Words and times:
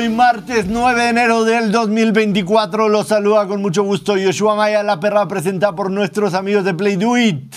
hoy 0.00 0.08
martes 0.08 0.64
9 0.66 1.02
de 1.02 1.08
enero 1.10 1.44
del 1.44 1.70
2024. 1.70 2.88
Los 2.88 3.08
saluda 3.08 3.46
con 3.46 3.60
mucho 3.60 3.82
gusto 3.82 4.16
Yoshua 4.16 4.56
Maya, 4.56 4.82
la 4.82 4.98
perra 4.98 5.28
presentada 5.28 5.74
por 5.74 5.90
nuestros 5.90 6.32
amigos 6.32 6.64
de 6.64 6.72
Play 6.72 6.96
Do 6.96 7.18
It. 7.18 7.54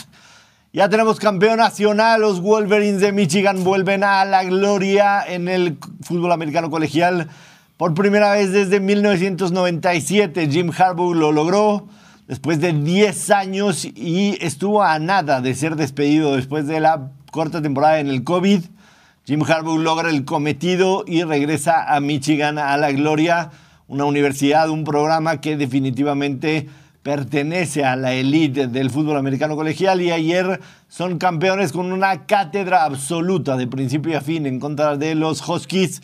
Ya 0.74 0.90
tenemos 0.90 1.20
campeón 1.20 1.60
nacional, 1.60 2.20
los 2.20 2.42
Wolverines 2.42 3.00
de 3.00 3.14
Michigan 3.14 3.64
vuelven 3.64 4.04
a 4.04 4.26
la 4.26 4.44
gloria 4.44 5.24
en 5.26 5.48
el 5.48 5.78
fútbol 6.02 6.34
americano 6.34 6.70
colegial. 6.70 7.30
Por 7.78 7.94
primera 7.94 8.34
vez 8.34 8.52
desde 8.52 8.82
1997, 8.82 10.50
Jim 10.50 10.70
Harbaugh 10.78 11.14
lo 11.14 11.32
logró 11.32 11.88
después 12.28 12.60
de 12.60 12.74
10 12.74 13.32
años 13.32 13.86
y 13.86 14.38
estuvo 14.42 14.84
a 14.84 15.00
nada 15.00 15.40
de 15.40 15.56
ser 15.56 15.78
despedido 15.78 16.36
después 16.36 16.68
de 16.68 16.82
la 16.82 17.10
corta 17.32 17.62
temporada 17.62 18.02
en 18.02 18.10
el 18.10 18.26
COVID. 18.26 18.64
Jim 19.26 19.42
Harbaugh 19.42 19.78
logra 19.78 20.10
el 20.10 20.26
cometido 20.26 21.06
y 21.08 21.24
regresa 21.24 21.96
a 21.96 22.02
Michigan 22.02 22.58
a 22.58 22.76
la 22.76 22.92
gloria, 22.92 23.52
una 23.88 24.04
universidad, 24.04 24.70
un 24.70 24.84
programa 24.84 25.40
que 25.40 25.56
definitivamente 25.56 26.68
pertenece 27.04 27.86
a 27.86 27.96
la 27.96 28.14
élite 28.14 28.68
del 28.68 28.90
fútbol 28.90 29.16
americano 29.16 29.56
colegial 29.56 30.02
y 30.02 30.12
ayer 30.12 30.60
son 30.90 31.20
campeones 31.20 31.72
con 31.72 31.94
una 31.94 32.26
cátedra 32.26 32.84
absoluta 32.84 33.56
de 33.56 33.66
principio 33.66 34.18
a 34.18 34.22
fin 34.22 34.46
en 34.46 34.60
contra 34.60 34.98
de 34.98 35.16
los 35.16 35.48
Huskies 35.48 36.02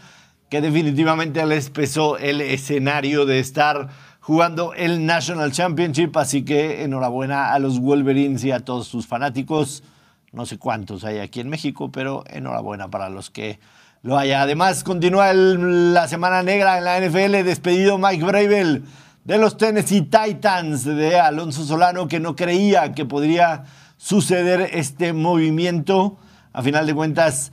que 0.50 0.62
definitivamente 0.62 1.46
les 1.46 1.70
pesó 1.70 2.18
el 2.18 2.40
escenario 2.40 3.26
de 3.26 3.40
estar 3.40 3.90
jugando 4.22 4.74
el 4.74 5.06
National 5.06 5.52
Championship, 5.52 6.16
así 6.16 6.46
que 6.46 6.84
enhorabuena 6.84 7.52
a 7.52 7.60
los 7.60 7.82
Wolverines 7.82 8.46
y 8.46 8.52
a 8.52 8.62
todos 8.62 8.88
sus 8.88 9.08
fanáticos. 9.08 9.84
No 10.32 10.46
sé 10.46 10.58
cuántos 10.58 11.04
hay 11.04 11.20
aquí 11.20 11.40
en 11.40 11.50
México, 11.50 11.92
pero 11.92 12.24
enhorabuena 12.30 12.90
para 12.90 13.10
los 13.10 13.30
que 13.30 13.60
lo 14.04 14.18
haya. 14.18 14.42
Además, 14.42 14.84
continúa 14.84 15.34
la 15.34 16.08
semana 16.08 16.44
negra 16.44 16.78
en 16.78 16.84
la 16.84 17.00
NFL, 17.00 17.44
despedido 17.44 17.98
Mike 17.98 18.24
Bravel 18.24 18.84
de 19.26 19.38
los 19.38 19.58
Tennessee 19.58 20.02
Titans 20.02 20.86
de 20.86 21.20
Alonso 21.20 21.64
Solano, 21.64 22.08
que 22.08 22.20
no 22.20 22.36
creía 22.36 22.94
que 22.94 23.06
podría 23.06 23.64
suceder 23.98 24.70
este 24.74 25.14
movimiento. 25.14 26.18
A 26.54 26.62
final 26.62 26.86
de 26.86 26.94
cuentas, 26.94 27.52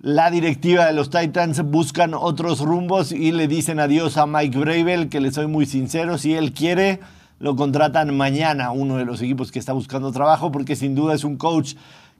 la 0.00 0.30
directiva 0.30 0.86
de 0.86 0.92
los 0.92 1.10
Titans 1.10 1.62
buscan 1.62 2.14
otros 2.14 2.60
rumbos 2.60 3.12
y 3.12 3.32
le 3.32 3.48
dicen 3.48 3.80
adiós 3.80 4.16
a 4.18 4.26
Mike 4.26 4.58
Bravel, 4.58 5.08
que 5.08 5.20
le 5.20 5.32
soy 5.32 5.46
muy 5.46 5.66
sincero, 5.66 6.18
si 6.18 6.34
él 6.34 6.52
quiere, 6.52 7.00
lo 7.38 7.56
contratan 7.56 8.16
mañana, 8.16 8.70
uno 8.70 8.96
de 8.96 9.04
los 9.04 9.20
equipos 9.22 9.50
que 9.50 9.58
está 9.58 9.72
buscando 9.72 10.12
trabajo, 10.12 10.52
porque 10.52 10.76
sin 10.76 10.94
duda 10.94 11.14
es 11.14 11.24
un 11.24 11.36
coach 11.36 11.74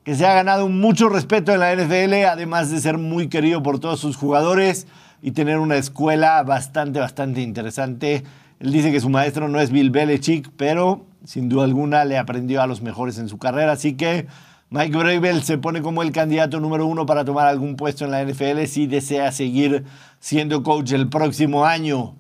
que 0.07 0.15
se 0.15 0.25
ha 0.25 0.35
ganado 0.35 0.69
mucho 0.69 1.09
respeto 1.09 1.53
en 1.53 1.59
la 1.59 1.75
NFL, 1.75 2.27
además 2.31 2.71
de 2.71 2.79
ser 2.79 2.97
muy 2.97 3.27
querido 3.27 3.65
por 3.65 3.81
todos 3.81 3.99
sus 3.99 4.15
jugadores 4.15 4.87
y 5.21 5.33
tener 5.33 5.59
una 5.59 5.79
escuela 5.79 6.41
bastante, 6.45 7.01
bastante 7.01 7.43
interesante. 7.43 8.23
Él 8.61 8.71
dice 8.71 8.93
que 8.93 9.01
su 9.01 9.11
maestro 9.11 9.49
no 9.49 9.59
es 9.59 9.73
Bill 9.73 9.91
Belichick, 9.91 10.49
pero 10.57 11.05
sin 11.25 11.49
duda 11.49 11.65
alguna 11.65 12.05
le 12.05 12.19
aprendió 12.19 12.63
a 12.63 12.69
los 12.69 12.83
mejores 12.83 13.19
en 13.19 13.29
su 13.29 13.39
carrera, 13.39 13.73
así 13.73 13.95
que 13.95 14.29
Mike 14.71 14.97
Bravel 14.97 15.43
se 15.43 15.59
pone 15.59 15.83
como 15.83 16.05
el 16.05 16.13
candidato 16.13 16.61
número 16.61 16.87
uno 16.87 17.05
para 17.05 17.25
tomar 17.25 17.49
algún 17.49 17.75
puesto 17.75 18.05
en 18.05 18.13
la 18.13 18.25
NFL 18.25 18.67
si 18.67 18.87
desea 18.87 19.33
seguir 19.33 19.83
siendo 20.21 20.63
coach 20.63 20.93
el 20.93 21.09
próximo 21.09 21.67
año. 21.67 22.15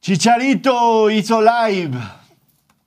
Chicharito 0.00 1.10
hizo 1.10 1.42
live 1.42 1.98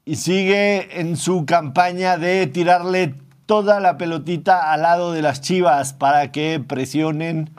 y 0.05 0.15
sigue 0.15 0.99
en 0.99 1.15
su 1.17 1.45
campaña 1.45 2.17
de 2.17 2.47
tirarle 2.47 3.26
toda 3.47 3.79
la 3.79 3.97
pelotita 3.97 4.71
al 4.71 4.83
lado 4.83 5.13
de 5.13 5.23
las 5.23 5.41
Chivas 5.41 5.93
para 5.93 6.31
que 6.31 6.59
presionen 6.59 7.49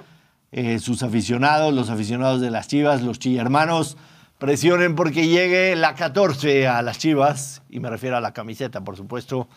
eh, 0.53 0.78
sus 0.78 1.03
aficionados, 1.03 1.75
los 1.75 1.91
aficionados 1.91 2.41
de 2.41 2.50
las 2.50 2.69
Chivas, 2.69 3.03
los 3.03 3.19
chillermanos, 3.19 3.97
presionen 4.38 4.94
porque 4.94 5.26
llegue 5.26 5.75
la 5.76 5.94
14 5.94 6.69
a 6.69 6.82
las 6.82 6.99
Chivas, 6.99 7.62
y 7.71 7.81
me 7.81 7.91
refiero 7.91 8.16
a 8.16 8.21
la 8.21 8.32
camiseta, 8.32 8.82
por 8.82 8.97
supuesto, 8.97 9.49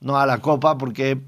no 0.00 0.18
a 0.18 0.26
la 0.26 0.38
copa, 0.38 0.78
porque 0.78 1.20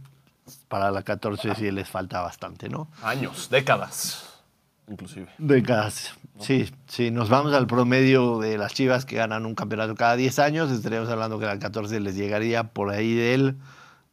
para 0.69 0.91
la 0.91 1.03
14 1.03 1.57
sí 1.57 1.71
les 1.71 1.89
falta 1.89 2.21
bastante, 2.21 2.69
¿no? 2.69 2.89
Años, 3.03 3.49
décadas, 3.51 4.41
inclusive. 4.89 5.29
Décadas. 5.39 6.15
Sí, 6.39 6.73
sí, 6.87 7.11
nos 7.11 7.29
vamos 7.29 7.53
al 7.53 7.67
promedio 7.67 8.39
de 8.39 8.59
las 8.59 8.75
Chivas 8.75 9.05
que 9.05 9.17
ganan 9.17 9.45
un 9.45 9.57
campeonato 9.57 9.97
cada 9.97 10.15
10 10.15 10.39
años, 10.39 10.71
estaríamos 10.71 11.09
hablando 11.09 11.41
que 11.41 11.47
la 11.47 11.59
14 11.59 11.99
les 12.01 12.15
llegaría 12.15 12.65
por 12.65 12.91
ahí 12.91 13.13
del 13.15 13.57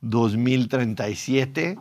2037. 0.02 1.78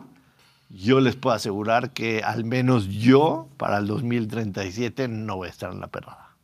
Yo 0.69 0.99
les 0.99 1.15
puedo 1.15 1.35
asegurar 1.35 1.93
que 1.93 2.21
al 2.21 2.45
menos 2.45 2.87
yo 2.87 3.49
para 3.57 3.79
el 3.79 3.87
2037 3.87 5.07
no 5.07 5.37
voy 5.37 5.47
a 5.47 5.51
estar 5.51 5.71
en 5.71 5.79
la 5.79 5.87
perrada. 5.87 6.37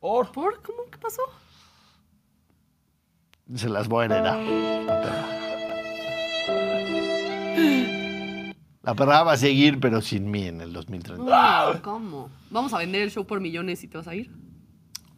Por. 0.00 0.30
¿Por? 0.32 0.62
¿Cómo? 0.62 0.78
¿Qué 0.90 0.98
pasó? 0.98 1.22
Se 3.54 3.68
las 3.68 3.88
voy 3.88 4.02
a 4.02 4.04
heredar. 4.06 4.38
La 4.38 5.00
perrada. 5.00 5.38
La 8.82 8.94
perrada 8.94 9.22
va 9.22 9.32
a 9.32 9.36
seguir, 9.36 9.80
pero 9.80 10.00
sin 10.00 10.30
mí 10.30 10.44
en 10.44 10.60
el 10.60 10.72
2030. 10.72 11.22
No, 11.22 11.82
¿Cómo? 11.82 12.30
¿Vamos 12.50 12.72
a 12.72 12.78
vender 12.78 13.02
el 13.02 13.10
show 13.10 13.26
por 13.26 13.40
millones 13.40 13.84
y 13.84 13.88
te 13.88 13.98
vas 13.98 14.08
a 14.08 14.14
ir? 14.14 14.30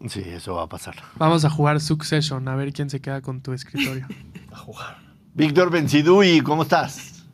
Sí, 0.08 0.22
eso 0.24 0.54
va 0.54 0.62
a 0.62 0.68
pasar. 0.68 0.96
Vamos 1.16 1.44
a 1.44 1.50
jugar 1.50 1.80
Succession, 1.80 2.48
a 2.48 2.56
ver 2.56 2.72
quién 2.72 2.88
se 2.88 3.00
queda 3.00 3.20
con 3.20 3.42
tu 3.42 3.52
escritorio. 3.52 4.06
A 4.50 4.56
jugar. 4.56 5.09
Víctor 5.34 5.70
Bencidui, 5.70 6.40
¿cómo 6.40 6.62
estás? 6.62 7.24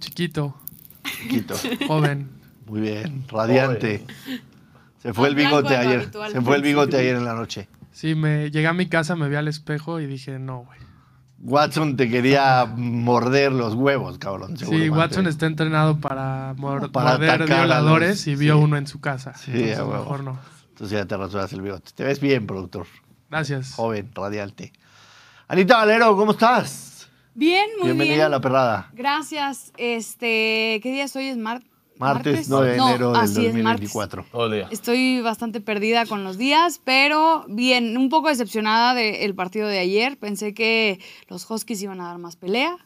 Chiquito, 0.00 0.56
Chiquito. 1.04 1.54
joven. 1.86 2.28
Muy 2.66 2.80
bien, 2.80 3.24
radiante. 3.28 4.04
Se 5.02 5.12
fue 5.14 5.28
el 5.28 5.34
bigote 5.34 5.76
ayer. 5.76 6.00
habitual. 6.00 6.32
Se 6.32 6.40
fue 6.40 6.56
el 6.56 6.62
bigote 6.62 6.98
ayer 6.98 7.16
en 7.16 7.24
la 7.24 7.34
noche. 7.34 7.68
Sí, 7.92 8.14
me 8.14 8.50
llegué 8.50 8.66
a 8.66 8.72
mi 8.72 8.88
casa, 8.88 9.16
me 9.16 9.28
vi 9.28 9.36
al 9.36 9.48
espejo 9.48 10.00
y 10.00 10.06
dije, 10.06 10.38
no, 10.38 10.64
güey. 10.64 10.78
Watson 11.42 11.96
te 11.96 12.10
quería 12.10 12.66
morder 12.76 13.50
los 13.52 13.74
huevos, 13.74 14.18
cabrón. 14.18 14.58
Sí, 14.58 14.90
Watson 14.90 15.26
está 15.26 15.46
entrenado 15.46 15.98
para, 15.98 16.54
mor- 16.58 16.92
Para 16.92 17.12
morder 17.12 17.46
violadores 17.46 18.10
los- 18.10 18.26
y 18.26 18.36
vio 18.36 18.56
sí. 18.58 18.62
uno 18.62 18.76
en 18.76 18.86
su 18.86 19.00
casa. 19.00 19.34
Sí, 19.36 19.50
Entonces, 19.52 19.78
a 19.78 19.84
huevo. 19.86 19.98
mejor 20.02 20.24
no. 20.24 20.38
Entonces 20.68 20.98
ya 20.98 21.06
te 21.06 21.16
rasuras 21.16 21.50
el 21.54 21.62
bigote. 21.62 21.92
Te 21.94 22.04
ves 22.04 22.20
bien, 22.20 22.46
productor. 22.46 22.86
Gracias. 23.30 23.72
Joven, 23.72 24.10
radiante. 24.14 24.72
Anita 25.50 25.78
Valero, 25.78 26.16
¿cómo 26.16 26.30
estás? 26.30 27.08
Bien, 27.34 27.66
muy 27.78 27.86
Bienvenida 27.88 28.14
bien. 28.14 28.26
a 28.26 28.28
la 28.28 28.40
perrada. 28.40 28.88
Gracias. 28.92 29.72
Este, 29.78 30.78
¿qué 30.80 30.92
día 30.92 31.02
es 31.04 31.16
hoy? 31.16 31.24
¿Es 31.26 31.36
mar- 31.36 31.64
Martes 31.98 32.48
9 32.48 32.70
de 32.70 32.76
No, 32.76 32.88
enero 32.88 33.12
del 33.12 33.20
así 33.20 33.44
es, 33.46 33.52
martes. 33.54 33.92
2024. 33.92 34.26
Todo 34.30 34.46
el 34.46 34.52
día. 34.52 34.68
Estoy 34.70 35.20
bastante 35.22 35.60
perdida 35.60 36.06
con 36.06 36.22
los 36.22 36.38
días, 36.38 36.80
pero 36.84 37.44
bien, 37.48 37.96
un 37.98 38.08
poco 38.10 38.28
decepcionada 38.28 38.94
del 38.94 39.34
partido 39.34 39.66
de 39.66 39.80
ayer. 39.80 40.16
Pensé 40.18 40.54
que 40.54 41.00
los 41.28 41.50
Huskies 41.50 41.82
iban 41.82 42.00
a 42.00 42.04
dar 42.04 42.18
más 42.18 42.36
pelea 42.36 42.76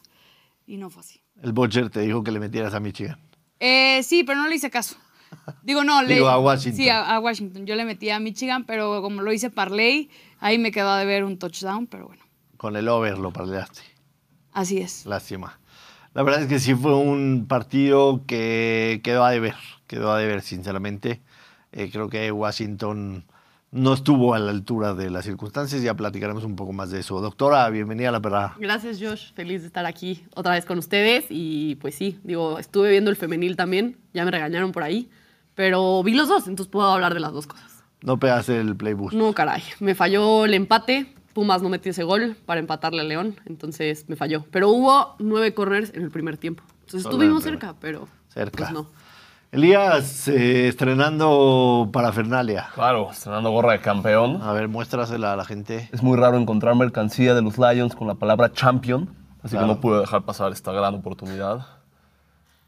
y 0.65 0.77
no 0.77 0.89
fue 0.89 1.01
así. 1.01 1.21
El 1.43 1.53
Butcher 1.53 1.91
te 1.91 1.99
dijo 1.99 2.23
que 2.23 2.31
le 2.31 2.39
metieras 2.39 2.73
a 2.73 2.79
Michigan. 2.79 3.19
Eh, 3.59 4.01
sí, 4.01 4.23
pero 4.23 4.41
no 4.41 4.47
le 4.47 4.55
hice 4.55 4.71
caso. 4.71 4.95
Digo, 5.61 5.83
no, 5.83 6.01
le, 6.01 6.13
Digo, 6.15 6.29
a 6.29 6.39
Washington. 6.39 6.77
Sí, 6.77 6.89
a, 6.89 7.13
a 7.15 7.19
Washington. 7.19 7.67
Yo 7.67 7.75
le 7.75 7.85
metí 7.85 8.09
a 8.09 8.19
Michigan, 8.19 8.63
pero 8.65 9.03
como 9.03 9.21
lo 9.21 9.31
hice 9.31 9.51
parlay, 9.51 10.09
ahí 10.39 10.57
me 10.57 10.71
quedó 10.71 10.95
de 10.95 11.05
ver 11.05 11.23
un 11.23 11.37
touchdown, 11.37 11.85
pero 11.87 12.07
bueno, 12.07 12.23
Con 12.57 12.75
el 12.75 12.87
over 12.87 13.17
lo 13.17 13.31
parleaste. 13.31 13.81
así 14.51 14.79
es. 14.79 15.05
Lástima. 15.05 15.59
La 16.13 16.23
verdad 16.23 16.41
es 16.43 16.47
que 16.47 16.59
sí 16.59 16.73
fue 16.73 16.95
un 16.95 17.45
partido 17.47 18.21
que 18.25 19.01
quedó 19.03 19.25
a 19.25 19.31
deber, 19.31 19.55
quedó 19.87 20.11
a 20.13 20.17
deber, 20.17 20.41
sinceramente. 20.41 21.21
Eh, 21.73 21.89
creo 21.91 22.07
que 22.07 22.31
Washington 22.31 23.25
no 23.71 23.93
estuvo 23.93 24.33
a 24.33 24.39
la 24.39 24.51
altura 24.51 24.93
de 24.93 25.09
las 25.09 25.25
circunstancias, 25.25 25.81
ya 25.81 25.93
platicaremos 25.95 26.45
un 26.45 26.55
poco 26.55 26.71
más 26.71 26.89
de 26.91 27.01
eso. 27.01 27.19
Doctora, 27.19 27.69
bienvenida 27.69 28.07
a 28.07 28.11
la 28.13 28.21
perra. 28.21 28.55
Gracias, 28.57 28.99
Josh. 29.01 29.33
Feliz 29.33 29.59
de 29.61 29.67
estar 29.67 29.85
aquí 29.85 30.25
otra 30.33 30.53
vez 30.53 30.63
con 30.65 30.77
ustedes. 30.79 31.25
Y 31.29 31.75
pues 31.75 31.95
sí, 31.95 32.17
digo, 32.23 32.59
estuve 32.59 32.91
viendo 32.91 33.09
el 33.09 33.17
femenil 33.17 33.57
también. 33.57 33.97
Ya 34.13 34.23
me 34.23 34.31
regañaron 34.31 34.71
por 34.71 34.83
ahí. 34.83 35.09
Pero 35.55 36.01
vi 36.03 36.13
los 36.13 36.29
dos, 36.29 36.47
entonces 36.47 36.71
puedo 36.71 36.89
hablar 36.89 37.13
de 37.13 37.19
las 37.19 37.33
dos 37.33 37.47
cosas. 37.47 37.83
No 38.01 38.17
pegaste 38.19 38.57
el 38.59 38.77
playbook. 38.77 39.11
No, 39.11 39.33
caray. 39.33 39.63
Me 39.81 39.95
falló 39.95 40.45
el 40.45 40.53
empate. 40.53 41.13
Pumas 41.35 41.61
no 41.61 41.67
metió 41.67 41.91
ese 41.91 42.03
gol 42.03 42.37
para 42.45 42.61
empatarle 42.61 43.01
a 43.01 43.03
León. 43.03 43.35
Entonces 43.45 44.07
me 44.07 44.15
falló. 44.15 44.45
Pero 44.51 44.69
hubo 44.69 45.15
nueve 45.19 45.53
corners 45.53 45.91
en 45.93 46.03
el 46.03 46.09
primer 46.09 46.37
tiempo. 46.37 46.63
Entonces 46.85 47.03
Solo 47.03 47.15
estuvimos 47.15 47.43
cerca, 47.43 47.75
pero. 47.81 48.07
Cerca. 48.29 48.57
Pues 48.57 48.71
no. 48.71 48.87
Elías, 49.51 50.29
eh, 50.29 50.69
estrenando 50.69 51.89
parafernalia. 51.91 52.69
Claro, 52.73 53.11
estrenando 53.11 53.51
gorra 53.51 53.73
de 53.73 53.81
campeón. 53.81 54.41
A 54.41 54.53
ver, 54.53 54.69
muéstrasela 54.69 55.33
a 55.33 55.35
la 55.35 55.43
gente. 55.43 55.89
Es 55.91 56.01
muy 56.01 56.17
raro 56.17 56.37
encontrar 56.37 56.73
mercancía 56.75 57.33
de 57.35 57.41
los 57.41 57.57
Lions 57.57 57.95
con 57.95 58.07
la 58.07 58.15
palabra 58.15 58.53
champion, 58.53 59.09
así 59.43 59.51
Claro. 59.57 59.67
que 59.67 59.73
no 59.75 59.81
pude 59.81 59.99
dejar 59.99 60.23
pasar 60.23 60.53
esta 60.53 60.71
gran 60.71 60.95
oportunidad. 60.95 61.67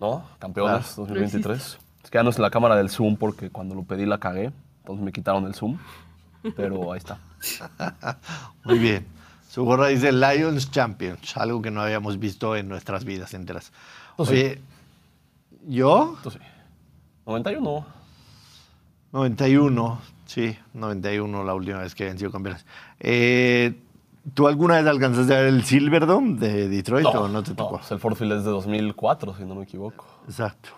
¿No? 0.02 0.26
Campeones 0.40 0.88
Claro. 0.94 1.08
2023. 1.08 1.80
Es 2.04 2.10
que 2.12 2.18
ya 2.18 2.24
no 2.24 2.32
es 2.32 2.38
la 2.40 2.50
cámara 2.50 2.76
del 2.76 2.90
Zoom 2.90 3.16
porque 3.16 3.50
cuando 3.50 3.76
lo 3.76 3.84
pedí 3.84 4.06
la 4.06 4.18
cagué, 4.18 4.52
entonces 4.80 5.04
me 5.06 5.14
quitaron 5.14 5.46
el 5.46 5.56
Zoom. 5.56 5.78
Pero 6.58 6.92
ahí 6.92 6.98
está. 6.98 7.20
Muy 8.64 8.80
bien. 8.80 9.06
Su 9.50 9.64
gorra 9.64 9.88
dice 9.88 10.12
Lions 10.12 10.70
Champions, 10.72 11.36
algo 11.38 11.62
que 11.62 11.72
no 11.72 11.82
habíamos 11.82 12.20
visto 12.20 12.56
en 12.56 12.68
nuestras 12.68 13.06
vidas 13.06 13.34
enteras. 13.34 13.72
Oye, 14.18 14.62
¿yo? 15.66 16.18
Tú 16.22 16.32
sí. 16.32 16.40
91. 17.26 17.86
91, 19.12 20.02
sí, 20.26 20.58
91 20.74 21.44
la 21.44 21.54
última 21.54 21.80
vez 21.80 21.96
que 21.96 22.04
habían 22.04 22.18
sido 22.18 22.32
campeones. 22.32 22.66
Eh, 23.00 23.80
¿Tú 24.34 24.48
alguna 24.48 24.76
vez 24.76 24.86
alcanzaste 24.86 25.34
a 25.34 25.40
ver 25.40 25.48
el 25.48 25.64
Silverdome 25.64 26.38
de 26.38 26.68
Detroit 26.68 27.06
o 27.08 27.28
no 27.28 27.44
te 27.44 27.54
tocó? 27.54 27.78
pues 27.78 27.92
el 27.92 28.00
Ford 28.00 28.16
Field 28.16 28.34
es 28.34 28.44
de 28.44 28.52
2004, 28.52 29.36
si 29.38 29.46
no 29.46 29.56
me 29.56 29.64
equivoco. 29.64 30.06
Exacto. 30.26 30.70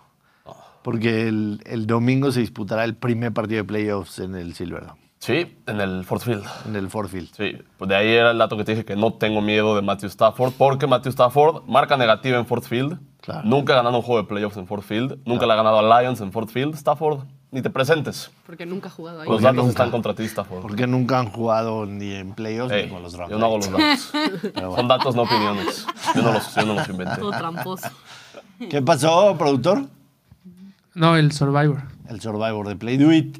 Porque 0.84 1.28
el, 1.28 1.62
el 1.66 1.88
domingo 1.88 2.32
se 2.32 2.40
disputará 2.40 2.84
el 2.84 2.96
primer 2.96 3.34
partido 3.34 3.58
de 3.58 3.64
playoffs 3.66 4.20
en 4.20 4.36
el 4.36 4.54
Silverdome, 4.54 5.02
Sí, 5.20 5.58
en 5.68 5.82
el 5.82 6.06
Ford 6.06 6.22
Field. 6.22 6.46
en 6.66 6.76
el 6.78 6.90
Ford 6.90 7.10
Field. 7.10 7.30
Sí, 7.36 7.58
pues 7.78 7.90
de 7.90 7.96
ahí 7.96 8.08
era 8.08 8.32
el 8.32 8.38
dato 8.38 8.56
que 8.56 8.64
te 8.64 8.72
dije 8.72 8.86
que 8.86 8.96
no 8.96 9.14
tengo 9.14 9.42
miedo 9.42 9.76
de 9.76 9.82
Matthew 9.82 10.08
Stafford, 10.08 10.54
porque 10.58 10.88
Matthew 10.88 11.10
Stafford 11.12 11.64
marca 11.68 11.98
negativa 11.98 12.38
en 12.38 12.46
Ford 12.46 12.64
Field. 12.64 12.98
Claro. 13.20 13.42
Nunca 13.44 13.74
ha 13.74 13.76
ganado 13.78 13.98
un 13.98 14.02
juego 14.02 14.22
de 14.22 14.28
playoffs 14.30 14.56
en 14.56 14.66
Ford 14.66 14.82
Field. 14.82 15.20
Nunca 15.26 15.46
le 15.46 15.52
ha 15.52 15.56
ganado 15.58 15.78
a 15.80 16.02
Lions 16.02 16.22
en 16.22 16.32
Ford 16.32 16.48
Field. 16.48 16.74
Stafford, 16.76 17.26
ni 17.52 17.62
te 17.62 17.70
presentes. 17.70 18.32
Porque 18.46 18.66
nunca 18.66 18.88
ha 18.88 18.92
jugado 18.92 19.22
ahí. 19.22 19.30
Los 19.30 19.42
datos 19.42 19.58
nunca. 19.58 19.70
están 19.72 19.92
contra 19.92 20.14
ti, 20.14 20.24
Stafford. 20.24 20.62
Porque 20.62 20.88
nunca 20.88 21.20
han 21.20 21.30
jugado 21.30 21.86
ni 21.86 22.14
en 22.14 22.34
playoffs 22.34 22.72
Ey, 22.72 22.86
ni 22.86 22.90
con 22.94 23.04
los 23.04 23.14
Rams. 23.18 23.30
yo 23.30 23.38
no 23.38 23.46
hago 23.48 23.58
los 23.58 23.70
datos. 23.70 24.12
Son 24.76 24.88
datos, 24.88 25.16
no 25.18 25.24
opiniones. 25.24 25.86
Yo 26.16 26.22
no 26.22 26.32
los, 26.32 26.56
yo 26.56 26.66
no 26.66 26.74
los 26.76 26.88
inventé. 26.88 27.18
Todo 27.20 27.32
tramposo. 27.32 27.90
¿Qué 28.70 28.82
pasó, 28.82 29.36
productor? 29.38 29.84
No, 30.96 31.18
el 31.18 31.34
Survivor. 31.34 31.84
el 32.08 32.22
Survivor 32.22 32.68
de 32.70 32.76
Play 32.78 32.98
Do 32.98 33.12
It. 33.12 33.38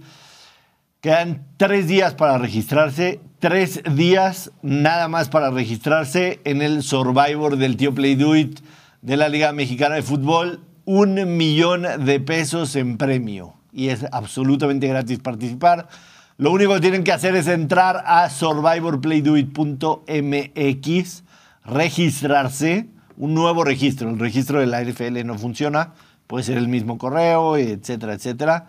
Quedan 1.02 1.46
tres 1.56 1.88
días 1.88 2.14
para 2.14 2.38
registrarse, 2.38 3.22
tres 3.40 3.82
días 3.96 4.52
nada 4.62 5.08
más 5.08 5.30
para 5.30 5.50
registrarse 5.50 6.42
en 6.44 6.62
el 6.62 6.84
Survivor 6.84 7.56
del 7.56 7.78
tío 7.78 7.96
Play 7.96 8.16
de 8.16 9.16
la 9.16 9.30
Liga 9.30 9.54
Mexicana 9.54 9.96
de 9.96 10.02
Fútbol. 10.02 10.60
Un 10.84 11.38
millón 11.38 11.86
de 12.04 12.20
pesos 12.20 12.76
en 12.76 12.98
premio 12.98 13.54
y 13.72 13.88
es 13.88 14.06
absolutamente 14.12 14.90
gratis 14.90 15.20
participar. 15.20 15.88
Lo 16.36 16.52
único 16.52 16.74
que 16.74 16.82
tienen 16.82 17.06
que 17.06 17.14
hacer 17.14 17.34
es 17.38 17.48
entrar 17.48 18.04
a 18.06 18.30
survivorplaydoit.mx, 18.30 21.24
registrarse, 21.64 22.90
un 23.16 23.36
nuevo 23.36 23.64
registro. 23.64 24.10
El 24.10 24.20
registro 24.20 24.60
de 24.60 24.68
la 24.68 24.84
NFL 24.84 25.26
no 25.26 25.38
funciona, 25.38 25.94
puede 26.28 26.44
ser 26.44 26.58
el 26.58 26.68
mismo 26.68 26.98
correo, 26.98 27.56
etcétera, 27.56 28.16
etcétera. 28.16 28.68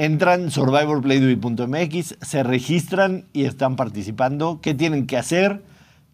Entran 0.00 0.50
survivorplaydoit.mx, 0.50 2.16
se 2.22 2.42
registran 2.42 3.26
y 3.34 3.44
están 3.44 3.76
participando. 3.76 4.62
¿Qué 4.62 4.72
tienen 4.72 5.06
que 5.06 5.18
hacer? 5.18 5.62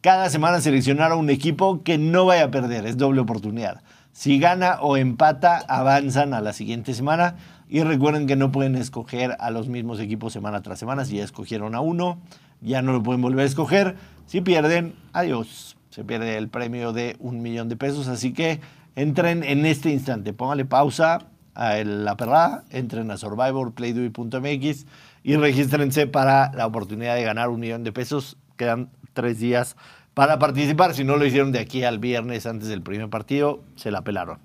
Cada 0.00 0.29
semana 0.29 0.61
seleccionar 0.61 1.12
a 1.12 1.15
un 1.15 1.31
equipo 1.31 1.85
que 1.85 1.97
no 1.97 2.25
vaya 2.25 2.47
a 2.47 2.50
perder, 2.50 2.85
es 2.85 2.97
doble 2.97 3.21
oportunidad. 3.21 3.85
Si 4.11 4.41
gana 4.41 4.81
o 4.81 4.97
empata, 4.97 5.59
avanzan 5.69 6.35
a 6.35 6.41
la 6.41 6.53
siguiente 6.53 6.94
semana. 6.94 7.37
Y 7.69 7.85
recuerden 7.85 8.27
que 8.27 8.35
no 8.35 8.50
pueden 8.50 8.75
escoger 8.75 9.37
a 9.38 9.53
los 9.53 9.69
mismos 9.69 10.00
equipos 10.00 10.33
semana 10.33 10.62
tras 10.62 10.81
semana. 10.81 11.05
Si 11.05 11.19
ya 11.19 11.23
escogieron 11.23 11.77
a 11.77 11.81
uno, 11.81 12.19
ya 12.61 12.83
no 12.83 12.91
lo 12.91 13.05
pueden 13.05 13.23
volver 13.23 13.44
a 13.44 13.49
escoger. 13.49 13.94
Si 14.27 14.41
pierden, 14.41 14.97
adiós. 15.12 15.77
Se 15.91 16.03
pierde 16.03 16.37
el 16.38 16.49
premio 16.49 16.93
de 16.93 17.15
un 17.21 17.41
millón 17.41 17.69
de 17.69 17.77
pesos. 17.77 18.09
Así 18.09 18.33
que 18.33 18.59
entren 18.97 19.44
en 19.44 19.65
este 19.65 19.91
instante. 19.91 20.33
Póngale 20.33 20.65
pausa 20.65 21.29
a 21.56 21.82
la 21.82 22.17
perrada, 22.17 22.64
entren 22.70 23.11
a 23.11 23.17
survivorplaydoit.mx 23.17 24.87
y 25.25 25.37
regístrense 25.37 26.06
para 26.06 26.53
la 26.53 26.67
oportunidad 26.67 27.17
de 27.17 27.25
ganar 27.25 27.49
un 27.49 27.61
millón 27.61 27.82
de 27.82 27.93
pesos. 27.93 28.37
Quedan 28.56 28.91
tres 29.12 29.41
días 29.41 29.76
para 30.14 30.38
participar. 30.38 30.94
Si 30.94 31.03
no 31.03 31.17
lo 31.17 31.26
hicieron 31.26 31.50
de 31.53 31.58
aquí 31.58 31.82
al 31.82 31.99
viernes 31.99 32.47
antes 32.47 32.69
del 32.69 32.82
primer 32.82 33.08
partido, 33.08 33.64
se 33.75 33.91
la 33.91 34.03
pelaron. 34.03 34.38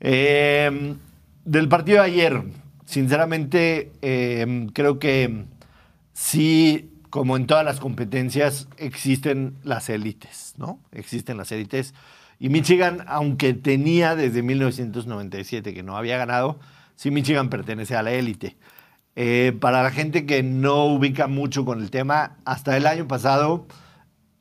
Eh, 0.00 0.94
del 1.44 1.68
partido 1.68 1.98
de 1.98 2.04
ayer, 2.06 2.42
sinceramente, 2.84 3.92
eh, 4.00 4.68
creo 4.72 4.98
que 4.98 5.44
sí, 6.12 6.90
como 7.10 7.36
en 7.36 7.46
todas 7.46 7.64
las 7.64 7.80
competencias, 7.80 8.68
existen 8.76 9.56
las 9.62 9.88
élites, 9.88 10.54
¿no? 10.56 10.78
Existen 10.92 11.36
las 11.36 11.52
élites. 11.52 11.94
Y 12.42 12.48
Michigan, 12.48 13.04
aunque 13.06 13.54
tenía 13.54 14.16
desde 14.16 14.42
1997 14.42 15.72
que 15.72 15.84
no 15.84 15.96
había 15.96 16.18
ganado, 16.18 16.58
sí 16.96 17.12
Michigan 17.12 17.48
pertenece 17.48 17.94
a 17.94 18.02
la 18.02 18.10
élite. 18.14 18.56
Eh, 19.14 19.56
para 19.60 19.84
la 19.84 19.92
gente 19.92 20.26
que 20.26 20.42
no 20.42 20.86
ubica 20.86 21.28
mucho 21.28 21.64
con 21.64 21.80
el 21.80 21.92
tema, 21.92 22.38
hasta 22.44 22.76
el 22.76 22.88
año 22.88 23.06
pasado 23.06 23.68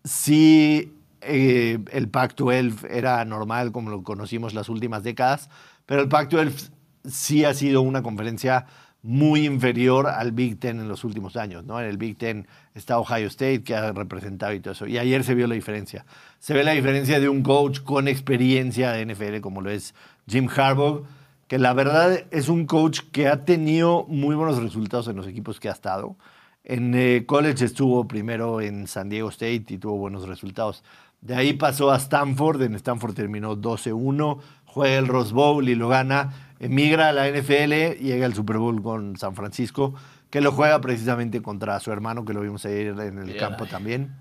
sí 0.04 0.96
eh, 1.22 1.78
el 1.92 2.10
Pac-12 2.10 2.90
era 2.90 3.24
normal 3.24 3.72
como 3.72 3.92
lo 3.92 4.02
conocimos 4.02 4.56
las 4.56 4.68
últimas 4.68 5.04
décadas, 5.04 5.52
pero 5.86 6.02
el 6.02 6.10
Pac-12 6.10 6.72
sí 7.08 7.46
ha 7.46 7.54
sido 7.54 7.84
una 7.84 8.02
conferencia 8.02 8.66
muy 9.04 9.46
inferior 9.46 10.08
al 10.08 10.32
Big 10.32 10.60
Ten 10.60 10.80
en 10.80 10.88
los 10.88 11.04
últimos 11.04 11.38
años. 11.38 11.66
¿no? 11.66 11.80
El 11.80 11.98
Big 11.98 12.18
Ten 12.18 12.48
está 12.76 13.00
Ohio 13.00 13.28
State, 13.28 13.64
que 13.64 13.76
ha 13.76 13.92
representado 13.92 14.54
y 14.54 14.60
todo 14.60 14.74
eso. 14.74 14.88
Y 14.88 14.98
ayer 14.98 15.24
se 15.24 15.36
vio 15.36 15.48
la 15.48 15.56
diferencia. 15.56 16.06
Se 16.40 16.54
ve 16.54 16.64
la 16.64 16.72
diferencia 16.72 17.20
de 17.20 17.30
un 17.30 17.44
coach 17.44 17.82
con 17.82 18.08
experiencia 18.08 18.92
de 18.92 19.06
NFL, 19.06 19.42
como 19.42 19.62
lo 19.62 19.70
es 19.70 19.94
Jim 20.28 20.48
Harbaugh, 20.56 21.04
que 21.48 21.60
la 21.60 21.74
verdad 21.74 22.24
es 22.32 22.48
un 22.48 22.66
coach 22.66 23.02
que 23.12 23.28
ha 23.28 23.44
tenido 23.44 24.06
muy 24.08 24.36
buenos 24.36 24.62
resultados 24.62 25.08
en 25.08 25.18
los 25.18 25.28
equipos 25.28 25.60
que 25.60 25.70
ha 25.70 25.74
estado. 25.74 26.16
En 26.64 26.94
eh, 26.96 27.26
college 27.26 27.66
estuvo 27.66 28.08
primero 28.08 28.62
en 28.62 28.88
San 28.88 29.10
Diego 29.10 29.30
State 29.30 29.66
y 29.68 29.78
tuvo 29.78 29.98
buenos 29.98 30.28
resultados. 30.28 30.84
De 31.20 31.36
ahí 31.36 31.54
pasó 31.54 31.92
a 31.92 31.98
Stanford, 31.98 32.62
en 32.64 32.76
Stanford 32.76 33.14
terminó 33.14 33.56
12-1, 33.56 34.40
juega 34.66 34.98
el 34.98 35.08
Rose 35.08 35.34
Bowl 35.34 35.68
y 35.68 35.76
lo 35.76 35.88
gana, 35.88 36.54
emigra 36.60 37.10
a 37.10 37.12
la 37.12 37.30
NFL, 37.30 38.00
llega 38.02 38.26
al 38.26 38.34
Super 38.34 38.58
Bowl 38.58 38.82
con 38.82 39.18
San 39.18 39.36
Francisco, 39.36 39.94
que 40.32 40.42
lo 40.42 40.54
juega 40.54 40.82
precisamente 40.82 41.42
contra 41.42 41.80
su 41.80 41.92
hermano, 41.92 42.26
que 42.26 42.34
lo 42.34 42.42
vimos 42.42 42.66
ayer 42.66 42.98
en 43.00 43.20
el 43.20 43.38
campo 43.38 43.68
también. 43.68 44.16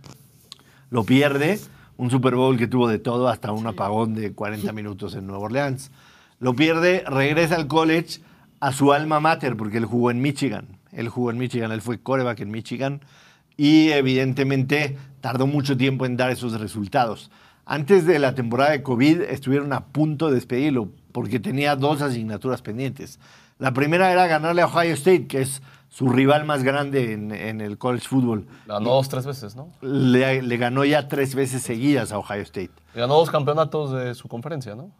Lo 0.91 1.05
pierde, 1.05 1.61
un 1.97 2.11
Super 2.11 2.35
Bowl 2.35 2.59
que 2.59 2.67
tuvo 2.67 2.89
de 2.89 2.99
todo, 2.99 3.29
hasta 3.29 3.53
un 3.53 3.67
apagón 3.67 4.15
de 4.15 4.33
40 4.33 4.73
minutos 4.73 5.15
en 5.15 5.27
Nueva 5.27 5.45
Orleans. 5.45 5.93
Lo 6.41 6.55
pierde, 6.55 7.05
regresa 7.07 7.55
al 7.55 7.69
college 7.69 8.21
a 8.59 8.73
su 8.73 8.93
alma 8.93 9.21
mater, 9.21 9.57
porque 9.57 9.79
él 9.79 9.85
jugó 9.85 10.11
en 10.11 10.21
Michigan. 10.21 10.81
Él 10.93 11.09
jugó 11.09 11.31
en 11.31 11.39
Michigan, 11.39 11.71
él 11.71 11.81
fue 11.81 12.01
coreback 12.01 12.41
en 12.41 12.51
Michigan 12.51 13.01
y 13.57 13.91
evidentemente 13.91 14.99
tardó 15.21 15.47
mucho 15.47 15.77
tiempo 15.77 16.07
en 16.07 16.17
dar 16.17 16.31
esos 16.31 16.59
resultados. 16.61 17.31
Antes 17.67 18.05
de 18.05 18.19
la 18.19 18.35
temporada 18.35 18.73
de 18.73 18.83
COVID 18.83 19.21
estuvieron 19.21 19.73
a 19.73 19.85
punto 19.85 20.29
de 20.29 20.35
despedirlo 20.35 20.89
porque 21.13 21.39
tenía 21.39 21.77
dos 21.77 22.03
asignaturas 22.03 22.63
pendientes. 22.63 23.21
La 23.59 23.73
primera 23.73 24.11
era 24.11 24.27
ganarle 24.27 24.63
a 24.63 24.67
Ohio 24.67 24.95
State, 24.95 25.27
que 25.27 25.43
es 25.43 25.63
su 25.91 26.09
rival 26.09 26.45
más 26.47 26.63
grande 26.63 27.13
en, 27.13 27.31
en 27.33 27.61
el 27.61 27.77
college 27.77 28.09
football. 28.09 28.47
Ganó 28.67 28.89
dos, 28.91 29.09
tres 29.11 29.27
veces, 29.27 29.55
¿no? 29.57 29.69
Le, 29.83 30.41
le 30.41 30.57
ganó 30.57 30.85
ya 30.87 31.07
tres 31.09 31.35
veces 31.35 31.63
seguidas 31.63 32.13
a 32.13 32.19
Ohio 32.19 32.41
State. 32.43 32.71
Ganó 32.95 33.15
dos 33.15 33.31
campeonatos 33.31 33.93
de 33.93 34.15
su 34.15 34.27
conferencia, 34.29 34.75
¿no? 34.75 34.91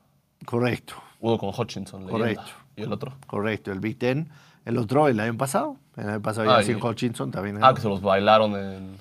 Correcto, 0.45 0.95
Uno 1.21 1.39
con 1.39 1.51
Hutchinson, 1.57 2.01
leyenda. 2.07 2.19
Correcto. 2.19 2.53
¿Y 2.77 2.83
el 2.83 2.93
otro? 2.93 3.13
correcto. 3.27 3.73
El 3.73 3.81
Big 3.81 3.99
Ten. 3.99 4.29
El 4.65 4.77
otro, 4.79 5.09
el 5.09 5.19
año 5.21 5.37
pasado. 5.39 5.77
El 5.97 6.09
año 6.09 6.21
pasado 6.23 6.51
Ah, 6.51 6.61
ya 6.61 6.67
sin 6.67 6.79
y- 6.79 6.83
Hutchinson 6.83 7.31
también. 7.31 7.59
Ah, 7.63 7.73
que 7.75 7.81
se 7.81 7.89
los 7.89 8.03
bailaron 8.03 8.55
en... 8.57 8.97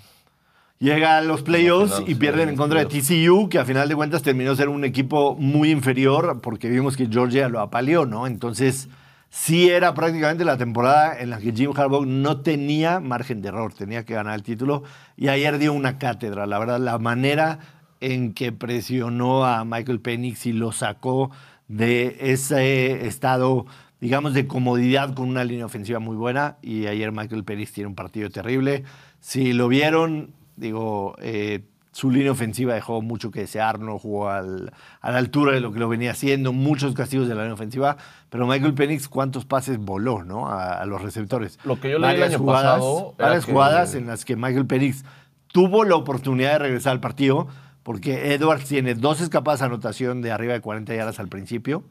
Llega 0.80 1.18
a 1.18 1.22
los 1.22 1.42
playoffs 1.42 2.02
y 2.08 2.16
pierden 2.16 2.48
en 2.48 2.56
contra 2.56 2.80
de. 2.80 2.86
TCU, 2.86 3.50
que 3.50 3.60
a 3.60 3.66
final 3.66 3.90
de 3.90 3.96
cuentas 3.98 4.22
terminó 4.22 4.56
ser 4.56 4.70
un 4.70 4.86
equipo 4.86 5.36
muy 5.36 5.72
inferior 5.72 6.40
porque 6.42 6.70
vimos 6.70 6.96
que 6.96 7.08
Georgia 7.08 7.50
lo 7.50 7.60
apaleó, 7.60 8.06
¿no? 8.06 8.28
Entonces, 8.28 8.88
sí 9.30 9.70
era 9.70 9.94
prácticamente 9.94 10.46
la 10.46 10.58
temporada 10.58 11.20
en 11.20 11.30
la 11.30 11.40
que 11.40 11.52
Jim 11.52 11.72
Harbaugh 11.76 12.06
no 12.06 12.42
tenía 12.42 13.00
margen 13.00 13.42
de 13.42 13.50
error, 13.50 13.74
tenía 13.74 14.06
que 14.06 14.14
ganar 14.14 14.36
el 14.36 14.44
título 14.44 14.84
y 15.18 15.28
ayer 15.28 15.58
dio 15.58 15.74
una 15.74 15.98
cátedra, 15.98 16.46
la 16.46 16.60
verdad, 16.60 16.80
la 16.80 16.98
manera 16.98 17.60
en 18.02 18.34
que 18.34 18.52
presionó 18.52 19.46
a 19.46 19.66
Michael 19.66 20.00
Penix 20.00 20.46
y 20.46 20.54
lo 20.54 20.72
sacó 20.72 21.32
de 21.68 22.18
ese 22.20 23.06
estado, 23.08 23.66
digamos, 24.00 24.34
de 24.34 24.48
comodidad 24.48 25.14
con 25.14 25.30
una 25.30 25.44
línea 25.44 25.66
ofensiva 25.66 26.00
muy 26.00 26.16
buena. 26.16 26.58
Y 26.62 26.88
ayer 26.88 27.12
Michael 27.12 27.44
Penix 27.44 27.72
tiene 27.74 27.88
un 27.88 27.96
partido 27.96 28.30
terrible. 28.30 28.84
Si 29.20 29.54
lo 29.54 29.68
vieron, 29.68 30.34
digo, 30.56 31.16
eh, 31.22 31.62
su 32.00 32.12
línea 32.12 32.32
ofensiva 32.32 32.74
dejó 32.74 33.02
mucho 33.02 33.30
que 33.32 33.42
desear, 33.42 33.80
no 33.80 34.00
jugó 34.00 34.30
al- 34.30 34.72
a 35.02 35.12
la 35.12 35.18
altura 35.18 35.52
de 35.52 35.60
lo 35.60 35.72
que 35.74 35.80
lo 35.80 35.90
venía 35.90 36.12
haciendo, 36.12 36.54
muchos 36.54 36.94
castigos 36.94 37.28
de 37.28 37.36
la 37.36 37.42
línea 37.42 37.54
ofensiva, 37.56 37.98
pero 38.30 38.48
Michael 38.48 38.74
Penix 38.74 39.08
cuántos 39.10 39.46
pases 39.46 39.78
voló, 39.80 40.24
¿no? 40.24 40.48
A, 40.48 40.74
a 40.82 40.86
los 40.86 41.02
receptores. 41.02 41.60
Lo 41.66 41.80
que 41.80 41.90
yo 41.92 42.00
leí 42.00 42.16
el 42.16 42.24
año 42.24 42.38
jugadas, 42.40 42.76
pasado 42.80 43.16
varias 43.18 43.46
que- 43.46 43.52
jugadas 43.52 43.96
en 43.96 44.08
las 44.08 44.24
que 44.24 44.36
Michael 44.36 44.66
Penix 44.66 45.04
tuvo 45.48 45.84
la 45.84 45.96
oportunidad 45.96 46.54
de 46.54 46.60
regresar 46.60 46.92
al 46.94 47.00
partido, 47.02 47.48
porque 47.84 48.34
Edwards 48.34 48.66
tiene 48.66 48.94
dos 48.96 49.20
escapadas 49.20 49.60
de 49.62 49.66
anotación 49.66 50.22
de 50.22 50.32
arriba 50.32 50.54
de 50.54 50.62
40 50.62 50.94
yardas 50.96 51.20
al 51.20 51.28
principio, 51.28 51.84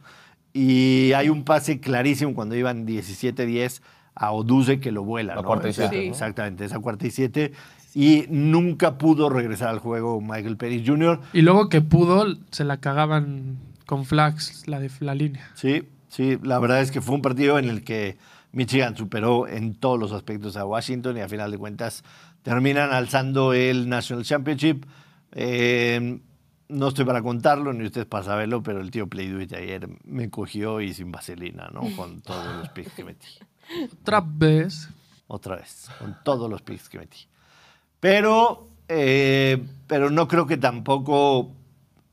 y 0.52 1.12
hay 1.12 1.28
un 1.28 1.44
pase 1.44 1.80
clarísimo 1.80 2.34
cuando 2.34 2.54
iban 2.56 2.86
17-10 2.86 3.82
a 4.14 4.32
Oduze 4.32 4.80
que 4.80 4.90
lo 4.90 5.04
vuela. 5.04 5.34
La 5.36 5.42
¿no? 5.42 5.46
cuarta 5.46 5.68
y 5.68 5.70
O 5.70 5.74
sea, 5.74 5.88
siete, 5.88 6.06
¿no? 6.06 6.12
Exactamente, 6.12 6.64
esa 6.64 6.78
cuarta 6.80 7.06
y 7.06 7.10
siete. 7.10 7.52
Y 7.94 8.26
nunca 8.28 8.98
pudo 8.98 9.28
regresar 9.28 9.68
al 9.68 9.78
juego 9.78 10.20
Michael 10.20 10.56
Penix 10.56 10.88
Jr. 10.88 11.20
Y 11.32 11.42
luego 11.42 11.68
que 11.68 11.80
pudo, 11.80 12.26
se 12.50 12.64
la 12.64 12.78
cagaban 12.78 13.58
con 13.86 14.04
flags, 14.04 14.68
la 14.68 14.78
de 14.78 14.90
la 15.00 15.14
línea. 15.14 15.50
Sí, 15.54 15.82
Sí, 16.08 16.38
la 16.42 16.58
verdad 16.58 16.80
es 16.80 16.90
que 16.90 17.00
fue 17.00 17.14
un 17.14 17.22
partido 17.22 17.58
en 17.58 17.68
el 17.68 17.84
que 17.84 18.16
Michigan 18.52 18.96
superó 18.96 19.46
en 19.46 19.74
todos 19.74 19.98
los 19.98 20.12
aspectos 20.12 20.56
a 20.56 20.64
Washington 20.64 21.16
y 21.16 21.20
a 21.20 21.28
final 21.28 21.50
de 21.50 21.58
cuentas 21.58 22.02
terminan 22.42 22.92
alzando 22.92 23.52
el 23.52 23.88
National 23.88 24.24
Championship. 24.24 24.84
Eh, 25.32 26.20
no 26.68 26.88
estoy 26.88 27.04
para 27.04 27.22
contarlo, 27.22 27.72
ni 27.72 27.84
ustedes 27.84 28.06
para 28.06 28.24
saberlo, 28.24 28.62
pero 28.62 28.80
el 28.80 28.90
tío 28.90 29.06
Play 29.06 29.28
Do 29.28 29.40
It 29.40 29.52
ayer 29.52 29.88
me 30.04 30.30
cogió 30.30 30.80
y 30.80 30.94
sin 30.94 31.12
vaselina, 31.12 31.70
¿no? 31.72 31.82
Con 31.94 32.20
todos 32.20 32.56
los 32.56 32.68
picks 32.70 32.92
que 32.92 33.04
metí. 33.04 33.28
Otra 34.00 34.22
vez. 34.24 34.88
Otra 35.26 35.56
vez, 35.56 35.90
con 35.98 36.16
todos 36.24 36.50
los 36.50 36.62
picks 36.62 36.88
que 36.88 36.98
metí. 36.98 37.26
Pero, 38.00 38.68
eh, 38.88 39.62
pero 39.86 40.10
no 40.10 40.28
creo 40.28 40.46
que 40.46 40.56
tampoco 40.56 41.52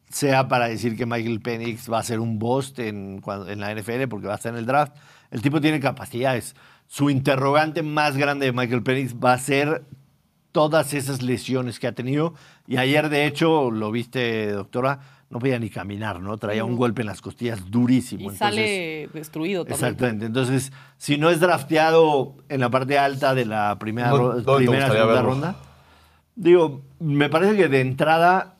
sea 0.10 0.48
para 0.48 0.68
decir 0.68 0.96
que 0.96 1.06
Michael 1.06 1.42
Penix 1.42 1.92
va 1.92 2.00
a 2.00 2.04
ser 2.04 2.20
un 2.20 2.40
bust 2.40 2.80
en, 2.80 3.22
la 3.26 3.74
NFL 3.76 4.08
porque 4.10 4.28
va 4.28 4.34
a 4.34 4.38
estar 4.38 4.54
en 4.54 4.60
el 4.60 4.66
draft. 4.66 4.96
El 5.32 5.42
tipo 5.42 5.60
tiene 5.62 5.80
capacidades. 5.80 6.56
Su 6.88 7.10
interrogante 7.10 7.84
más 7.84 8.16
grande 8.16 8.46
de 8.46 8.52
Michael 8.52 8.84
Penix 8.84 9.16
va 9.16 9.34
a 9.34 9.38
ser 9.38 9.84
todas 10.52 10.94
esas 10.94 11.22
lesiones 11.22 11.80
que 11.80 11.88
ha 11.88 11.92
tenido. 11.92 12.34
Y 12.68 12.78
ayer, 12.78 13.10
de 13.10 13.26
hecho, 13.26 13.72
lo 13.72 13.92
viste, 13.92 14.52
doctora, 14.52 15.00
no 15.30 15.40
podía 15.40 15.60
ni 15.60 15.70
caminar, 15.70 16.22
¿no? 16.22 16.38
Traía 16.38 16.64
un 16.64 16.78
golpe 16.78 17.02
en 17.02 17.08
las 17.08 17.20
costillas 17.20 17.70
durísimo. 17.70 18.22
Y 18.22 18.34
Entonces- 18.34 18.40
sale 18.56 19.10
destruido 19.14 19.66
también. 19.66 19.74
Exactamente. 19.84 20.26
Entonces, 20.28 20.72
si 20.98 21.18
no 21.18 21.30
es 21.30 21.42
drafteado 21.42 22.36
en 22.48 22.62
la 22.62 22.70
parte 22.70 22.98
alta 22.98 23.36
de 23.36 23.46
la 23.46 23.78
primera, 23.80 24.12
¿Dó- 24.12 24.18
ro- 24.18 24.42
dónde 24.42 24.44
te 24.44 24.56
primera 24.58 24.86
gustaría 24.86 25.02
segunda 25.02 25.14
verlo? 25.16 25.30
ronda, 25.30 25.56
digo, 26.36 26.82
me 27.00 27.30
parece 27.30 27.56
que 27.56 27.68
de 27.68 27.82
entrada 27.82 28.56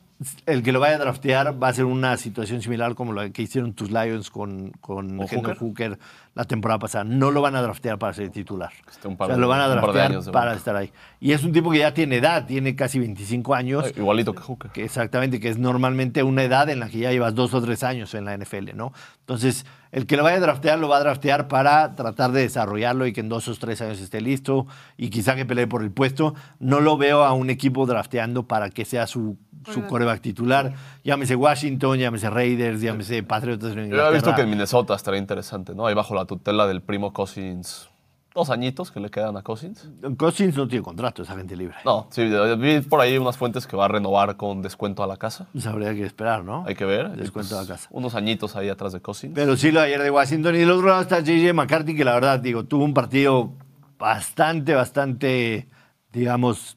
el 0.46 0.62
que 0.62 0.72
lo 0.72 0.80
vaya 0.80 0.96
a 0.96 0.98
draftear 0.98 1.62
va 1.62 1.68
a 1.68 1.74
ser 1.74 1.84
una 1.84 2.16
situación 2.16 2.62
similar 2.62 2.94
como 2.94 3.12
la 3.12 3.28
que 3.30 3.42
hicieron 3.42 3.74
tus 3.74 3.90
Lions 3.90 4.30
con, 4.30 4.70
con 4.80 5.20
¿O 5.20 5.24
Hendon 5.24 5.54
Hooker? 5.54 5.58
Hooker 5.58 5.98
la 6.34 6.44
temporada 6.44 6.78
pasada. 6.78 7.04
No 7.04 7.30
lo 7.30 7.42
van 7.42 7.54
a 7.54 7.62
draftear 7.62 7.98
para 7.98 8.14
ser 8.14 8.30
titular. 8.30 8.72
esté 8.90 9.08
un 9.08 9.16
par 9.16 9.26
o 9.26 9.34
sea, 9.34 9.38
lo 9.38 9.48
van 9.48 9.60
a 9.60 9.68
draftear 9.68 10.12
años 10.12 10.28
para 10.30 10.54
estar 10.54 10.74
ahí. 10.74 10.90
Y 11.20 11.32
es 11.32 11.44
un 11.44 11.52
tipo 11.52 11.70
que 11.70 11.78
ya 11.78 11.92
tiene 11.92 12.16
edad, 12.16 12.46
tiene 12.46 12.74
casi 12.74 12.98
25 12.98 13.54
años. 13.54 13.86
Eh, 13.86 13.94
Igualito 13.96 14.34
que 14.34 14.40
Hooker. 14.40 14.70
Que 14.70 14.84
exactamente, 14.84 15.38
que 15.38 15.50
es 15.50 15.58
normalmente 15.58 16.22
una 16.22 16.44
edad 16.44 16.68
en 16.70 16.80
la 16.80 16.88
que 16.88 16.98
ya 16.98 17.10
llevas 17.10 17.34
dos 17.34 17.52
o 17.52 17.60
tres 17.60 17.82
años 17.82 18.14
en 18.14 18.24
la 18.24 18.36
NFL, 18.36 18.74
¿no? 18.74 18.92
Entonces, 19.20 19.66
el 19.96 20.06
que 20.06 20.18
lo 20.18 20.24
vaya 20.24 20.36
a 20.36 20.40
draftear, 20.40 20.78
lo 20.78 20.90
va 20.90 20.98
a 20.98 21.00
draftear 21.00 21.48
para 21.48 21.94
tratar 21.94 22.30
de 22.30 22.42
desarrollarlo 22.42 23.06
y 23.06 23.14
que 23.14 23.20
en 23.20 23.30
dos 23.30 23.48
o 23.48 23.54
tres 23.54 23.80
años 23.80 23.98
esté 23.98 24.20
listo 24.20 24.66
y 24.98 25.08
quizá 25.08 25.34
que 25.36 25.46
pelee 25.46 25.66
por 25.66 25.82
el 25.82 25.90
puesto. 25.90 26.34
No 26.58 26.80
lo 26.80 26.98
veo 26.98 27.24
a 27.24 27.32
un 27.32 27.48
equipo 27.48 27.86
drafteando 27.86 28.46
para 28.46 28.68
que 28.68 28.84
sea 28.84 29.06
su, 29.06 29.38
su 29.72 29.86
coreback 29.86 30.20
titular. 30.20 30.74
Llámese 31.02 31.34
Washington, 31.34 31.98
llámese 31.98 32.28
Raiders, 32.28 32.82
llámese 32.82 33.22
Patriotas 33.22 33.74
Yo 33.74 33.80
había 33.80 34.10
visto 34.10 34.34
que 34.34 34.42
en. 34.42 34.50
Minnesota 34.50 34.94
estaría 34.94 35.18
interesante, 35.18 35.74
¿no? 35.74 35.86
Ahí 35.86 35.94
bajo 35.94 36.14
la 36.14 36.26
tutela 36.26 36.66
del 36.66 36.82
primo 36.82 37.14
Cousins. 37.14 37.88
Dos 38.36 38.50
añitos 38.50 38.90
que 38.90 39.00
le 39.00 39.08
quedan 39.08 39.34
a 39.38 39.42
Cousins. 39.42 39.88
Cousins 40.18 40.54
no 40.58 40.68
tiene 40.68 40.84
contrato, 40.84 41.22
es 41.22 41.30
agente 41.30 41.56
libre. 41.56 41.76
No, 41.86 42.06
sí, 42.10 42.30
vi 42.58 42.82
por 42.82 43.00
ahí 43.00 43.16
unas 43.16 43.38
fuentes 43.38 43.66
que 43.66 43.78
va 43.78 43.86
a 43.86 43.88
renovar 43.88 44.36
con 44.36 44.60
descuento 44.60 45.02
a 45.02 45.06
la 45.06 45.16
casa. 45.16 45.46
Pues 45.54 45.66
habría 45.66 45.94
que 45.94 46.04
esperar, 46.04 46.44
¿no? 46.44 46.62
Hay 46.66 46.74
que 46.74 46.84
ver. 46.84 47.16
Descuento 47.16 47.54
a 47.54 47.60
pues, 47.60 47.68
la 47.70 47.74
casa. 47.76 47.88
Unos 47.90 48.14
añitos 48.14 48.54
ahí 48.54 48.68
atrás 48.68 48.92
de 48.92 49.00
Cousins. 49.00 49.32
Pero 49.34 49.56
sí 49.56 49.72
lo 49.72 49.80
de 49.80 49.86
ayer 49.86 50.02
de 50.02 50.10
Washington. 50.10 50.54
Y 50.54 50.58
del 50.58 50.70
otro 50.70 50.86
lado 50.86 51.00
está 51.00 51.20
JJ 51.20 51.54
McCarthy, 51.54 51.96
que 51.96 52.04
la 52.04 52.12
verdad, 52.12 52.38
digo, 52.38 52.64
tuvo 52.64 52.84
un 52.84 52.92
partido 52.92 53.52
bastante, 53.98 54.74
bastante, 54.74 55.66
digamos, 56.12 56.76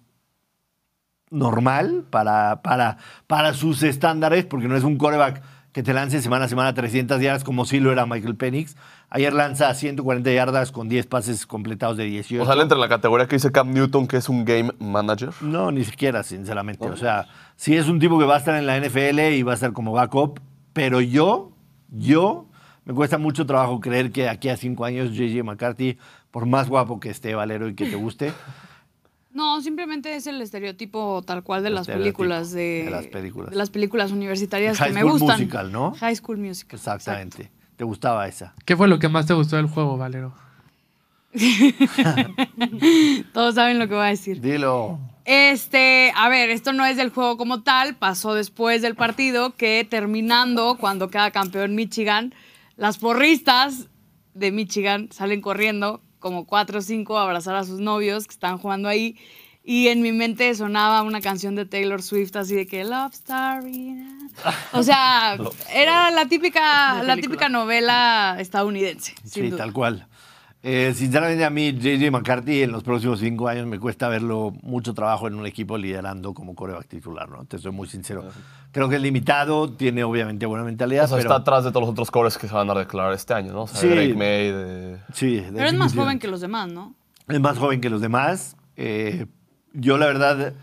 normal 1.30 2.06
para, 2.10 2.62
para, 2.62 3.00
para 3.28 3.54
sus 3.54 3.84
estándares, 3.84 4.46
porque 4.46 4.70
no 4.70 4.78
es 4.78 4.86
un 4.86 4.98
coreback 4.98 5.42
que 5.74 5.84
te 5.84 5.94
lance 5.94 6.22
semana 6.22 6.46
a 6.46 6.48
semana 6.48 6.74
300 6.74 7.22
yardas 7.22 7.44
como 7.44 7.66
sí 7.66 7.80
lo 7.80 7.92
era 7.92 8.06
Michael 8.06 8.36
Penix. 8.36 8.76
Ayer 9.12 9.34
lanza 9.34 9.74
140 9.74 10.32
yardas 10.32 10.72
con 10.72 10.88
10 10.88 11.08
pases 11.08 11.46
completados 11.48 11.98
de 11.98 12.04
18. 12.04 12.44
o 12.44 12.46
sea, 12.46 12.56
le 12.56 12.62
entra 12.62 12.76
en 12.76 12.82
la 12.82 12.90
categoría 12.90 13.28
que 13.28 13.38
dice 13.38 13.52
Cam 13.52 13.74
Newton, 13.74 14.08
que 14.08 14.18
es 14.18 14.30
un 14.30 14.46
game 14.46 14.72
manager. 14.80 15.32
No, 15.42 15.72
ni 15.72 15.84
siquiera, 15.84 16.22
sinceramente. 16.22 16.88
O 16.88 16.96
sea, 16.96 17.28
sí 17.56 17.76
es 17.76 17.88
un 17.88 18.00
tipo 18.00 18.20
que 18.20 18.26
va 18.26 18.36
a 18.36 18.38
estar 18.38 18.56
en 18.56 18.68
la 18.68 18.80
NFL 18.80 19.20
y 19.34 19.42
va 19.42 19.54
a 19.54 19.56
estar 19.56 19.74
como 19.74 19.94
backup, 19.94 20.40
pero 20.74 21.02
yo, 21.02 21.52
yo, 21.90 22.46
me 22.86 22.94
cuesta 22.94 23.18
mucho 23.18 23.48
trabajo 23.48 23.80
creer 23.80 24.12
que 24.12 24.30
aquí 24.30 24.50
a 24.50 24.58
cinco 24.58 24.86
años 24.86 25.12
JJ 25.12 25.44
McCarthy, 25.44 25.98
por 26.30 26.46
más 26.46 26.70
guapo 26.70 27.00
que 27.00 27.10
esté 27.10 27.34
Valero 27.34 27.68
y 27.68 27.74
que 27.74 27.90
te 27.90 27.96
guste, 27.96 28.32
No, 29.32 29.62
simplemente 29.62 30.16
es 30.16 30.26
el 30.26 30.42
estereotipo 30.42 31.22
tal 31.22 31.44
cual 31.44 31.62
de 31.62 31.70
las 31.70 31.86
películas 31.86 32.52
de, 32.52 32.84
de 32.86 32.90
las 32.90 33.08
películas. 33.08 33.52
de 33.52 33.56
las 33.56 33.70
películas 33.70 34.12
universitarias 34.12 34.78
High 34.78 34.88
que 34.88 34.94
me 34.96 35.00
School 35.02 35.12
gustan. 35.14 35.40
Musical, 35.40 35.72
¿no? 35.72 35.94
High 36.00 36.16
School 36.16 36.38
Musical. 36.40 36.78
exactamente, 36.78 37.52
te 37.80 37.86
gustaba 37.86 38.28
esa. 38.28 38.54
¿Qué 38.66 38.76
fue 38.76 38.90
lo 38.90 39.00
que 39.00 39.08
más 39.08 39.26
te 39.26 39.34
gustó 39.34 39.56
del 39.56 39.68
juego, 39.68 39.98
Valero? 39.98 40.34
Todos 43.34 43.56
saben 43.56 43.80
lo 43.80 43.88
que 43.88 43.94
voy 43.94 44.04
a 44.04 44.10
decir. 44.10 44.42
Dilo. 44.42 45.00
Este, 45.24 46.12
a 46.14 46.28
ver, 46.28 46.50
esto 46.50 46.74
no 46.74 46.86
es 46.86 46.98
del 46.98 47.10
juego 47.10 47.38
como 47.38 47.64
tal, 47.64 47.96
pasó 47.96 48.34
después 48.34 48.82
del 48.82 48.96
partido 48.96 49.56
que 49.56 49.88
terminando, 49.90 50.76
cuando 50.78 51.10
queda 51.10 51.32
campeón 51.32 51.74
Michigan, 51.74 52.34
las 52.76 52.98
porristas 52.98 53.88
de 54.34 54.52
Michigan 54.52 55.08
salen 55.14 55.40
corriendo 55.40 56.02
como 56.20 56.46
cuatro 56.46 56.80
o 56.80 56.82
cinco 56.82 57.18
a 57.18 57.24
abrazar 57.24 57.56
a 57.56 57.64
sus 57.64 57.80
novios 57.80 58.28
que 58.28 58.34
están 58.34 58.58
jugando 58.58 58.90
ahí. 58.90 59.16
Y 59.64 59.88
en 59.88 60.02
mi 60.02 60.12
mente 60.12 60.54
sonaba 60.54 61.02
una 61.04 61.22
canción 61.22 61.56
de 61.56 61.66
Taylor 61.66 62.02
Swift 62.02 62.36
así 62.36 62.56
de 62.56 62.68
que 62.68 62.84
Love 62.84 63.14
Story. 63.14 64.19
O 64.74 64.84
sea, 64.84 65.38
era 65.74 66.12
la 66.12 66.26
típica, 66.28 67.04
la 67.04 67.16
típica 67.18 67.50
novela 67.50 68.38
estadounidense. 68.40 69.14
sin 69.24 69.30
Sí, 69.44 69.50
duda. 69.50 69.58
tal 69.58 69.74
cual. 69.74 70.08
Eh, 70.62 70.94
sinceramente, 70.94 71.46
a 71.46 71.50
mí, 71.50 71.72
JJ 71.72 72.12
McCarthy, 72.12 72.64
en 72.64 72.74
los 72.74 72.84
próximos 72.84 73.20
cinco 73.22 73.48
años 73.48 73.66
me 73.66 73.80
cuesta 73.80 74.10
verlo 74.10 74.52
mucho 74.62 74.94
trabajo 74.94 75.28
en 75.28 75.36
un 75.36 75.46
equipo 75.46 75.78
liderando 75.78 76.34
como 76.34 76.54
coreback 76.54 76.86
titular, 76.88 77.30
¿no? 77.30 77.46
Te 77.46 77.58
soy 77.60 77.72
muy 77.72 77.88
sincero. 77.88 78.26
Creo 78.74 78.90
que 78.90 78.98
es 78.98 79.02
limitado, 79.02 79.72
tiene 79.72 80.04
obviamente 80.04 80.46
buena 80.46 80.66
mentalidad, 80.66 81.06
O 81.06 81.08
sea, 81.08 81.18
pero... 81.18 81.30
está 81.30 81.42
atrás 81.42 81.64
de 81.64 81.70
todos 81.72 81.84
los 81.84 81.92
otros 81.92 82.12
cores 82.12 82.38
que 82.38 82.50
se 82.50 82.54
van 82.54 82.70
a 82.70 82.74
declarar 82.76 83.14
este 83.14 83.34
año, 83.34 83.54
¿no? 83.54 83.62
O 83.64 83.68
sea, 83.68 83.80
Sí. 83.80 83.88
Drake 83.88 84.14
May, 84.16 84.52
de... 84.52 84.98
Sí, 85.14 85.42
Pero 85.54 85.66
es 85.66 85.74
más 85.76 85.96
joven 85.96 86.20
que 86.20 86.28
los 86.28 86.42
demás, 86.42 86.70
¿no? 86.70 86.94
Es 87.30 87.40
más 87.40 87.58
joven 87.58 87.80
que 87.80 87.90
los 87.90 88.02
demás. 88.02 88.58
Eh, 88.76 89.28
yo, 89.72 89.98
la 89.98 90.08
verdad, 90.08 90.54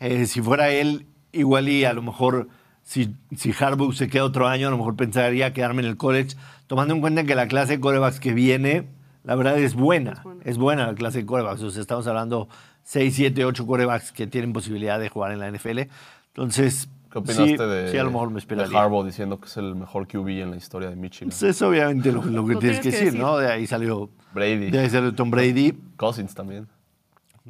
eh, 0.00 0.24
si 0.24 0.40
fuera 0.40 0.70
él, 0.70 1.04
igual 1.32 1.68
y 1.68 1.84
a 1.84 1.92
lo 1.92 2.00
mejor, 2.00 2.48
si, 2.82 3.14
si 3.36 3.52
Harbaugh 3.58 3.92
se 3.92 4.08
queda 4.08 4.24
otro 4.24 4.48
año, 4.48 4.68
a 4.68 4.70
lo 4.70 4.78
mejor 4.78 4.96
pensaría 4.96 5.52
quedarme 5.52 5.82
en 5.82 5.88
el 5.88 5.96
college, 5.96 6.36
tomando 6.66 6.94
en 6.94 7.00
cuenta 7.00 7.24
que 7.24 7.34
la 7.34 7.48
clase 7.48 7.74
de 7.74 7.80
corebacks 7.80 8.20
que 8.20 8.32
viene, 8.32 8.88
la 9.24 9.34
verdad 9.34 9.58
es 9.58 9.74
buena. 9.74 10.22
Es 10.44 10.58
buena, 10.58 10.86
la 10.86 10.94
clase 10.94 11.18
de 11.18 11.26
corebacks. 11.26 11.62
O 11.62 11.70
sea, 11.70 11.80
estamos 11.80 12.06
hablando 12.06 12.48
6, 12.84 13.14
7, 13.14 13.44
8 13.44 13.66
corebacks 13.66 14.12
que 14.12 14.26
tienen 14.26 14.52
posibilidad 14.52 14.98
de 14.98 15.08
jugar 15.08 15.32
en 15.32 15.38
la 15.38 15.50
NFL. 15.50 15.80
Entonces, 16.28 16.88
¿Qué 17.12 17.18
opinaste 17.18 17.44
sí, 17.44 17.56
de, 17.56 17.90
sí, 17.90 17.98
a 17.98 18.04
lo 18.04 18.10
mejor 18.10 18.30
me 18.30 18.40
de. 18.40 18.76
Harbaugh 18.76 19.04
diciendo 19.04 19.38
que 19.38 19.46
es 19.46 19.56
el 19.58 19.74
mejor 19.74 20.08
QB 20.08 20.28
en 20.28 20.50
la 20.50 20.56
historia 20.56 20.88
de 20.88 20.96
Michigan? 20.96 21.28
Pues 21.28 21.42
es 21.42 21.60
obviamente 21.60 22.10
lo, 22.10 22.24
lo 22.24 22.46
que 22.46 22.56
tienes 22.56 22.60
tienes 22.60 22.76
que 22.78 22.82
que 22.84 22.90
decir, 22.90 23.04
decir. 23.04 23.20
¿no? 23.20 23.36
De 23.36 23.52
ahí 23.52 23.66
salió, 23.66 24.08
Brady. 24.32 24.70
de 24.70 24.78
ahí 24.78 24.88
salió 24.88 25.14
Tom 25.14 25.30
Brady. 25.30 25.74
Cousins 25.96 26.34
también. 26.34 26.68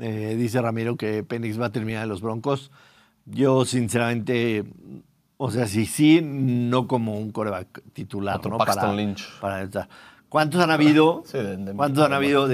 Eh, 0.00 0.34
dice 0.36 0.60
Ramiro 0.60 0.96
que 0.96 1.22
Penix 1.22 1.60
va 1.60 1.66
a 1.66 1.72
terminar 1.72 2.02
en 2.02 2.08
los 2.08 2.22
Broncos. 2.22 2.72
Yo, 3.24 3.64
sinceramente, 3.64 4.64
o 5.44 5.50
sea, 5.50 5.66
sí, 5.66 5.86
sí, 5.86 6.20
no 6.22 6.86
como 6.86 7.18
un 7.18 7.32
coreback 7.32 7.82
titular. 7.92 8.36
Otro 8.36 8.52
¿no? 8.52 8.58
Paxton 8.58 8.80
para, 8.82 8.92
Lynch. 8.94 9.40
para. 9.40 9.88
¿Cuántos 10.28 10.60
han 10.62 10.70
habido? 10.70 11.24
Sí, 11.26 11.38
de- 11.38 11.56
de- 11.56 11.74
¿Cuántos 11.74 12.04
han 12.04 12.12
habido 12.12 12.48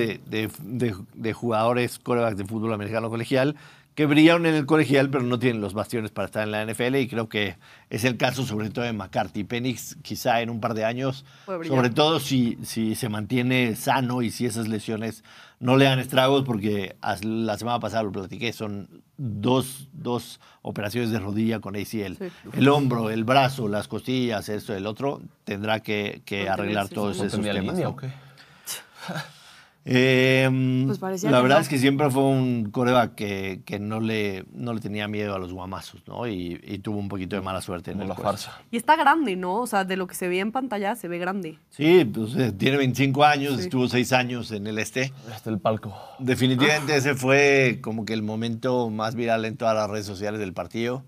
de 1.15 1.33
jugadores 1.33 1.99
corebacks 1.99 2.37
de 2.37 2.45
fútbol 2.45 2.73
americano 2.73 3.09
colegial 3.11 3.57
que 3.99 4.07
brillaron 4.07 4.47
en 4.47 4.55
el 4.55 4.65
colegial 4.65 5.11
pero 5.11 5.25
no 5.25 5.41
tienen 5.41 5.61
los 5.61 5.75
bastiones 5.75 6.13
para 6.13 6.27
estar 6.27 6.45
en 6.45 6.53
la 6.53 6.65
NFL? 6.65 6.95
Y 6.95 7.09
creo 7.09 7.29
que 7.29 7.57
es 7.91 8.05
el 8.05 8.17
caso 8.17 8.47
sobre 8.47 8.71
todo 8.71 8.85
de 8.85 8.93
McCarthy. 8.93 9.43
Penix 9.43 9.97
quizá 10.03 10.41
en 10.41 10.51
un 10.51 10.61
par 10.61 10.75
de 10.75 10.85
años, 10.85 11.25
sobre 11.67 11.91
todo 11.91 12.21
si, 12.21 12.59
si 12.63 12.95
se 12.95 13.09
mantiene 13.09 13.75
sano 13.75 14.23
y 14.23 14.31
si 14.31 14.47
esas 14.47 14.69
lesiones 14.69 15.25
no 15.59 15.77
le 15.77 15.87
dan 15.87 15.99
estragos, 15.99 16.45
porque 16.45 16.95
la 17.23 17.59
semana 17.59 17.81
pasada 17.81 18.05
lo 18.05 18.13
platiqué, 18.13 18.53
son 18.53 19.03
dos, 19.17 19.89
dos 19.93 20.39
operaciones 20.63 21.11
de 21.11 21.19
rodilla 21.19 21.59
con 21.59 21.75
ACL. 21.75 22.19
Sí. 22.19 22.29
El 22.53 22.69
hombro, 22.69 23.11
el 23.11 23.25
brazo, 23.25 23.67
las 23.67 23.89
costillas, 23.89 24.49
esto, 24.49 24.77
el 24.77 24.87
otro, 24.87 25.23
tendrá 25.43 25.81
que, 25.81 26.23
que 26.25 26.49
arreglar 26.49 26.89
todos 26.89 27.19
¿No 27.19 27.25
esos 27.25 27.41
temas. 27.41 27.65
línea 27.65 27.83
¿no? 27.87 27.91
o 27.91 27.97
qué? 27.97 28.13
Eh, 29.85 30.85
Pues 30.87 30.99
parecía 30.99 31.31
la 31.31 31.41
verdad 31.41 31.57
no. 31.57 31.63
es 31.63 31.69
que 31.69 31.79
siempre 31.79 32.11
fue 32.11 32.23
un 32.23 32.71
coreback 32.71 33.15
que, 33.15 33.63
que 33.65 33.79
no, 33.79 34.01
le, 34.01 34.45
no 34.53 34.75
le 34.75 34.81
tenía 34.81 35.09
miedo 35.09 35.35
a 35.35 35.39
los 35.39 35.53
guamazos, 35.55 36.03
¿no? 36.07 36.27
Y, 36.27 36.61
y 36.63 36.79
tuvo 36.81 36.99
un 36.99 37.09
poquito 37.09 37.37
de 37.37 37.43
mala 37.43 37.63
suerte 37.63 37.93
en 37.93 37.99
Como 37.99 38.03
el 38.13 38.19
la 38.19 38.23
farsa. 38.23 38.61
Y 38.71 38.77
está 38.77 38.97
grande, 38.97 39.35
¿no? 39.37 39.61
O 39.63 39.67
sea, 39.67 39.85
de 39.85 39.97
lo 39.97 40.07
que 40.07 40.15
se 40.15 40.29
ve 40.29 40.41
en 40.41 40.53
pantalla, 40.53 40.95
se 40.95 41.09
ve 41.09 41.19
grande. 41.19 41.59
Sí, 41.71 42.05
pues 42.05 42.35
eh, 42.37 42.53
tiene 42.53 42.77
25 42.77 43.25
años, 43.25 43.55
Sí. 43.57 43.61
estuvo 43.63 43.89
6 43.89 44.13
años 44.13 44.51
en 44.53 44.67
el 44.67 44.79
este. 44.79 45.13
Este 45.35 45.49
el 45.49 45.59
palco. 45.59 45.97
Definitivamente 46.19 46.95
ese 46.95 47.15
fue 47.15 47.79
como 47.81 48.05
que 48.05 48.13
el 48.13 48.23
momento 48.23 48.91
más 48.91 49.15
viral 49.15 49.47
en 49.47 49.57
todas 49.57 49.75
las 49.75 49.89
redes 49.89 50.05
sociales 50.07 50.39
del 50.39 50.53
partido. 50.53 51.03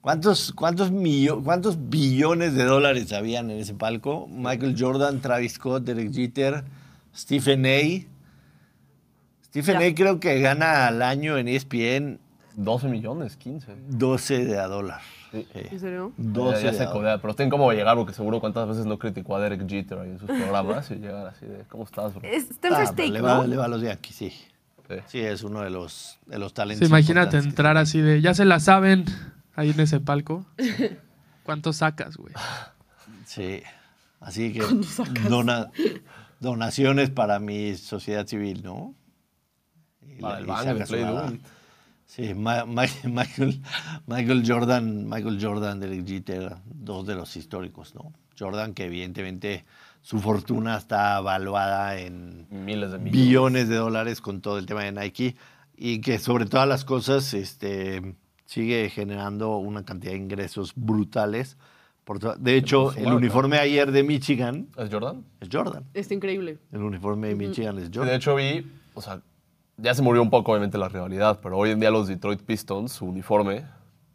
¿Cuántos, 0.00 0.52
cuántos, 0.52 0.92
millo- 0.92 1.42
¿Cuántos 1.42 1.88
billones 1.90 2.54
de 2.54 2.64
dólares 2.64 3.12
habían 3.12 3.50
en 3.50 3.58
ese 3.58 3.74
palco? 3.74 4.26
Michael 4.30 4.76
Jordan, 4.78 5.20
Travis 5.20 5.52
Scott, 5.54 5.84
Derek 5.84 6.12
Jeter, 6.12 6.62
Stephen 7.14 7.64
A. 7.66 8.06
Stephen 9.44 9.80
Ya. 9.80 9.86
A 9.86 9.94
creo 9.94 10.20
que 10.20 10.40
gana 10.40 10.86
al 10.88 11.02
año 11.02 11.36
en 11.38 11.48
ESPN 11.48 12.18
12 12.56 12.88
millones, 12.88 13.36
15. 13.36 13.74
12 13.88 14.44
de 14.44 14.58
a 14.58 14.66
dólar. 14.68 15.00
Sí. 15.32 15.46
Sí. 15.52 15.60
¿En 15.72 15.80
serio? 15.80 16.12
12 16.16 16.56
ya, 16.58 16.64
ya 16.66 16.72
de 16.72 16.78
se 16.86 16.92
codea, 16.92 17.18
pero 17.20 17.34
tienen 17.34 17.50
cómo 17.50 17.72
llegar, 17.72 17.96
porque 17.96 18.14
seguro 18.14 18.38
cuántas 18.40 18.68
veces 18.68 18.86
no 18.86 18.98
criticó 18.98 19.34
a 19.36 19.40
Derek 19.40 19.68
Jeter 19.68 19.98
ahí 19.98 20.10
en 20.10 20.18
sus 20.20 20.28
programas 20.28 20.88
y 20.92 20.94
llegan 20.96 21.26
así 21.26 21.46
de, 21.46 21.64
¿cómo 21.68 21.84
estás, 21.84 22.14
bro? 22.14 22.22
Es- 22.28 22.50
Está 22.50 22.68
en 22.68 22.74
Ah, 22.74 22.92
le, 23.10 23.20
va, 23.20 23.36
¿no? 23.38 23.46
le 23.46 23.56
va 23.56 23.64
a 23.64 23.68
los 23.68 23.82
Yankees, 23.82 24.14
sí. 24.14 24.30
Sí. 24.88 24.94
Sí, 25.06 25.20
es 25.20 25.42
uno 25.42 25.62
de 25.62 25.70
los, 25.70 26.18
de 26.26 26.38
los 26.38 26.52
talentos. 26.54 26.86
Sí, 26.86 26.90
imagínate 26.92 27.38
entrar 27.38 27.76
así 27.78 28.00
de, 28.00 28.20
ya 28.20 28.34
se 28.34 28.44
la 28.44 28.60
saben 28.60 29.04
ahí 29.56 29.70
en 29.70 29.80
ese 29.80 29.98
palco. 29.98 30.44
¿Cuánto 31.42 31.72
sacas, 31.72 32.16
güey? 32.16 32.32
Sí. 33.24 33.62
Así 34.20 34.52
que 34.52 34.60
dona- 35.28 35.70
donaciones 36.44 37.10
para 37.10 37.40
mi 37.40 37.74
sociedad 37.74 38.26
civil, 38.26 38.62
¿no? 38.62 38.94
Y 40.06 40.20
Para 40.20 40.38
el 40.38 40.46
banco 40.46 40.84
Play. 40.86 41.40
Sí, 42.06 42.34
Ma- 42.34 42.64
Ma- 42.66 42.84
Michael, 43.04 43.60
Michael 44.06 44.44
Jordan, 44.46 45.08
Michael 45.08 45.38
Jordan, 45.40 45.80
Derek 45.80 46.06
Jeter, 46.06 46.56
dos 46.66 47.06
de 47.06 47.14
los 47.16 47.36
históricos, 47.36 47.94
¿no? 47.94 48.12
Jordan, 48.38 48.74
que 48.74 48.84
evidentemente 48.84 49.64
su 50.02 50.20
fortuna 50.20 50.76
está 50.76 51.18
evaluada 51.18 51.98
en 51.98 52.46
Miles 52.50 52.92
de 52.92 52.98
billones 52.98 53.68
de 53.68 53.76
dólares 53.76 54.20
con 54.20 54.40
todo 54.42 54.58
el 54.58 54.66
tema 54.66 54.82
de 54.84 54.92
Nike 54.92 55.34
y 55.76 56.00
que 56.00 56.18
sobre 56.18 56.46
todas 56.46 56.68
las 56.68 56.84
cosas 56.84 57.32
este, 57.32 58.14
sigue 58.44 58.90
generando 58.90 59.56
una 59.56 59.84
cantidad 59.84 60.12
de 60.12 60.18
ingresos 60.18 60.72
brutales. 60.76 61.56
De 62.38 62.56
hecho, 62.56 62.92
el 62.94 63.12
uniforme 63.12 63.58
ayer 63.58 63.90
de 63.90 64.02
Michigan 64.02 64.68
¿Es 64.76 64.90
Jordan? 64.90 65.24
es 65.40 65.48
Jordan. 65.50 65.84
Está 65.94 66.12
increíble. 66.14 66.58
El 66.70 66.82
uniforme 66.82 67.28
de 67.28 67.34
Michigan 67.34 67.78
es 67.78 67.86
Jordan. 67.92 68.08
de 68.10 68.16
hecho 68.16 68.34
vi, 68.34 68.66
o 68.94 69.00
sea, 69.00 69.20
ya 69.78 69.94
se 69.94 70.02
murió 70.02 70.20
un 70.22 70.30
poco 70.30 70.52
obviamente 70.52 70.76
la 70.78 70.88
rivalidad, 70.88 71.40
pero 71.42 71.56
hoy 71.56 71.70
en 71.70 71.80
día 71.80 71.90
los 71.90 72.06
Detroit 72.08 72.42
Pistons, 72.42 72.92
su 72.92 73.06
uniforme 73.06 73.64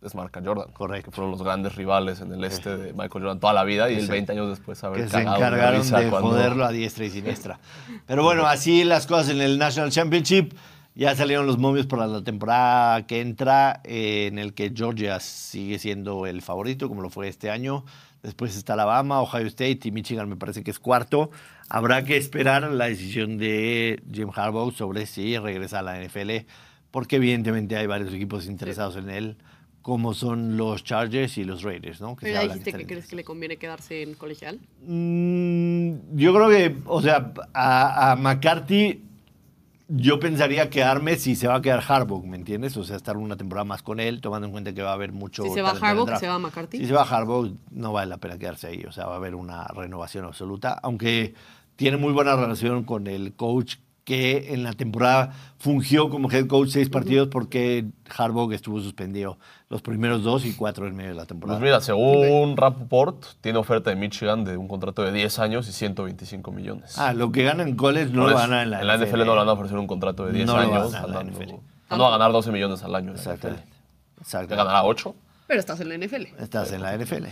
es 0.01 0.15
marca 0.15 0.39
Jordan. 0.43 0.71
Correcto. 0.71 1.09
Que 1.09 1.15
fueron 1.15 1.31
los 1.31 1.41
grandes 1.43 1.75
rivales 1.75 2.21
en 2.21 2.31
el 2.31 2.43
este 2.43 2.77
de 2.77 2.93
Michael 2.93 3.23
Jordan 3.23 3.39
toda 3.39 3.53
la 3.53 3.63
vida 3.65 3.89
y 3.89 3.95
Que 3.95 3.99
el 4.01 4.05
se- 4.05 4.11
20 4.13 4.31
años 4.33 4.49
después 4.49 4.81
haber 4.83 5.01
que 5.03 5.09
se 5.09 5.21
encargaron 5.21 5.81
de 5.81 6.09
cuando- 6.09 6.29
joderlo 6.29 6.63
a 6.65 6.71
diestra 6.71 7.05
y 7.05 7.09
siniestra. 7.09 7.59
Pero 8.05 8.23
bueno, 8.23 8.45
así 8.45 8.83
las 8.85 9.07
cosas 9.07 9.29
en 9.31 9.41
el 9.41 9.57
National 9.57 9.91
Championship. 9.91 10.53
Ya 10.99 11.15
salieron 11.15 11.47
los 11.47 11.57
momios 11.57 11.87
para 11.87 12.07
la 12.07 12.21
temporada 12.25 13.07
que 13.07 13.21
entra, 13.21 13.79
eh, 13.85 14.27
en 14.27 14.37
el 14.37 14.53
que 14.53 14.73
Georgia 14.75 15.21
sigue 15.21 15.79
siendo 15.79 16.25
el 16.25 16.41
favorito, 16.41 16.89
como 16.89 17.01
lo 17.01 17.09
fue 17.09 17.29
este 17.29 17.49
año. 17.49 17.85
Después 18.21 18.57
está 18.57 18.73
Alabama, 18.73 19.21
Ohio 19.21 19.47
State 19.47 19.79
y 19.85 19.91
Michigan 19.91 20.27
me 20.27 20.35
parece 20.35 20.61
que 20.61 20.71
es 20.71 20.77
cuarto. 20.77 21.31
Habrá 21.69 22.03
que 22.03 22.17
esperar 22.17 22.69
la 22.69 22.89
decisión 22.89 23.37
de 23.37 24.03
Jim 24.11 24.29
Harbaugh 24.35 24.73
sobre 24.73 25.05
si 25.05 25.37
regresa 25.37 25.79
a 25.79 25.83
la 25.83 26.03
NFL, 26.03 26.31
porque 26.91 27.15
evidentemente 27.15 27.77
hay 27.77 27.87
varios 27.87 28.13
equipos 28.13 28.47
interesados 28.47 28.97
en 28.97 29.09
él, 29.09 29.37
como 29.81 30.13
son 30.13 30.57
los 30.57 30.83
Chargers 30.83 31.37
y 31.37 31.45
los 31.45 31.63
Raiders, 31.63 32.01
¿no? 32.01 32.17
Que 32.17 32.25
Pero 32.25 32.41
ya 32.41 32.47
dijiste 32.49 32.73
que 32.73 32.85
crees 32.85 33.07
que 33.07 33.15
le 33.15 33.23
conviene 33.23 33.55
quedarse 33.55 34.01
en 34.01 34.15
colegial. 34.15 34.59
Mm, 34.85 36.17
yo 36.17 36.33
creo 36.33 36.49
que, 36.49 36.75
o 36.87 37.01
sea, 37.01 37.31
a, 37.53 38.11
a 38.11 38.15
McCarthy 38.17 39.05
yo 39.89 40.19
pensaría 40.19 40.69
quedarme 40.69 41.15
si 41.15 41.35
se 41.35 41.47
va 41.47 41.55
a 41.55 41.61
quedar 41.61 41.83
Harbaugh, 41.85 42.23
¿me 42.23 42.37
entiendes? 42.37 42.77
O 42.77 42.83
sea, 42.83 42.95
estar 42.95 43.17
una 43.17 43.35
temporada 43.35 43.65
más 43.65 43.81
con 43.81 43.99
él, 43.99 44.21
tomando 44.21 44.45
en 44.45 44.51
cuenta 44.51 44.71
que 44.71 44.83
va 44.83 44.91
a 44.91 44.93
haber 44.93 45.11
mucho... 45.11 45.43
Si 45.43 45.49
se 45.49 45.63
va 45.63 45.71
Harbaugh, 45.71 46.17
se 46.19 46.27
va 46.27 46.37
McCarthy. 46.37 46.77
Si 46.77 46.85
se 46.85 46.93
va 46.93 47.01
Harbaugh, 47.01 47.51
no 47.71 47.91
vale 47.91 48.07
la 48.07 48.17
pena 48.17 48.37
quedarse 48.37 48.67
ahí. 48.67 48.83
O 48.87 48.91
sea, 48.91 49.07
va 49.07 49.13
a 49.13 49.17
haber 49.17 49.33
una 49.33 49.65
renovación 49.67 50.25
absoluta, 50.25 50.73
aunque 50.83 51.33
tiene 51.75 51.97
muy 51.97 52.13
buena 52.13 52.35
relación 52.35 52.83
con 52.83 53.07
el 53.07 53.33
coach 53.33 53.77
que 54.09 54.55
en 54.55 54.63
la 54.63 54.73
temporada 54.73 55.33
fungió 55.59 56.09
como 56.09 56.31
head 56.31 56.47
coach 56.47 56.69
seis 56.69 56.89
partidos 56.89 57.27
porque 57.27 57.85
Harbaugh 58.17 58.51
estuvo 58.53 58.79
suspendido 58.81 59.37
los 59.69 59.83
primeros 59.83 60.23
dos 60.23 60.45
y 60.45 60.53
cuatro 60.53 60.87
en 60.87 60.95
medio 60.95 61.11
de 61.11 61.15
la 61.15 61.27
temporada. 61.27 61.59
Pues 61.59 61.63
mira, 61.63 61.79
según 61.79 62.57
Rappaport, 62.57 63.23
tiene 63.39 63.59
oferta 63.59 63.91
de 63.91 63.95
Michigan 63.95 64.43
de 64.45 64.57
un 64.57 64.67
contrato 64.67 65.03
de 65.03 65.11
10 65.11 65.37
años 65.37 65.69
y 65.69 65.73
125 65.73 66.51
millones. 66.51 66.97
Ah, 66.97 67.13
lo 67.13 67.31
que 67.31 67.43
gana 67.43 67.61
en 67.61 67.75
college 67.75 68.11
no 68.11 68.23
lo 68.23 68.29
eso, 68.29 68.39
gana 68.39 68.63
en 68.63 68.71
la, 68.71 68.81
En 68.81 68.87
la 68.87 68.97
NFL 68.97 69.19
no 69.19 69.25
le 69.25 69.39
van 69.41 69.49
a 69.49 69.51
ofrecer 69.53 69.77
un 69.77 69.85
contrato 69.85 70.25
de 70.25 70.33
10 70.33 70.47
No 70.47 70.59
lo 70.59 70.71
van 70.71 70.95
a 70.95 71.19
años. 71.19 71.31
NFL. 71.31 71.53
No 71.91 71.99
va 71.99 72.07
a 72.07 72.11
ganar 72.17 72.31
12 72.31 72.51
millones 72.51 72.81
al 72.81 72.95
año. 72.95 73.11
Exactamente. 73.11 73.61
NFL. 73.61 73.69
¿Que 74.15 74.21
Exactamente. 74.21 74.55
ganará 74.55 74.83
8? 74.85 75.15
Pero 75.45 75.59
estás 75.59 75.79
en 75.81 75.89
la 75.89 75.97
NFL. 75.99 76.41
Estás 76.41 76.71
en 76.71 76.81
la 76.81 76.97
NFL. 76.97 77.25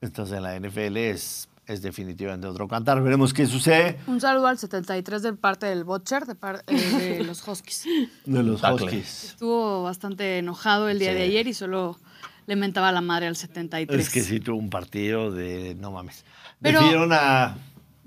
Estás 0.00 0.32
en 0.32 0.42
la 0.42 0.58
NFL, 0.58 0.96
es, 0.96 1.48
es 1.70 1.82
definitivamente 1.82 2.46
otro 2.46 2.66
cantar. 2.68 3.00
Veremos 3.02 3.32
qué 3.32 3.46
sucede 3.46 3.98
Un 4.06 4.20
saludo 4.20 4.46
al 4.48 4.58
73 4.58 5.22
de 5.22 5.32
parte 5.34 5.66
del 5.66 5.84
Butcher, 5.84 6.26
de, 6.26 6.34
par- 6.34 6.64
eh, 6.66 7.16
de 7.18 7.24
los 7.24 7.46
Huskies. 7.46 7.84
de 8.26 8.42
los. 8.42 8.62
Huskies. 8.62 9.24
Estuvo 9.24 9.82
bastante 9.84 10.38
enojado 10.38 10.88
el 10.88 10.98
día 10.98 11.10
Sí. 11.12 11.16
de 11.18 11.22
ayer 11.22 11.46
y 11.46 11.54
solo 11.54 11.98
le 12.46 12.56
mentaba 12.56 12.90
la 12.92 13.00
madre 13.00 13.26
al 13.28 13.36
73. 13.36 14.00
Es 14.00 14.10
que 14.12 14.22
sí 14.22 14.40
tuvo 14.40 14.56
un 14.58 14.70
partido 14.70 15.30
de 15.30 15.74
no 15.76 15.92
mames. 15.92 16.24
Pero- 16.60 16.80
a. 17.12 17.56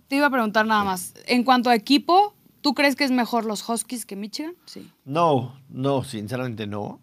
Te 0.08 0.18
iba 0.18 0.28
a 0.28 0.30
preguntar 0.30 0.66
nada 0.68 0.84
más. 0.84 1.14
En 1.26 1.44
cuanto 1.44 1.70
a 1.70 1.76
equipo, 1.76 2.36
¿tú 2.62 2.74
crees 2.76 2.96
que 2.96 3.04
es 3.06 3.12
mejor 3.12 3.46
los 3.46 3.68
Huskies 3.68 4.06
que 4.06 4.16
Michigan? 4.16 4.54
Sí. 4.66 4.92
No, 5.06 5.56
no, 5.70 6.04
sinceramente 6.04 6.68
no. 6.68 7.00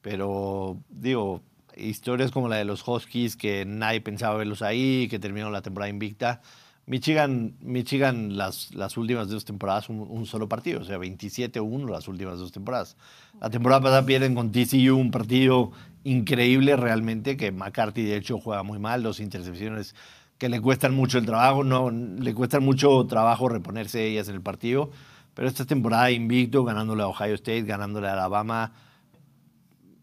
Pero 0.00 0.78
digo, 0.88 1.40
historias 1.76 2.30
como 2.30 2.48
la 2.48 2.56
de 2.56 2.64
los 2.64 2.86
Huskies, 2.86 3.36
que 3.36 3.64
nadie 3.64 4.00
pensaba 4.00 4.36
verlos 4.36 4.62
ahí, 4.62 5.08
que 5.08 5.18
terminaron 5.18 5.52
la 5.52 5.62
temporada 5.62 5.90
invicta. 5.90 6.40
Michigan, 6.86 7.54
Michigan 7.60 8.36
las, 8.36 8.74
las 8.74 8.96
últimas 8.98 9.28
dos 9.28 9.44
temporadas, 9.44 9.88
un, 9.88 10.26
solo 10.26 10.48
partido, 10.48 10.82
o 10.82 10.84
sea, 10.84 10.98
27-1 10.98 11.88
las 11.88 12.08
últimas 12.08 12.38
dos 12.38 12.52
temporadas. 12.52 12.96
La 13.40 13.48
temporada 13.48 13.80
pasada 13.80 14.04
pierden 14.04 14.34
con 14.34 14.52
TCU 14.52 14.96
un 14.96 15.10
partido 15.10 15.72
increíble 16.04 16.76
realmente, 16.76 17.38
que 17.38 17.52
McCarthy 17.52 18.02
de 18.02 18.16
hecho 18.16 18.38
juega 18.38 18.62
muy 18.62 18.78
mal, 18.78 19.02
dos 19.02 19.20
intercepciones 19.20 19.94
que 20.36 20.50
le 20.50 20.60
cuestan 20.60 20.94
mucho 20.94 21.16
el 21.16 21.24
trabajo, 21.24 21.64
no, 21.64 21.90
le 21.90 22.34
cuestan 22.34 22.62
mucho 22.62 23.06
trabajo 23.06 23.48
reponerse 23.48 24.04
ellas 24.04 24.28
en 24.28 24.34
el 24.34 24.42
partido. 24.42 24.90
Pero 25.32 25.48
esta 25.48 25.64
temporada 25.64 26.10
invicto, 26.10 26.64
ganándole 26.64 27.02
a 27.02 27.08
Ohio 27.08 27.34
State, 27.34 27.62
ganándole 27.62 28.08
a 28.08 28.12
Alabama. 28.12 28.72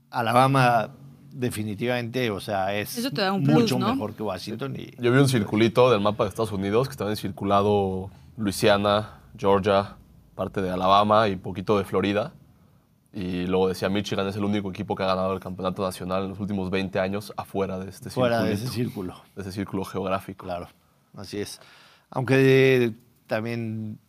Alabama 0.10 0.92
definitivamente, 1.34 2.30
o 2.32 2.40
sea, 2.40 2.74
es 2.76 2.98
Eso 2.98 3.12
te 3.12 3.22
da 3.22 3.34
un 3.34 3.44
mucho 3.44 3.76
plus, 3.76 3.80
¿no? 3.80 3.94
mejor 3.94 4.14
que 4.14 4.24
Washington. 4.24 4.76
Y, 4.76 4.92
Yo 5.00 5.12
vi 5.12 5.20
un 5.20 5.30
circulito 5.30 5.90
del 5.92 6.02
mapa 6.02 6.24
de 6.24 6.30
Estados 6.30 6.52
Unidos 6.52 6.88
que 6.88 6.92
estaba 6.92 7.16
circulado 7.16 8.10
Luisiana, 8.38 9.20
Georgia, 9.38 9.96
parte 10.36 10.62
de 10.62 10.70
Alabama 10.72 11.28
y 11.28 11.36
poquito 11.36 11.78
de 11.78 11.86
Florida. 11.86 12.34
Y 13.14 13.46
luego 13.46 13.68
decía 13.68 13.90
Michigan 13.90 14.26
es 14.28 14.38
el 14.38 14.46
único 14.46 14.70
equipo 14.70 14.96
que 14.96 15.04
ha 15.04 15.08
ganado 15.08 15.34
el 15.34 15.40
campeonato 15.42 15.84
nacional 15.84 16.24
en 16.24 16.30
los 16.30 16.40
últimos 16.40 16.70
20 16.70 16.98
años 17.00 17.34
afuera 17.36 17.78
de 17.78 17.90
este 17.90 18.10
fuera 18.10 18.42
de 18.42 18.54
ese 18.54 18.68
círculo. 18.68 19.22
de 19.36 19.42
ese 19.42 19.52
círculo 19.52 19.84
geográfico. 19.84 20.46
Claro, 20.46 20.70
así 21.18 21.40
es. 21.40 21.60
Aunque 22.10 22.94
también 23.28 24.00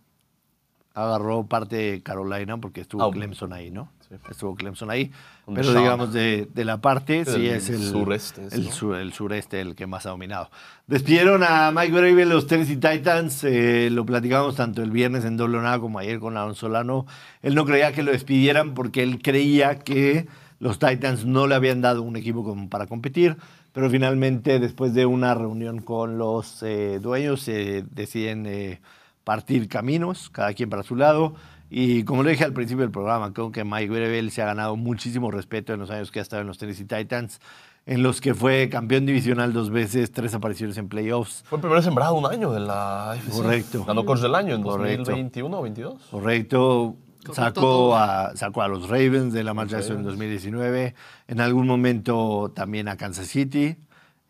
agarró 0.94 1.44
parte 1.46 1.76
de 1.76 2.02
Carolina 2.02 2.58
porque 2.58 2.82
estuvo 2.82 3.02
Ah, 3.02 3.10
Clemson 3.10 3.52
ahí, 3.52 3.70
¿no? 3.70 3.90
Estuvo 4.30 4.54
Clemson 4.54 4.90
ahí. 4.90 5.10
Pero 5.46 5.64
Sean. 5.72 5.82
digamos 5.82 6.12
de, 6.12 6.48
de 6.54 6.64
la 6.64 6.80
parte, 6.80 7.24
sí 7.24 7.32
Del 7.42 7.46
es 7.56 7.68
el 7.70 7.82
sureste, 7.82 8.46
el, 8.52 8.64
¿no? 8.66 8.70
sur- 8.72 8.96
el 8.96 9.12
sureste 9.12 9.60
el 9.60 9.74
que 9.74 9.86
más 9.86 10.06
ha 10.06 10.10
dominado. 10.10 10.50
Despidieron 10.86 11.42
a 11.42 11.70
Mike 11.72 11.92
Bravel 11.92 12.28
los 12.28 12.46
Tennessee 12.46 12.76
Titans. 12.76 13.42
eh, 13.44 13.88
lo 13.90 14.04
platicamos 14.06 14.56
tanto 14.56 14.82
el 14.82 14.90
viernes 14.90 15.24
en 15.24 15.36
doble 15.36 15.58
nada 15.58 15.78
como 15.80 15.98
ayer 15.98 16.20
con 16.20 16.36
Aaron 16.36 16.54
Solano. 16.54 17.06
Él 17.42 17.54
no 17.54 17.64
creía 17.64 17.92
que 17.92 18.02
lo 18.02 18.12
despidieran 18.12 18.74
porque 18.74 19.02
él 19.02 19.20
creía 19.22 19.78
que 19.78 20.26
los 20.60 20.78
Titans 20.78 21.24
no 21.24 21.46
le 21.46 21.54
habían 21.54 21.80
dado 21.80 22.02
un 22.02 22.16
equipo 22.16 22.44
como 22.44 22.68
para 22.68 22.86
competir. 22.86 23.36
Pero 23.72 23.88
finalmente, 23.88 24.58
después 24.60 24.92
de 24.92 25.06
una 25.06 25.34
reunión 25.34 25.80
con 25.80 26.18
los 26.18 26.62
eh, 26.62 26.98
dueños, 27.00 27.48
eh, 27.48 27.82
deciden 27.90 28.78
partir 29.24 29.66
caminos, 29.68 30.28
cada 30.30 30.52
quien 30.52 30.68
para 30.68 30.82
su 30.82 30.94
lado. 30.96 31.34
Y 31.74 32.04
como 32.04 32.22
lo 32.22 32.28
dije 32.28 32.44
al 32.44 32.52
principio 32.52 32.82
del 32.82 32.90
programa, 32.90 33.32
creo 33.32 33.50
que 33.50 33.64
Mike 33.64 33.88
Vrabel 33.90 34.30
se 34.30 34.42
ha 34.42 34.44
ganado 34.44 34.76
muchísimo 34.76 35.30
respeto 35.30 35.72
en 35.72 35.80
los 35.80 35.90
años 35.90 36.10
que 36.10 36.18
ha 36.18 36.22
estado 36.22 36.42
en 36.42 36.48
los 36.48 36.58
Tennessee 36.58 36.84
Titans, 36.84 37.40
en 37.86 38.02
los 38.02 38.20
que 38.20 38.34
fue 38.34 38.68
campeón 38.68 39.06
divisional 39.06 39.54
dos 39.54 39.70
veces, 39.70 40.12
tres 40.12 40.34
apariciones 40.34 40.76
en 40.76 40.90
playoffs. 40.90 41.42
Fue 41.46 41.56
el 41.56 41.62
primer 41.62 41.82
sembrado 41.82 42.12
un 42.14 42.26
año 42.26 42.52
de 42.52 42.60
la 42.60 43.12
AFC. 43.12 43.30
Correcto. 43.32 43.84
Ganó 43.86 44.04
coach 44.04 44.20
del 44.20 44.34
año 44.34 44.54
en 44.54 44.62
Correcto. 44.62 45.04
2021 45.12 45.58
o 45.58 45.62
22. 45.62 46.02
Correcto. 46.10 46.96
Sacó 47.32 47.96
a, 47.96 48.36
sacó 48.36 48.60
a 48.62 48.68
los 48.68 48.88
Ravens 48.90 49.32
de 49.32 49.42
la 49.42 49.54
marcha 49.54 49.78
en 49.78 49.82
Ravens. 49.88 50.04
2019. 50.04 50.94
En 51.28 51.40
algún 51.40 51.66
momento 51.66 52.52
también 52.54 52.88
a 52.88 52.98
Kansas 52.98 53.28
City. 53.28 53.76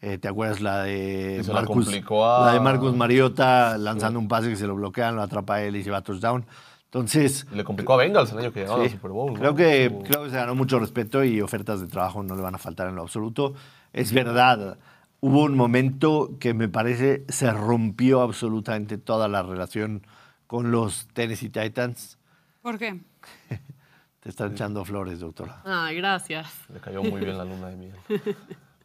Eh, 0.00 0.18
¿Te 0.18 0.28
acuerdas 0.28 0.60
la 0.60 0.82
de 0.82 1.42
la 1.46 1.54
Marcus, 1.54 1.88
a- 1.88 2.44
la 2.46 2.52
de 2.54 2.60
Marcus 2.60 2.94
Mariota 2.94 3.78
lanzando 3.78 4.18
un 4.18 4.28
pase 4.28 4.48
que 4.48 4.56
se 4.56 4.66
lo 4.66 4.74
bloquean, 4.74 5.16
lo 5.16 5.22
atrapa 5.22 5.62
él 5.62 5.74
y 5.76 5.82
se 5.82 5.90
va 5.90 5.98
a 5.98 6.02
touchdown? 6.02 6.44
Entonces, 6.92 7.46
le 7.50 7.64
complicó 7.64 7.94
a 7.94 7.96
Bengals 7.96 8.32
el 8.32 8.38
año 8.38 8.52
que 8.52 8.60
llegaron 8.60 8.80
sí, 8.80 8.86
al 8.88 8.92
Super 8.92 9.12
Bowl. 9.12 9.32
¿no? 9.32 9.38
creo, 9.38 9.54
que, 9.54 9.98
creo 10.04 10.24
que 10.24 10.30
se 10.30 10.36
ganó 10.36 10.54
mucho 10.54 10.78
respeto 10.78 11.24
y 11.24 11.40
ofertas 11.40 11.80
de 11.80 11.86
trabajo 11.86 12.22
no 12.22 12.36
le 12.36 12.42
van 12.42 12.54
a 12.54 12.58
faltar 12.58 12.86
en 12.88 12.96
lo 12.96 13.00
absoluto. 13.02 13.54
Es 13.94 14.12
verdad, 14.12 14.76
hubo 15.20 15.44
un 15.44 15.56
momento 15.56 16.36
que 16.38 16.52
me 16.52 16.68
parece 16.68 17.24
se 17.30 17.50
rompió 17.50 18.20
absolutamente 18.20 18.98
toda 18.98 19.26
la 19.26 19.42
relación 19.42 20.06
con 20.46 20.70
los 20.70 21.08
Tennessee 21.14 21.48
Titans. 21.48 22.18
¿Por 22.60 22.76
qué? 22.78 23.00
Te 24.20 24.28
están 24.28 24.52
echando 24.52 24.84
flores, 24.84 25.18
doctora. 25.20 25.62
Ay, 25.64 25.96
gracias. 25.96 26.46
Le 26.70 26.78
cayó 26.78 27.02
muy 27.02 27.22
bien 27.22 27.38
la 27.38 27.46
luna 27.46 27.68
de 27.68 27.76
miel. 27.76 27.94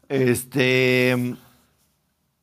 Este, 0.09 1.35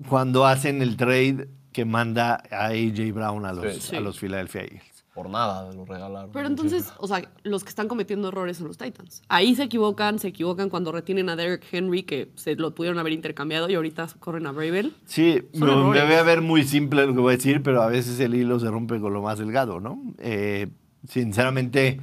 cuando 0.06 0.44
hacen 0.46 0.82
el 0.82 0.98
trade 0.98 1.48
que 1.72 1.86
manda 1.86 2.42
a 2.50 2.66
AJ 2.66 3.14
Brown 3.14 3.46
a 3.46 3.54
los, 3.54 3.76
Sí. 3.76 3.96
a 3.96 4.00
los 4.00 4.18
Philadelphia 4.18 4.64
Eagles. 4.64 4.93
Por 5.14 5.30
nada 5.30 5.72
lo 5.72 5.84
regalaron. 5.84 6.30
Pero 6.32 6.48
entonces, 6.48 6.92
o 6.98 7.06
sea, 7.06 7.30
los 7.44 7.62
que 7.62 7.68
están 7.68 7.86
cometiendo 7.86 8.28
errores 8.28 8.56
son 8.56 8.66
los 8.68 8.76
Titans. 8.76 9.22
Ahí 9.28 9.54
se 9.54 9.62
equivocan, 9.62 10.18
se 10.18 10.28
equivocan 10.28 10.68
cuando 10.70 10.90
retienen 10.90 11.28
a 11.28 11.36
Derrick 11.36 11.64
Henry, 11.70 12.02
que 12.02 12.30
se 12.34 12.56
lo 12.56 12.74
pudieron 12.74 12.98
haber 12.98 13.12
intercambiado 13.12 13.70
y 13.70 13.74
ahorita 13.76 14.08
corren 14.18 14.46
a 14.46 14.52
Bravel. 14.52 14.92
Sí, 15.06 15.40
Son 15.52 15.60
me, 15.60 15.66
me 15.66 15.72
errores. 15.72 16.02
voy 16.08 16.14
a 16.16 16.22
ver 16.24 16.40
muy 16.40 16.64
simple 16.64 17.06
lo 17.06 17.14
que 17.14 17.20
voy 17.20 17.34
a 17.34 17.36
decir, 17.36 17.62
pero 17.62 17.82
a 17.82 17.86
veces 17.86 18.18
el 18.18 18.34
hilo 18.34 18.58
se 18.58 18.68
rompe 18.70 18.98
con 19.00 19.12
lo 19.12 19.22
más 19.22 19.38
delgado, 19.38 19.78
¿no? 19.78 20.02
Eh, 20.18 20.66
sinceramente, 21.08 22.00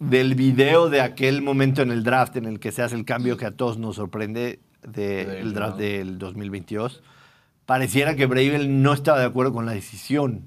del 0.00 0.34
video 0.34 0.88
de 0.90 1.00
aquel 1.00 1.42
momento 1.42 1.82
en 1.82 1.90
el 1.92 2.02
draft 2.02 2.36
en 2.36 2.46
el 2.46 2.58
que 2.60 2.72
se 2.72 2.82
hace 2.82 2.96
el 2.96 3.04
cambio 3.04 3.36
que 3.36 3.46
a 3.46 3.52
todos 3.52 3.78
nos 3.78 3.96
sorprende 3.96 4.60
De 4.82 5.24
del 5.26 5.54
draft 5.54 5.76
del 5.78 6.18
2022, 6.18 7.02
pareciera 7.66 8.14
que 8.16 8.26
Bravel 8.26 8.82
no 8.82 8.92
estaba 8.92 9.18
de 9.20 9.26
acuerdo 9.26 9.52
con 9.52 9.66
la 9.66 9.72
decisión, 9.72 10.44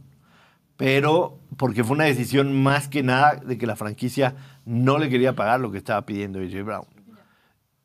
pero 0.81 1.37
porque 1.57 1.83
fue 1.83 1.95
una 1.95 2.05
decisión 2.05 2.63
más 2.63 2.87
que 2.87 3.03
nada 3.03 3.35
de 3.35 3.59
que 3.59 3.67
la 3.67 3.75
franquicia 3.75 4.33
no 4.65 4.97
le 4.97 5.09
quería 5.09 5.35
pagar 5.35 5.59
lo 5.59 5.71
que 5.71 5.77
estaba 5.77 6.07
pidiendo 6.07 6.39
AJ 6.39 6.63
Brown. 6.65 6.85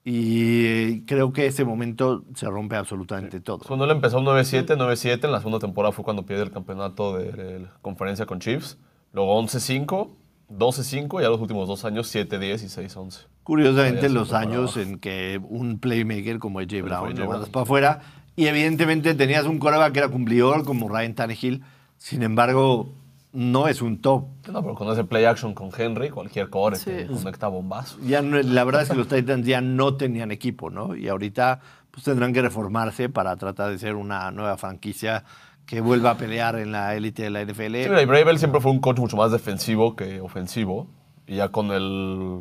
Y 0.03 1.03
creo 1.03 1.31
que 1.35 1.45
ese 1.45 1.67
momento 1.67 2.25
se 2.35 2.47
rompe 2.47 2.75
absolutamente 2.77 3.41
todo. 3.41 3.59
Cuando 3.67 3.85
él 3.85 3.91
empezó 3.91 4.21
9-7, 4.21 4.79
9-7, 4.79 5.25
en 5.25 5.33
la 5.33 5.41
segunda 5.41 5.59
temporada 5.59 5.93
fue 5.93 6.07
cuando 6.07 6.25
pierde 6.25 6.45
el 6.45 6.51
campeonato 6.51 7.19
de 7.19 7.61
la 7.61 7.73
conferencia 7.83 8.25
con 8.25 8.39
Chiefs. 8.39 8.79
Luego 9.13 9.43
11-5, 9.43 10.09
12-5 10.49 11.21
y 11.21 11.25
a 11.27 11.29
los 11.29 11.41
últimos 11.41 11.69
dos 11.69 11.85
años 11.85 12.15
7-10 12.15 12.63
y 12.63 12.87
6-11. 12.89 13.27
Curiosamente, 13.43 14.09
los 14.09 14.33
años 14.33 14.79
en 14.79 14.99
que 14.99 15.39
un 15.47 15.81
playmaker 15.81 16.39
como 16.39 16.61
AJ 16.61 16.83
Brown 16.83 17.15
lo 17.15 17.29
mandas 17.29 17.51
para 17.51 17.65
afuera 17.65 18.01
y 18.37 18.47
evidentemente 18.47 19.15
tenías 19.15 19.45
un 19.45 19.59
coreback 19.59 19.93
que 19.93 19.99
era 19.99 20.09
cumplidor 20.09 20.65
como 20.65 20.89
Ryan 20.89 21.15
Tannehill, 21.15 21.63
sin 21.99 22.23
embargo, 22.23 22.93
no 23.33 23.69
es 23.69 23.83
un 23.83 24.01
top. 24.01 24.25
No, 24.51 24.63
pero 24.63 24.75
con 24.75 24.89
ese 24.93 25.05
play 25.05 25.25
action 25.25 25.53
con 25.55 25.71
Henry, 25.77 26.11
cualquier 26.11 26.49
core 26.49 26.77
Sí. 26.77 26.85
te 26.91 27.07
conecta 27.07 27.49
bombazo. 27.49 27.99
Ya 28.07 28.23
no- 28.23 28.41
la 28.41 28.65
verdad 28.65 28.83
es 28.83 28.89
que 28.91 28.97
los 28.97 29.09
Titans 29.09 29.47
ya 29.47 29.61
no 29.61 29.95
tenían 29.97 30.31
equipo, 30.31 30.71
¿no? 30.71 30.97
Y 30.97 31.09
ahorita 31.09 31.61
pues 31.91 32.05
tendrán 32.05 32.33
que 32.35 32.43
reformarse 32.43 33.09
para 33.09 33.37
tratar 33.37 33.71
de 33.71 33.79
ser 33.79 33.95
una 33.95 34.31
nueva 34.31 34.57
franquicia 34.59 35.25
que 35.65 35.81
vuelva 35.81 36.11
a 36.13 36.17
pelear 36.19 36.57
en 36.59 36.71
la 36.73 36.95
élite 36.95 37.23
de 37.25 37.31
la 37.31 37.41
NFL. 37.41 37.83
Sí, 37.85 37.89
mira, 37.89 38.03
y 38.03 38.07
Bravel 38.07 38.39
siempre 38.39 38.61
fue 38.61 38.71
un 38.71 38.81
coach 38.81 38.99
mucho 38.99 39.17
más 39.17 39.33
defensivo 39.33 39.97
que 39.97 40.21
ofensivo. 40.21 40.87
Y 41.27 41.37
ya 41.37 41.49
con 41.49 41.71
el 41.73 42.41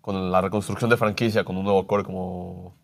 con 0.00 0.32
la 0.32 0.40
reconstrucción 0.40 0.88
de 0.90 0.96
franquicia, 0.96 1.44
con 1.44 1.56
un 1.56 1.64
nuevo 1.64 1.86
core 1.86 2.02
como, 2.02 2.74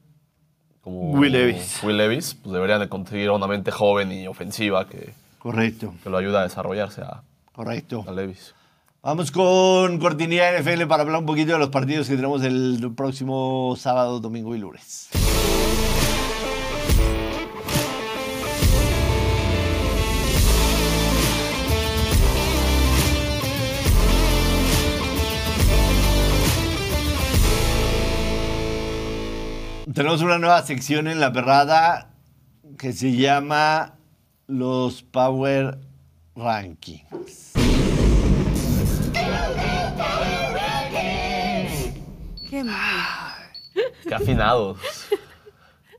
como 0.83 1.13
Will 1.13 1.33
Levis. 1.33 1.81
Will 1.83 1.97
Levis, 1.97 2.35
pues 2.35 2.53
deberían 2.53 2.79
de 2.81 2.89
conseguir 2.89 3.29
a 3.29 3.33
una 3.33 3.47
mente 3.49 3.71
joven 3.73 4.13
y 4.13 4.27
ofensiva 4.29 4.87
que, 4.89 5.13
Correcto, 5.49 5.95
que 6.03 6.11
lo 6.11 6.19
ayuda 6.19 6.41
a 6.41 6.43
desarrollarse 6.43 7.01
a, 7.01 7.23
correcto. 7.55 8.05
a 8.07 8.13
Levis. 8.13 8.55
Vamos 9.03 9.31
con 9.31 9.99
Cortinilla 9.99 10.61
NFL 10.61 10.85
para 10.87 11.05
hablar 11.05 11.21
un 11.21 11.25
poquito 11.25 11.55
de 11.55 11.59
los 11.59 11.71
partidos 11.71 12.07
que 12.07 12.17
tenemos 12.17 12.45
el 12.45 12.93
próximo 12.95 13.75
sábado, 13.79 14.21
domingo 14.21 14.55
y 14.55 14.59
lunes. 14.59 15.09
Tenemos 29.95 30.21
una 30.21 30.39
nueva 30.39 30.61
sección 30.61 31.09
en 31.09 31.21
la 31.21 31.33
perrada 31.33 32.11
que 32.77 32.93
se 32.93 33.17
llama 33.17 33.98
los 34.49 35.03
Power 35.03 35.79
Rankings. 36.35 37.53
Qué 42.49 42.65
mal. 42.65 43.35
Qué 44.03 44.15
afinados. 44.15 44.79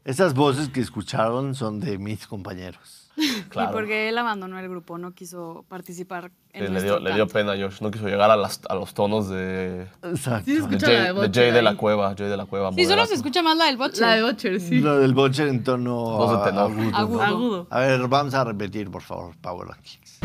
Esas 0.04 0.34
voces 0.34 0.68
que 0.70 0.82
escucharon 0.82 1.54
son 1.54 1.80
de 1.80 2.00
mis 2.00 2.26
compañeros. 2.26 2.99
Claro. 3.50 3.70
Y 3.70 3.74
porque 3.74 4.10
él 4.10 4.18
abandonó 4.18 4.60
el 4.60 4.70
grupo, 4.70 4.98
no 4.98 5.14
quiso 5.14 5.66
participar 5.68 6.32
en 6.54 6.62
Sí, 6.62 6.66
le, 6.66 6.70
nuestro 6.70 7.00
dio, 7.00 7.10
le 7.10 7.16
dio 7.16 7.28
pena 7.28 7.52
a 7.54 7.56
Josh. 7.58 7.82
No 7.82 7.92
quiso 7.92 8.08
llegar 8.08 8.30
a, 8.32 8.36
las- 8.36 8.62
a 8.70 8.76
los 8.76 8.94
tonos 8.94 9.30
de, 9.30 9.88
Exacto. 10.04 10.46
Sí, 10.46 10.58
se 10.62 10.68
de 10.68 10.80
Jay, 10.80 10.94
la 10.94 11.00
de 11.00 11.04
de 11.06 11.12
Butcher 11.14 11.44
Jay 11.46 11.52
de 11.54 11.62
la. 11.62 11.76
Cueva. 11.76 12.16
Jay 12.18 12.28
de 12.30 12.38
la 12.38 12.46
Cueva. 12.46 12.72
Sí, 12.74 12.86
solo 12.86 13.06
se 13.06 13.14
escucha 13.16 13.42
más 13.42 13.58
la 13.58 13.66
del 13.66 13.78
boche. 13.78 14.02
La 14.02 14.16
de 14.16 14.24
Butcher, 14.24 14.60
sí. 14.60 14.80
Lo 14.80 14.98
del 15.00 15.14
Butcher 15.14 15.48
en 15.48 15.64
tono 15.64 16.38
de 16.44 16.50
tenor. 16.50 16.72
agudo, 16.72 16.92
¿no? 16.92 16.98
Agudo. 16.98 17.22
Agudo. 17.22 17.68
A 17.70 17.80
ver, 17.80 18.08
vamos 18.08 18.34
a 18.34 18.44
repetir, 18.44 18.90
por 18.90 19.02
favor, 19.02 19.36
Power 19.42 19.68
Rankings. 19.68 20.20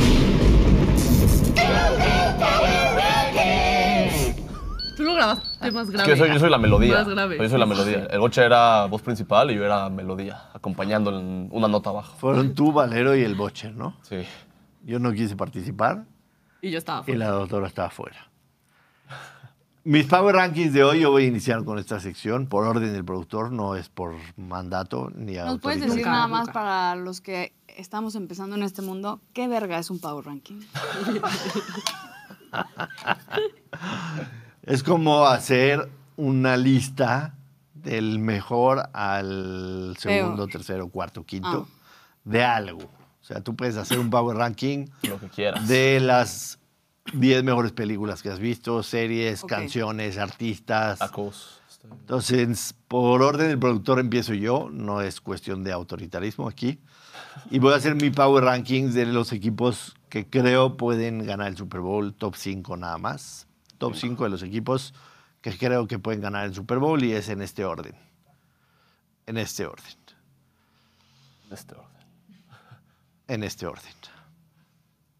Tú 4.97 5.03
lo 5.05 5.15
grabaste 5.15 5.71
más 5.73 5.85
Es 5.87 5.91
grave. 5.91 6.05
que 6.13 6.17
yo 6.19 6.25
soy, 6.25 6.33
yo 6.35 6.39
soy 6.39 6.51
la 6.51 6.59
melodía. 6.59 6.95
Más 6.99 7.09
grave. 7.09 7.39
Yo 7.39 7.49
soy 7.49 7.59
la 7.59 7.67
melodía. 7.67 8.07
El 8.11 8.21
boche 8.21 8.43
era 8.45 8.87
voz 8.87 9.03
principal 9.03 9.51
y 9.51 9.55
yo 9.57 9.65
era 9.65 9.89
melodía, 9.91 10.51
acompañando 10.53 11.19
en 11.19 11.49
una 11.51 11.69
nota 11.69 11.91
abajo. 11.91 12.17
Fueron 12.19 12.55
tú, 12.55 12.73
Valero 12.73 13.17
y 13.17 13.23
el 13.23 13.35
Butcher, 13.35 13.75
¿no? 13.75 13.97
Sí. 14.03 14.19
Yo 14.85 14.99
no 14.99 15.13
quise 15.13 15.35
participar 15.35 16.05
Y 16.61 16.71
yo 16.71 16.79
estaba 16.79 17.01
y 17.01 17.05
fuera. 17.05 17.19
la 17.19 17.31
doctora 17.31 17.67
estaba 17.67 17.91
fuera. 17.91 18.31
Mis 19.87 20.07
Power 20.07 20.35
Rankings 20.37 20.73
de 20.73 20.83
hoy, 20.83 21.01
yo 21.01 21.11
voy 21.11 21.25
a 21.25 21.27
iniciar 21.27 21.63
con 21.65 21.79
esta 21.79 22.01
sección 22.01 22.47
por 22.47 22.65
orden 22.65 22.91
del 22.93 23.05
productor, 23.05 23.53
no 23.53 23.77
es 23.77 23.91
por 23.91 24.15
mandato 24.37 25.11
ni 25.15 25.35
¿Nos 25.35 25.61
puedes 25.61 25.81
decir 25.81 25.97
Nunca, 25.97 26.11
nada 26.11 26.27
más 26.27 26.41
nunca. 26.47 26.53
para 26.55 26.97
los 26.97 27.21
que 27.21 27.53
estamos 27.67 28.15
empezando 28.15 28.57
en 28.57 28.63
este 28.63 28.81
mundo, 28.81 29.21
qué 29.35 29.47
verga 29.47 29.79
es 29.79 29.91
un 29.91 29.99
power 30.01 30.25
ranking? 30.25 30.61
Es 34.67 34.83
como 34.83 35.27
hacer 35.27 35.91
una 36.17 36.57
lista 36.57 37.35
del 37.75 38.19
mejor 38.19 38.89
al 38.93 39.95
segundo, 39.99 40.47
tercero, 40.47 40.89
cuarto, 40.89 41.25
quinto 41.25 41.69
de 42.25 42.43
algo. 42.43 42.85
O 42.85 43.27
sea, 43.27 43.41
tú 43.41 43.55
puedes 43.55 43.77
hacer 43.77 43.99
un 43.99 44.11
power 44.11 44.37
ranking 44.37 44.87
Lo 45.03 45.19
que 45.21 45.29
quieras. 45.29 45.69
de 45.69 46.01
las 46.01 46.59
10 47.13 47.45
mejores 47.45 47.73
películas 47.73 48.23
que 48.23 48.31
has 48.31 48.39
visto, 48.39 48.83
series, 48.83 49.45
canciones, 49.45 50.17
artistas. 50.17 50.99
Tacos. 50.99 51.61
Entonces, 51.91 52.75
por 52.89 53.23
orden 53.23 53.49
del 53.49 53.59
productor 53.59 53.99
empiezo 54.01 54.33
yo, 54.33 54.71
no 54.73 55.03
es 55.03 55.21
cuestión 55.21 55.63
de 55.63 55.73
autoritarismo 55.73 56.49
aquí. 56.49 56.79
Y 57.51 57.59
voy 57.59 57.75
a 57.75 57.77
hacer 57.77 57.95
mi 57.95 58.09
power 58.11 58.45
rankings 58.45 58.95
de 58.95 59.05
los 59.05 59.33
equipos 59.33 59.95
que 60.09 60.27
creo 60.27 60.79
pueden 60.79 61.27
ganar 61.27 61.49
el 61.49 61.57
Super 61.57 61.81
Bowl, 61.81 62.15
top 62.15 62.37
5 62.37 62.79
nada 62.79 62.97
más. 62.97 63.44
Top 63.85 63.97
5 63.97 64.25
de 64.25 64.31
los 64.31 64.43
equipos 64.43 64.95
que 65.43 65.59
creo 65.59 65.87
que 65.87 65.99
pueden 65.99 66.23
ganar 66.23 66.47
el 66.47 66.55
Super 66.55 66.79
Bowl 66.79 67.05
y 67.05 67.13
es 67.13 67.29
en 67.29 67.43
este 67.43 67.67
orden. 67.67 67.95
En 69.27 69.37
este 69.37 69.67
orden. 69.67 69.85
de 71.51 71.55
este 71.55 71.75
orden. 71.75 72.07
En 73.29 73.43
este 73.43 73.67
orden. 73.67 73.93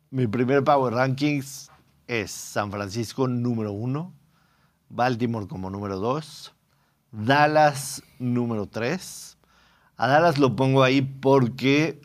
Mi 0.09 0.27
primer 0.27 0.65
power 0.65 0.95
rankings 0.95 1.71
es 2.07 2.31
San 2.31 2.71
Francisco 2.71 3.29
número 3.29 3.73
1, 3.73 4.15
Baltimore 4.89 5.47
como 5.47 5.69
número 5.69 5.99
2, 5.99 6.55
Dallas 7.13 8.03
número 8.19 8.67
3. 8.67 9.37
A 9.99 10.09
Dallas 10.09 10.39
lo 10.39 10.57
pongo 10.57 10.83
ahí 10.83 11.03
porque 11.03 12.01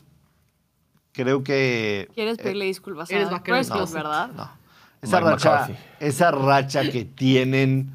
creo 1.13 1.41
que... 1.41 2.09
¿Quieres 2.13 2.37
pedirle 2.37 2.65
disculpas 2.65 3.09
eres 3.11 3.29
a 3.29 3.31
vaquero 3.31 3.55
de 3.55 3.61
Prescott, 3.61 3.77
closet. 3.77 3.95
verdad? 3.95 4.31
No. 4.33 4.58
Esa 5.01 5.19
Mike 5.19 5.31
racha, 5.31 5.51
McCarthy. 5.51 5.73
esa 5.99 6.31
racha 6.31 6.91
que 6.91 7.05
tienen 7.05 7.91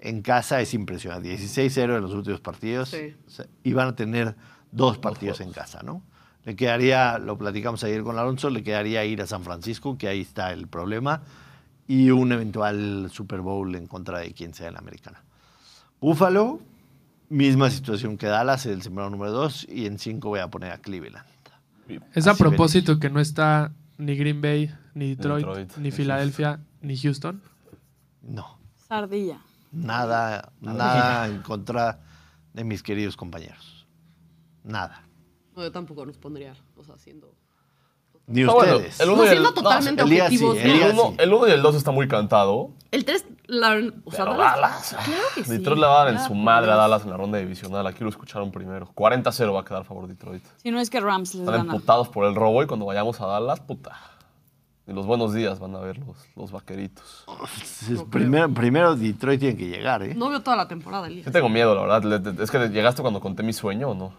en 0.00 0.22
casa 0.22 0.60
es 0.60 0.74
impresionante. 0.74 1.34
16-0 1.34 1.96
en 1.96 2.02
los 2.02 2.12
últimos 2.12 2.40
partidos. 2.40 2.90
Sí. 2.90 3.14
Y 3.62 3.72
van 3.72 3.88
a 3.88 3.96
tener 3.96 4.36
dos 4.70 4.98
partidos 4.98 5.40
en 5.40 5.52
casa, 5.52 5.82
¿no? 5.82 6.02
Le 6.44 6.56
quedaría, 6.56 7.18
lo 7.18 7.38
platicamos 7.38 7.82
ayer 7.84 8.02
con 8.02 8.18
Alonso, 8.18 8.50
le 8.50 8.62
quedaría 8.62 9.04
ir 9.06 9.22
a 9.22 9.26
San 9.26 9.42
Francisco, 9.44 9.96
que 9.96 10.08
ahí 10.08 10.20
está 10.20 10.52
el 10.52 10.68
problema, 10.68 11.22
y 11.88 12.10
un 12.10 12.32
eventual 12.32 13.08
Super 13.10 13.40
Bowl 13.40 13.74
en 13.74 13.86
contra 13.86 14.18
de 14.18 14.32
quien 14.34 14.52
sea 14.52 14.68
en 14.68 14.74
la 14.74 14.80
americana. 14.80 15.24
Búfalo, 16.00 16.60
misma 17.30 17.70
situación 17.70 18.18
que 18.18 18.26
Dallas, 18.26 18.66
el 18.66 18.82
sembrado 18.82 19.08
número 19.08 19.32
2, 19.32 19.68
y 19.70 19.86
en 19.86 19.98
5 19.98 20.28
voy 20.28 20.40
a 20.40 20.48
poner 20.48 20.72
a 20.72 20.78
Cleveland. 20.78 21.24
Es 22.14 22.26
a 22.26 22.34
propósito 22.34 22.98
que 22.98 23.08
no 23.08 23.20
está 23.20 23.72
ni 23.98 24.16
Green 24.16 24.40
Bay, 24.40 24.74
ni 24.94 25.14
Detroit, 25.14 25.46
Detroit, 25.46 25.76
ni. 25.78 25.90
Filadelfia, 25.90 26.60
ni 26.80 26.96
Houston. 26.96 27.42
No. 28.22 28.58
Sardilla. 28.88 29.40
Nada, 29.72 30.52
nada 30.60 31.26
en 31.28 31.42
contra 31.42 32.00
de 32.52 32.64
mis 32.64 32.82
queridos 32.82 33.16
compañeros. 33.16 33.86
Nada. 34.62 35.02
No, 35.56 35.62
yo 35.62 35.72
tampoco 35.72 36.04
nos 36.06 36.16
pondría, 36.18 36.54
o 36.76 36.84
sea, 36.84 36.96
siendo... 36.96 37.34
Ni 38.26 38.42
Ah, 38.42 38.52
bueno, 38.52 38.76
ustedes. 38.76 39.00
el 39.00 39.10
uno 39.10 39.16
No, 39.18 39.24
y 39.24 39.26
el- 39.26 39.32
siendo 39.32 39.48
no, 39.50 39.54
totalmente 39.54 40.02
sí. 40.30 40.44
El 40.58 40.96
no. 40.96 41.08
uno, 41.08 41.14
el 41.18 41.32
uno 41.32 41.46
y 41.48 41.50
el 41.50 41.60
2 41.62 41.74
está 41.76 41.90
muy 41.90 42.08
cantado. 42.08 42.70
El 42.90 43.04
3, 43.04 43.26
la, 43.54 43.70
o 44.04 44.10
sea, 44.10 44.24
Pero 44.24 44.36
Dallas- 44.36 44.54
Dallas. 44.60 44.96
Claro 45.04 45.22
que 45.34 45.44
sí. 45.44 45.50
Detroit 45.50 45.80
le 45.80 45.86
va 45.86 46.02
a 46.02 46.04
dar 46.04 46.14
en 46.14 46.20
su 46.20 46.34
madre 46.34 46.72
a. 46.72 46.76
Dallas 46.76 47.02
en 47.04 47.10
la 47.10 47.16
ronda 47.16 47.38
divisional. 47.38 47.86
Aquí 47.86 48.02
lo 48.04 48.10
escucharon 48.10 48.50
primero. 48.52 48.90
40-0 48.94 49.54
va 49.54 49.60
a 49.60 49.64
quedar 49.64 49.82
a 49.82 49.84
favor 49.84 50.06
de 50.06 50.14
Detroit. 50.14 50.44
Si 50.56 50.70
no 50.70 50.80
es 50.80 50.90
que 50.90 51.00
Rams 51.00 51.34
les 51.34 51.40
Están 51.44 51.58
gana. 51.60 51.72
emputados 51.74 52.08
por 52.08 52.24
el 52.26 52.34
robo 52.34 52.62
y 52.62 52.66
cuando 52.66 52.86
vayamos 52.86 53.20
a 53.20 53.26
Dallas, 53.26 53.60
puta. 53.60 53.96
Ni 54.86 54.92
los 54.92 55.06
buenos 55.06 55.32
días 55.32 55.58
van 55.60 55.74
a 55.76 55.78
ver 55.78 55.96
los, 55.98 56.16
los 56.36 56.52
vaqueritos. 56.52 57.24
Es- 57.90 58.02
primero, 58.10 58.52
primero 58.52 58.94
Detroit 58.94 59.40
tiene 59.40 59.56
que 59.56 59.66
llegar, 59.68 60.02
¿eh? 60.02 60.14
No 60.14 60.28
veo 60.28 60.40
toda 60.42 60.56
la 60.58 60.68
temporada, 60.68 61.06
Elías. 61.06 61.24
Sí 61.24 61.30
tengo 61.32 61.48
miedo, 61.48 61.74
la 61.74 61.80
verdad. 61.98 62.02
Le- 62.22 62.32
le- 62.32 62.42
Es 62.44 62.50
que 62.50 62.68
llegaste 62.68 63.00
cuando 63.00 63.18
conté 63.20 63.42
mi 63.42 63.54
sueño 63.54 63.88
o 63.90 63.94
no. 63.94 64.12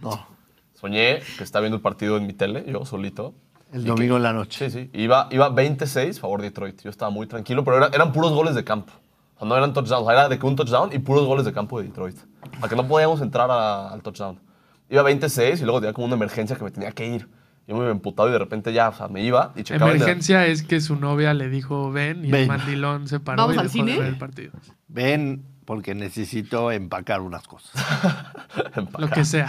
No. 0.00 0.26
Soñé 0.74 1.20
que 1.36 1.42
estaba 1.42 1.62
viendo 1.62 1.76
el 1.76 1.82
partido 1.82 2.16
en 2.16 2.26
mi 2.26 2.32
tele, 2.32 2.64
yo 2.68 2.84
solito. 2.84 3.34
El 3.72 3.84
domingo 3.84 4.16
en 4.16 4.22
la 4.22 4.32
noche. 4.32 4.70
Sí, 4.70 4.78
sí. 4.84 4.90
Iba, 4.92 5.28
iba 5.30 5.48
26 5.48 6.20
favor 6.20 6.40
Detroit. 6.42 6.80
Yo 6.82 6.90
estaba 6.90 7.10
muy 7.10 7.26
tranquilo, 7.26 7.64
pero 7.64 7.78
era- 7.78 7.88
eran 7.92 8.12
puros 8.12 8.32
goles 8.32 8.54
de 8.54 8.62
campo. 8.64 8.92
O 9.36 9.38
sea, 9.40 9.48
no 9.48 9.56
eran 9.56 9.72
touchdowns. 9.72 10.08
Era 10.08 10.28
de 10.28 10.38
que 10.38 10.46
un 10.46 10.54
touchdown 10.54 10.90
y 10.92 10.98
puros 11.00 11.26
goles 11.26 11.44
de 11.44 11.52
campo 11.52 11.80
de 11.80 11.86
Detroit. 11.88 12.16
Para 12.60 12.68
que 12.68 12.76
no 12.76 12.86
podíamos 12.86 13.20
entrar 13.20 13.50
a- 13.50 13.88
al 13.88 14.00
touchdown. 14.02 14.38
Iba 14.88 15.02
26 15.02 15.60
y 15.60 15.64
luego 15.64 15.80
tenía 15.80 15.92
como 15.92 16.06
una 16.06 16.14
emergencia 16.14 16.54
que 16.56 16.62
me 16.64 16.70
tenía 16.70 16.92
que 16.92 17.06
ir. 17.06 17.28
Yo 17.66 17.74
me 17.74 17.80
iba 17.82 17.90
emputado 17.90 18.28
y 18.28 18.32
de 18.32 18.38
repente 18.38 18.72
ya, 18.74 18.90
o 18.90 18.94
sea, 18.94 19.08
me 19.08 19.22
iba 19.24 19.52
y 19.56 19.62
checaba 19.62 19.90
Emergencia 19.92 20.46
es 20.46 20.62
que 20.62 20.80
su 20.82 20.96
novia 20.96 21.32
le 21.32 21.48
dijo 21.48 21.90
ven 21.90 22.22
y 22.24 22.30
Ven. 22.30 22.42
el 22.42 22.48
mandilón 22.48 23.08
se 23.08 23.20
paró 23.20 23.38
¿Vamos 23.42 23.56
y 23.56 23.58
al 23.58 23.64
dejó 23.64 23.72
cine? 23.72 23.92
de 23.94 23.98
ver 24.00 24.08
el 24.08 24.18
partido. 24.18 24.52
Ven, 24.86 25.44
porque 25.64 25.94
necesito 25.94 26.70
empacar 26.70 27.22
unas 27.22 27.48
cosas. 27.48 27.72
Lo 28.98 29.08
que 29.08 29.24
sea. 29.24 29.48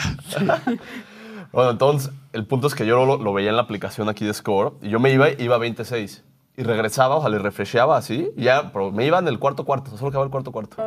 Bueno, 1.55 1.71
entonces, 1.71 2.11
el 2.33 2.45
punto 2.45 2.67
es 2.67 2.75
que 2.75 2.85
yo 2.85 3.03
lo, 3.05 3.17
lo 3.17 3.33
veía 3.33 3.49
en 3.49 3.55
la 3.55 3.61
aplicación 3.63 4.09
aquí 4.09 4.25
de 4.25 4.33
Score 4.33 4.73
y 4.81 4.89
yo 4.89 4.99
me 4.99 5.11
iba, 5.11 5.29
iba 5.31 5.57
26. 5.57 6.23
Y 6.57 6.63
regresaba, 6.63 7.15
o 7.15 7.21
sea, 7.21 7.29
le 7.29 7.39
refresheaba 7.39 7.97
así, 7.97 8.29
y 8.37 8.43
ya, 8.43 8.71
pero 8.71 8.91
me 8.91 9.05
iba 9.05 9.19
en 9.19 9.27
el 9.27 9.39
cuarto 9.39 9.65
cuarto, 9.65 9.97
solo 9.97 10.11
quedaba 10.11 10.25
el 10.25 10.31
cuarto 10.31 10.51
cuarto. 10.51 10.77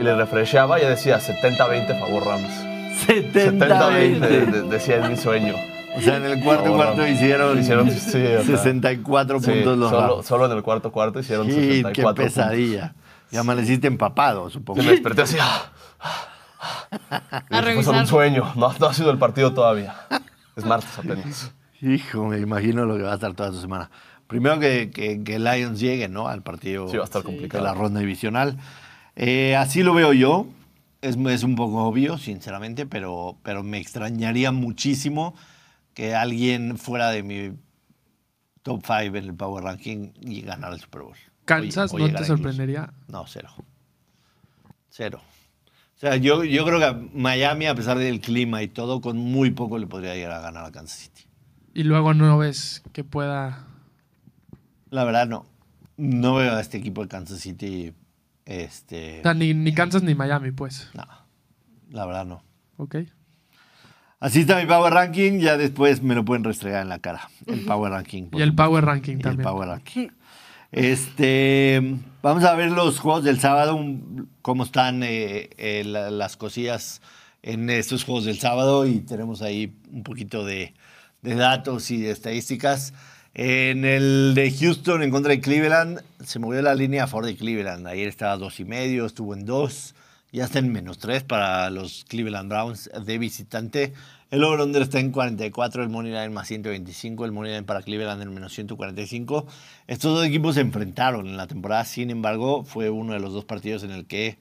Y 0.00 0.02
le 0.02 0.14
refresheaba 0.16 0.78
y 0.78 0.82
ya 0.82 0.88
decía 0.90 1.18
70-20 1.20 1.98
favor 2.00 2.24
Rams. 2.24 2.48
70-20 3.06 3.32
de- 3.32 3.50
70-20. 3.50 4.20
de- 4.46 4.62
decía 4.62 4.96
en 5.04 5.10
mi 5.10 5.16
sueño. 5.16 5.54
O 5.96 6.00
sea, 6.00 6.16
en 6.18 6.24
el 6.24 6.42
cuarto 6.42 6.74
cuarto 6.74 7.06
hicieron, 7.06 7.58
Hicieron, 7.58 7.90
sí, 7.90 8.18
o 8.18 8.42
sea, 8.44 8.56
64 8.58 9.40
sí, 9.40 9.50
puntos 9.50 9.78
los 9.78 9.90
solo, 9.90 10.14
Rams. 10.16 10.26
solo 10.26 10.46
en 10.46 10.52
el 10.52 10.62
cuarto 10.62 10.92
cuarto 10.92 11.18
hicieron 11.20 11.46
Sí, 11.46 11.52
64 11.54 11.92
qué 11.92 12.02
puntos. 12.02 12.24
pesadilla. 12.24 12.94
Y 13.32 13.36
amaneciste 13.36 13.86
empapado, 13.88 14.50
supongo. 14.50 14.80
Sí, 14.80 14.86
me 14.86 14.92
desperté 14.92 15.22
así. 15.22 15.36
ah, 15.40 15.62
A 17.10 17.40
Fue 17.48 17.58
solo 17.58 17.60
revisar. 17.62 17.94
un 17.96 18.06
sueño, 18.06 18.52
no, 18.56 18.72
no 18.78 18.86
ha 18.86 18.94
sido 18.94 19.10
el 19.10 19.18
partido 19.18 19.52
todavía. 19.54 19.94
Es 20.56 20.64
martes 20.64 20.98
apenas. 20.98 21.52
Hijo, 21.82 22.26
me 22.26 22.38
imagino 22.38 22.84
lo 22.86 22.96
que 22.96 23.02
va 23.02 23.12
a 23.12 23.14
estar 23.14 23.34
toda 23.34 23.50
esta 23.50 23.60
semana. 23.60 23.90
Primero 24.26 24.58
que, 24.58 24.90
que, 24.90 25.22
que 25.22 25.38
Lions 25.38 25.78
llegue, 25.78 26.08
¿no? 26.08 26.28
Al 26.28 26.42
partido 26.42 26.88
Sí, 26.88 26.96
va 26.96 27.02
a 27.02 27.04
estar 27.04 27.22
de 27.22 27.26
complicado. 27.26 27.62
la 27.64 27.74
ronda 27.74 28.00
divisional. 28.00 28.56
Eh, 29.14 29.54
así 29.56 29.82
lo 29.82 29.94
veo 29.94 30.12
yo. 30.12 30.46
Es, 31.02 31.16
es 31.16 31.42
un 31.44 31.54
poco 31.54 31.84
obvio, 31.84 32.18
sinceramente, 32.18 32.86
pero, 32.86 33.36
pero 33.42 33.62
me 33.62 33.78
extrañaría 33.78 34.50
muchísimo 34.50 35.34
que 35.94 36.14
alguien 36.14 36.78
fuera 36.78 37.10
de 37.10 37.22
mi 37.22 37.52
top 38.62 38.82
5 38.84 39.16
en 39.16 39.24
el 39.24 39.34
Power 39.34 39.62
Ranking 39.62 40.08
y 40.22 40.40
ganara 40.40 40.74
el 40.74 40.80
Super 40.80 41.02
Bowl. 41.02 41.16
¿Kansas 41.44 41.92
O- 41.92 41.96
o 41.96 41.98
no 42.00 42.06
te 42.06 42.10
incluso. 42.12 42.32
sorprendería? 42.36 42.92
No, 43.08 43.24
cero. 43.28 43.50
Cero. 44.88 45.20
O 45.96 45.98
sea, 45.98 46.16
yo, 46.16 46.44
yo 46.44 46.64
creo 46.66 46.78
que 46.78 47.08
Miami, 47.14 47.66
a 47.66 47.74
pesar 47.74 47.96
del 47.98 48.20
clima 48.20 48.62
y 48.62 48.68
todo, 48.68 49.00
con 49.00 49.16
muy 49.16 49.50
poco 49.50 49.78
le 49.78 49.86
podría 49.86 50.14
llegar 50.14 50.32
a 50.32 50.40
ganar 50.40 50.66
a 50.66 50.70
Kansas 50.70 50.98
City. 50.98 51.22
Y 51.72 51.84
luego 51.84 52.12
no 52.12 52.36
ves 52.36 52.82
que 52.92 53.02
pueda... 53.02 53.66
La 54.90 55.04
verdad, 55.04 55.26
no. 55.26 55.46
No 55.96 56.34
veo 56.34 56.54
a 56.54 56.60
este 56.60 56.76
equipo 56.76 57.02
de 57.02 57.08
Kansas 57.08 57.40
City. 57.40 57.94
Este. 58.44 59.20
O 59.20 59.22
sea, 59.22 59.34
ni, 59.34 59.54
ni 59.54 59.74
Kansas 59.74 60.02
ni 60.02 60.14
Miami, 60.14 60.52
pues. 60.52 60.90
No. 60.94 61.04
La 61.90 62.04
verdad, 62.06 62.26
no. 62.26 62.42
Ok. 62.76 62.96
Así 64.20 64.40
está 64.40 64.60
mi 64.60 64.66
Power 64.66 64.92
Ranking. 64.92 65.40
Ya 65.40 65.56
después 65.56 66.02
me 66.02 66.14
lo 66.14 66.24
pueden 66.24 66.44
restregar 66.44 66.82
en 66.82 66.88
la 66.90 66.98
cara. 66.98 67.28
El 67.46 67.64
Power 67.64 67.92
Ranking. 67.92 68.28
Y 68.32 68.42
el. 68.42 68.54
Power 68.54 68.84
Ranking 68.84 69.14
Y 69.14 69.16
el 69.16 69.22
también. 69.22 69.48
Power 69.48 69.68
Ranking. 69.68 70.08
Este, 70.72 71.80
vamos 72.22 72.44
a 72.44 72.54
ver 72.54 72.70
los 72.70 72.98
juegos 72.98 73.24
del 73.24 73.38
sábado, 73.40 73.78
cómo 74.42 74.64
están 74.64 75.02
eh, 75.02 75.50
eh, 75.58 75.84
la- 75.84 76.10
las 76.10 76.36
cosillas 76.36 77.00
en 77.42 77.70
estos 77.70 78.04
juegos 78.04 78.24
del 78.24 78.38
sábado 78.38 78.86
y 78.86 79.00
tenemos 79.00 79.42
ahí 79.42 79.72
un 79.92 80.02
poquito 80.02 80.44
de, 80.44 80.74
datos 81.22 81.90
y 81.90 82.00
de 82.02 82.10
estadísticas. 82.10 82.92
En 83.34 83.84
el 83.84 84.32
de 84.34 84.50
Houston 84.50 85.02
en 85.02 85.10
contra 85.10 85.30
de 85.32 85.40
Cleveland, 85.40 86.00
se 86.24 86.38
movió 86.38 86.62
la 86.62 86.74
línea 86.74 87.04
a 87.04 87.06
favor 87.06 87.26
de 87.26 87.36
Cleveland. 87.36 87.86
Ayer 87.86 88.08
estaba 88.08 88.36
dos 88.36 88.60
y 88.60 88.64
medio, 88.64 89.06
estuvo 89.06 89.34
en 89.34 89.44
dos, 89.44 89.94
ya 90.32 90.44
está 90.44 90.58
en 90.58 90.72
menos 90.72 90.98
tres 90.98 91.22
para 91.22 91.68
los 91.70 92.04
Cleveland 92.08 92.48
Browns 92.48 92.90
de 93.04 93.18
visitante. 93.18 93.92
El 94.28 94.42
over-under 94.42 94.82
está 94.82 94.98
en 94.98 95.12
44, 95.12 95.84
el 95.84 95.88
money 95.88 96.10
line 96.10 96.30
más 96.30 96.48
125, 96.48 97.24
el 97.24 97.30
money 97.30 97.62
para 97.62 97.82
Cleveland 97.82 98.20
en 98.22 98.34
menos 98.34 98.52
145. 98.54 99.46
Estos 99.86 100.16
dos 100.16 100.26
equipos 100.26 100.56
se 100.56 100.62
enfrentaron 100.62 101.28
en 101.28 101.36
la 101.36 101.46
temporada, 101.46 101.84
sin 101.84 102.10
embargo, 102.10 102.64
fue 102.64 102.90
uno 102.90 103.12
de 103.12 103.20
los 103.20 103.32
dos 103.32 103.44
partidos 103.44 103.84
en 103.84 103.92
el 103.92 104.06
que 104.06 104.38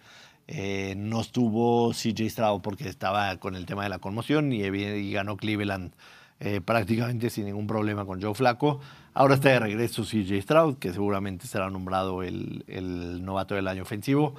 eh, 0.48 0.96
no 0.98 1.22
estuvo 1.22 1.92
CJ 1.92 2.30
Stroud 2.30 2.62
porque 2.62 2.90
estaba 2.90 3.38
con 3.38 3.56
el 3.56 3.68
tema 3.68 3.84
de 3.84 3.90
la 3.90 4.00
conmoción 4.00 4.52
y, 4.54 5.12
ganó 5.12 5.38
Cleveland 5.38 5.94
eh, 6.40 6.62
prácticamente 6.62 7.30
sin 7.30 7.46
ningún 7.46 7.68
problema 7.68 8.06
con 8.06 8.20
Joe 8.20 8.34
Flaco. 8.34 8.80
Ahora 9.14 9.36
está 9.36 9.50
de 9.50 9.60
regreso 9.60 10.04
CJ 10.04 10.42
Stroud, 10.42 10.78
que 10.78 10.94
seguramente 10.94 11.46
será 11.46 11.70
nombrado 11.70 12.24
el, 12.24 12.64
el 12.68 13.24
novato 13.24 13.54
del 13.54 13.68
año 13.68 13.84
ofensivo. 13.84 14.34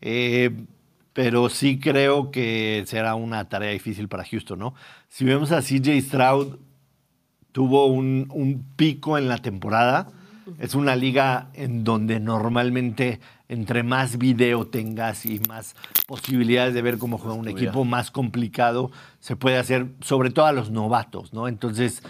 Eh, 0.00 0.50
pero 1.18 1.48
sí 1.48 1.80
creo 1.80 2.30
que 2.30 2.84
será 2.86 3.16
una 3.16 3.48
tarea 3.48 3.72
difícil 3.72 4.06
para 4.06 4.24
Houston, 4.24 4.56
¿no? 4.56 4.74
Si 5.08 5.24
vemos 5.24 5.50
a 5.50 5.62
CJ 5.62 6.00
Stroud, 6.00 6.58
tuvo 7.50 7.86
un, 7.86 8.28
un 8.32 8.64
pico 8.76 9.18
en 9.18 9.26
la 9.26 9.38
temporada. 9.38 10.12
Es 10.60 10.76
una 10.76 10.94
liga 10.94 11.50
en 11.54 11.82
donde 11.82 12.20
normalmente 12.20 13.18
entre 13.48 13.82
más 13.82 14.16
video 14.16 14.68
tengas 14.68 15.26
y 15.26 15.40
más 15.48 15.74
posibilidades 16.06 16.72
de 16.72 16.82
ver 16.82 16.98
cómo 16.98 17.18
juega 17.18 17.34
un 17.34 17.48
equipo 17.48 17.84
más 17.84 18.12
complicado, 18.12 18.92
se 19.18 19.34
puede 19.34 19.58
hacer, 19.58 19.88
sobre 20.00 20.30
todo 20.30 20.46
a 20.46 20.52
los 20.52 20.70
novatos, 20.70 21.32
¿no? 21.32 21.48
Entonces, 21.48 22.00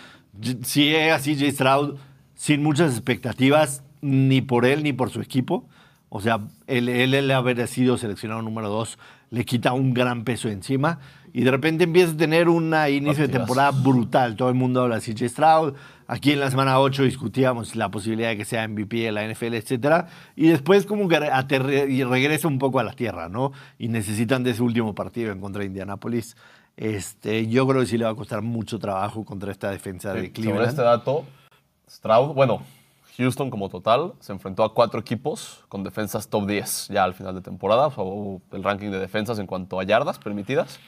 si 0.64 0.84
llega 0.84 1.14
a 1.14 1.18
CJ 1.18 1.50
Stroud 1.52 1.96
sin 2.34 2.62
muchas 2.62 2.92
expectativas, 2.92 3.82
ni 4.02 4.42
por 4.42 4.66
él 4.66 4.82
ni 4.82 4.92
por 4.92 5.08
su 5.08 5.22
equipo, 5.22 5.66
o 6.08 6.20
sea, 6.20 6.40
él, 6.66 6.88
él, 6.88 7.14
el 7.14 7.30
haber 7.30 7.66
sido 7.68 7.98
seleccionado 7.98 8.42
número 8.42 8.68
dos 8.68 8.98
le 9.30 9.44
quita 9.44 9.72
un 9.72 9.92
gran 9.92 10.24
peso 10.24 10.48
encima 10.48 10.98
y 11.32 11.42
de 11.42 11.50
repente 11.50 11.84
empieza 11.84 12.12
a 12.12 12.16
tener 12.16 12.48
un 12.48 12.74
inicio 12.88 13.26
de 13.26 13.32
temporada 13.32 13.70
brutal. 13.70 14.36
Todo 14.36 14.48
el 14.48 14.54
mundo 14.54 14.82
habla 14.82 14.98
de 14.98 15.02
CJ 15.02 15.28
Stroud. 15.28 15.74
Aquí 16.06 16.32
en 16.32 16.40
la 16.40 16.50
semana 16.50 16.80
8 16.80 17.02
discutíamos 17.02 17.76
la 17.76 17.90
posibilidad 17.90 18.30
de 18.30 18.38
que 18.38 18.46
sea 18.46 18.66
MVP 18.66 18.96
de 18.96 19.12
la 19.12 19.28
NFL, 19.28 19.54
etcétera. 19.54 20.08
Y 20.36 20.48
después 20.48 20.86
como 20.86 21.06
que 21.06 21.16
y 21.88 22.02
regresa 22.04 22.48
un 22.48 22.58
poco 22.58 22.80
a 22.80 22.82
la 22.82 22.92
tierra, 22.92 23.28
¿no? 23.28 23.52
Y 23.78 23.88
necesitan 23.88 24.42
de 24.42 24.52
ese 24.52 24.62
último 24.62 24.94
partido 24.94 25.30
en 25.30 25.40
contra 25.40 25.60
de 25.60 25.66
Indianapolis. 25.66 26.34
Este, 26.78 27.46
yo 27.48 27.66
creo 27.66 27.82
que 27.82 27.86
sí 27.88 27.98
le 27.98 28.04
va 28.04 28.12
a 28.12 28.14
costar 28.14 28.40
mucho 28.40 28.78
trabajo 28.78 29.24
contra 29.24 29.52
esta 29.52 29.70
defensa 29.70 30.14
de 30.14 30.20
Sí, 30.20 30.26
sobre 30.28 30.32
Cleveland. 30.32 30.68
este 30.70 30.82
dato, 30.82 31.24
Stroud, 31.90 32.34
bueno, 32.34 32.62
Houston 33.18 33.50
como 33.50 33.68
total 33.68 34.14
se 34.20 34.32
enfrentó 34.32 34.62
a 34.64 34.72
cuatro 34.72 35.00
equipos 35.00 35.64
con 35.68 35.82
defensas 35.82 36.28
top 36.28 36.46
10 36.46 36.88
ya 36.88 37.04
al 37.04 37.14
final 37.14 37.34
de 37.34 37.40
temporada, 37.40 37.88
o 37.96 38.40
el 38.52 38.62
ranking 38.64 38.90
de 38.90 38.98
defensas 38.98 39.38
en 39.38 39.46
cuanto 39.46 39.78
a 39.80 39.84
yardas 39.84 40.18
permitidas. 40.18 40.78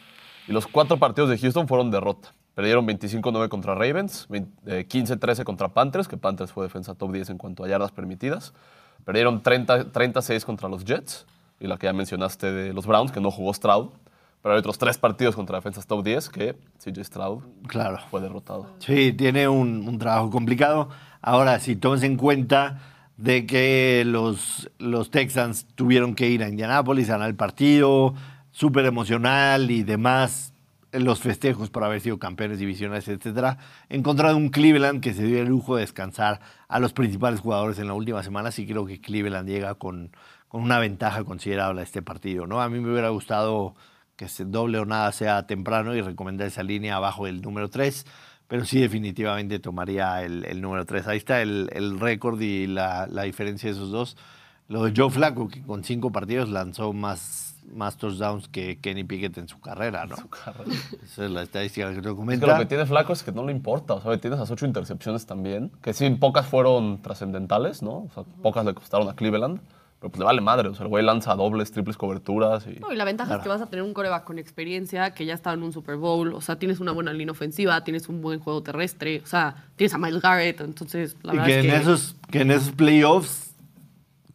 Y 0.49 0.53
los 0.53 0.67
cuatro 0.67 0.97
partidos 0.99 1.29
de 1.31 1.39
Houston 1.39 1.69
fueron 1.69 1.91
derrota. 1.91 2.33
Perdieron 2.55 2.87
25-9 2.87 3.49
contra 3.49 3.75
Ravens, 3.75 4.27
20 4.29 4.81
eh, 4.81 4.87
15-13 4.89 5.45
contra 5.45 5.69
Panthers, 5.69 6.09
que 6.09 6.17
Panthers 6.17 6.53
fue 6.53 6.65
defensa 6.65 6.95
top 6.95 7.13
10 7.13 7.31
en 7.31 7.39
cuanto 7.39 7.65
a 7.65 7.69
yardas 7.69 7.93
permitidas. 7.93 8.53
Perdieron 9.05 9.43
30 9.43 9.93
36 9.93 10.45
contra 10.45 10.69
los 10.69 10.85
Jets, 10.85 11.27
y 11.59 11.67
la 11.67 11.77
que 11.79 11.87
ya 11.87 11.93
mencionaste 11.93 12.51
de 12.53 12.73
los 12.73 12.87
Browns, 12.87 13.13
que 13.13 13.21
no 13.21 13.31
jugó 13.31 13.53
Stroud. 13.55 13.89
Pero 14.43 14.55
hay 14.55 14.59
otros 14.59 14.79
tres 14.79 14.97
partidos 14.97 15.37
contra 15.37 15.57
defensas 15.59 15.87
top 15.87 16.03
10 16.03 16.29
que 16.31 16.57
CJ 16.79 17.05
Stroud 17.05 17.43
Claro. 17.69 17.99
fue 18.11 18.21
derrotado. 18.23 18.67
Sí, 18.79 19.13
tiene 19.13 19.47
un, 19.49 19.87
un 19.87 19.99
trabajo 19.99 20.31
complicado. 20.31 20.89
Ahora, 21.23 21.59
si 21.61 21.77
tomes 21.77 22.03
en 22.03 22.17
cuenta 22.17 22.81
de 23.17 23.47
que 23.47 24.03
los, 24.07 24.71
los 24.79 25.11
Texans 25.11 25.67
tuvieron 25.75 26.15
que 26.15 26.29
ir 26.29 26.43
a 26.43 26.49
Indianápolis 26.49 27.09
a 27.11 27.13
ganar 27.13 27.29
el 27.29 27.37
partido, 27.37 28.15
súper 28.51 28.87
emocional 28.87 29.71
y 29.71 29.83
demás, 29.83 30.55
los 30.93 31.21
festejos 31.21 31.71
por 31.71 31.85
haber 31.85 32.01
sido 32.01 32.19
campeones 32.19 32.59
divisionales, 32.59 33.07
etcétera, 33.09 33.59
en 33.89 34.03
contra 34.03 34.31
de 34.31 34.35
un 34.35 34.49
Cleveland 34.49 35.01
que 35.01 35.15
se 35.15 35.25
dio 35.25 35.41
el 35.41 35.49
lujo 35.49 35.77
de 35.77 35.83
descansar 35.83 36.41
a 36.69 36.81
los 36.81 36.93
principales 36.93 37.41
jugadores 37.41 37.79
en 37.79 37.87
la 37.87 37.95
última 37.95 38.23
semana. 38.23 38.51
Sí 38.51 38.67
creo 38.67 38.87
que 38.87 39.01
Cleveland 39.01 39.49
llega 39.49 39.75
con, 39.75 40.11
con 40.49 40.63
una 40.63 40.79
ventaja 40.79 41.23
considerable 41.25 41.83
a 41.83 41.85
este 41.85 42.03
partido, 42.03 42.47
¿no? 42.47 42.61
A 42.61 42.69
mí 42.69 42.81
me 42.81 42.91
hubiera 42.91 43.11
gustado 43.11 43.75
que 44.17 44.29
se 44.29 44.45
doble 44.45 44.79
o 44.79 44.85
nada 44.85 45.13
sea 45.13 45.47
temprano 45.47 45.95
y 45.95 46.03
recomendar 46.03 46.47
esa 46.49 46.63
línea 46.63 46.97
abajo 46.97 47.27
del 47.27 47.41
número 47.41 47.71
3, 47.71 48.05
pero 48.51 48.65
sí 48.67 48.81
definitivamente 48.81 49.61
tomaría 49.61 50.23
el, 50.23 50.45
el 50.45 50.61
número 50.61 50.85
3. 50.85 51.07
Ahí 51.07 51.17
está 51.17 51.41
el, 51.41 51.71
el 51.73 51.99
récord 52.01 52.39
y 52.41 52.67
la, 52.67 53.07
la 53.07 53.23
diferencia 53.23 53.71
de 53.71 53.77
esos 53.77 53.91
dos. 53.93 54.17
Lo 54.69 54.85
de 54.85 54.93
Joe 54.95 55.09
Flacco, 55.11 55.49
que 55.49 55.63
con 55.63 55.85
cinco 55.85 56.11
partidos 56.13 56.49
lanzó 56.49 56.93
más, 56.93 57.57
más 57.75 57.97
touchdowns 57.97 58.49
que 58.49 58.79
Kenny 58.79 59.05
Pickett 59.05 59.39
en 59.39 59.47
su 59.49 59.61
carrera, 59.61 60.07
¿no? 60.07 60.17
Esa 61.05 61.25
es 61.25 61.31
la 61.31 61.43
estadística 61.43 61.89
que 61.89 61.95
te 61.95 62.01
Es 62.01 62.07
que 62.07 62.15
comenta. 62.17 62.47
lo 62.47 62.59
que 62.59 62.67
tiene 62.67 62.87
Flaco 62.87 63.13
es 63.13 63.23
que 63.23 63.33
no 63.33 63.45
le 63.47 63.53
importa, 63.53 63.95
o 63.95 64.01
sea, 64.03 64.17
tiene 64.19 64.37
esas 64.37 64.51
ocho 64.51 64.67
intercepciones 64.67 65.27
también, 65.27 65.71
que 65.83 65.93
sí, 65.93 66.09
pocas 66.11 66.47
fueron 66.47 67.03
trascendentales, 67.03 67.83
¿no? 67.83 67.91
O 68.05 68.11
sea, 68.15 68.25
pocas 68.43 68.65
le 68.65 68.75
costaron 68.75 69.09
a 69.09 69.15
Cleveland, 69.15 69.61
pero 70.01 70.11
pues 70.11 70.19
le 70.19 70.25
vale 70.25 70.41
madre, 70.41 70.69
o 70.69 70.75
sea, 70.75 70.85
el 70.85 70.89
güey 70.89 71.05
lanza 71.05 71.35
dobles, 71.35 71.73
triples 71.73 71.99
coberturas 71.99 72.67
y... 72.67 72.81
No, 72.81 72.91
y 72.91 72.97
la 72.97 73.05
ventaja 73.05 73.37
es 73.37 73.43
que 73.43 73.51
vas 73.51 73.61
a 73.61 73.67
tener 73.67 73.85
un 73.85 73.93
coreback 73.93 74.25
con 74.25 74.39
experiencia, 74.39 75.13
que 75.13 75.27
ya 75.27 75.35
estaba 75.35 75.53
en 75.55 75.63
un 75.63 75.73
Super 75.73 75.97
Bowl, 75.97 76.33
o 76.33 76.41
sea, 76.41 76.59
tienes 76.59 76.81
una 76.81 76.93
buena 76.93 77.13
línea 77.13 77.33
ofensiva, 77.33 77.85
tienes 77.85 78.09
un 78.09 78.23
buen 78.23 78.41
juego 78.41 78.63
terrestre, 78.63 79.21
o 79.23 79.27
sea, 79.27 79.67
tienes 79.77 79.93
a 79.93 79.99
Miles 79.99 80.23
Garrett, 80.23 80.63
entonces 80.63 81.17
la 81.23 81.35
y 81.35 81.37
verdad 81.37 81.47
que 81.47 81.59
es 81.59 81.65
en, 81.67 81.71
que... 81.71 81.77
esos, 81.77 82.17
que 82.31 82.41
en 82.41 82.51
esos 82.51 82.73
playoffs 82.73 83.50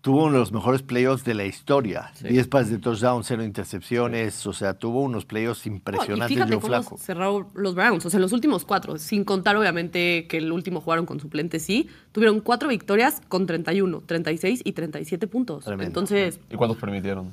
tuvo 0.06 0.26
uno 0.26 0.34
de 0.34 0.38
los 0.38 0.52
mejores 0.52 0.84
playoffs 0.84 1.24
de 1.24 1.34
la 1.34 1.46
historia. 1.46 2.12
10 2.22 2.48
pases 2.48 2.70
de 2.70 2.78
touchdown, 2.78 3.24
cero 3.24 3.44
intercepciones, 3.44 4.46
o 4.46 4.54
sea, 4.54 4.76
tuvo 4.76 5.02
unos 5.02 5.26
playoffs 5.26 5.66
No, 5.66 5.72
y 5.72 5.76
impresionantes 5.78 6.28
fíjate 6.28 6.52
Joe 6.54 6.84
cómo 6.84 6.98
cerraron 7.00 7.48
los 7.56 7.74
Browns. 7.74 8.06
O 8.06 8.12
sea, 8.12 8.20
los 8.20 8.32
últimos 8.32 8.66
cuatro, 8.66 9.00
sin 9.00 9.24
contar 9.24 9.56
obviamente 9.56 10.28
que 10.28 10.38
el 10.38 10.52
último 10.52 10.80
jugaron 10.80 11.08
con 11.08 11.20
suplente, 11.20 11.60
sí, 11.60 11.90
tuvieron 12.12 12.40
cuatro 12.42 12.70
victorias 12.70 13.20
con 13.28 13.48
31, 13.48 14.04
36 14.06 14.62
y 14.64 14.74
37 14.74 15.26
puntos. 15.26 15.66
Tremendo. 15.66 15.88
Entonces, 15.88 16.40
¿Y 16.52 16.56
cuántos 16.56 16.78
permitieron? 16.78 17.32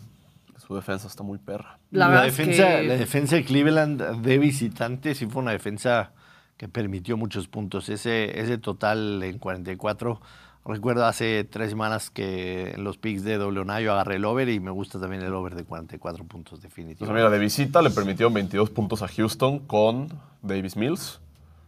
Su 0.67 0.75
defensa 0.75 1.09
está 1.09 1.23
muy 1.23 1.37
perra. 1.37 1.79
la, 1.91 2.27
es 2.27 2.39
defensa, 2.39 2.79
que... 2.79 2.85
la 2.85 2.97
defensa 2.97 3.37
de 3.37 3.45
Cleveland 3.45 4.23
de 4.23 4.39
visitante 4.39 5.15
sí 5.15 5.27
fue 5.27 5.43
una 5.43 5.51
defensa 5.51 6.13
que 6.57 6.69
permitió 6.69 7.19
muchos 7.19 7.49
puntos. 7.49 7.91
Ese, 7.91 8.41
ese 8.41 8.57
total 8.57 9.23
en 9.25 9.39
44. 9.39 10.23
Recuerdo 10.64 11.05
hace 11.07 11.42
tres 11.42 11.70
semanas 11.70 12.11
que 12.11 12.70
en 12.70 12.85
los 12.85 12.96
picks 12.96 13.25
de 13.25 13.37
WNA 13.37 13.81
yo 13.81 13.92
agarré 13.92 14.16
el 14.16 14.25
over 14.25 14.48
y 14.48 14.61
me 14.61 14.70
gusta 14.70 15.01
también 15.01 15.22
el 15.22 15.35
over 15.35 15.57
de 15.57 15.64
44 15.64 16.25
puntos 16.25 16.62
definitivamente. 16.62 17.12
mira, 17.12 17.31
de 17.31 17.38
visita 17.40 17.83
le 17.83 17.90
permitieron 17.90 18.33
22 18.33 18.70
puntos 18.70 19.03
a 19.03 19.09
Houston 19.09 19.59
con 19.59 20.09
Davis 20.40 20.77
Mills. 20.77 21.20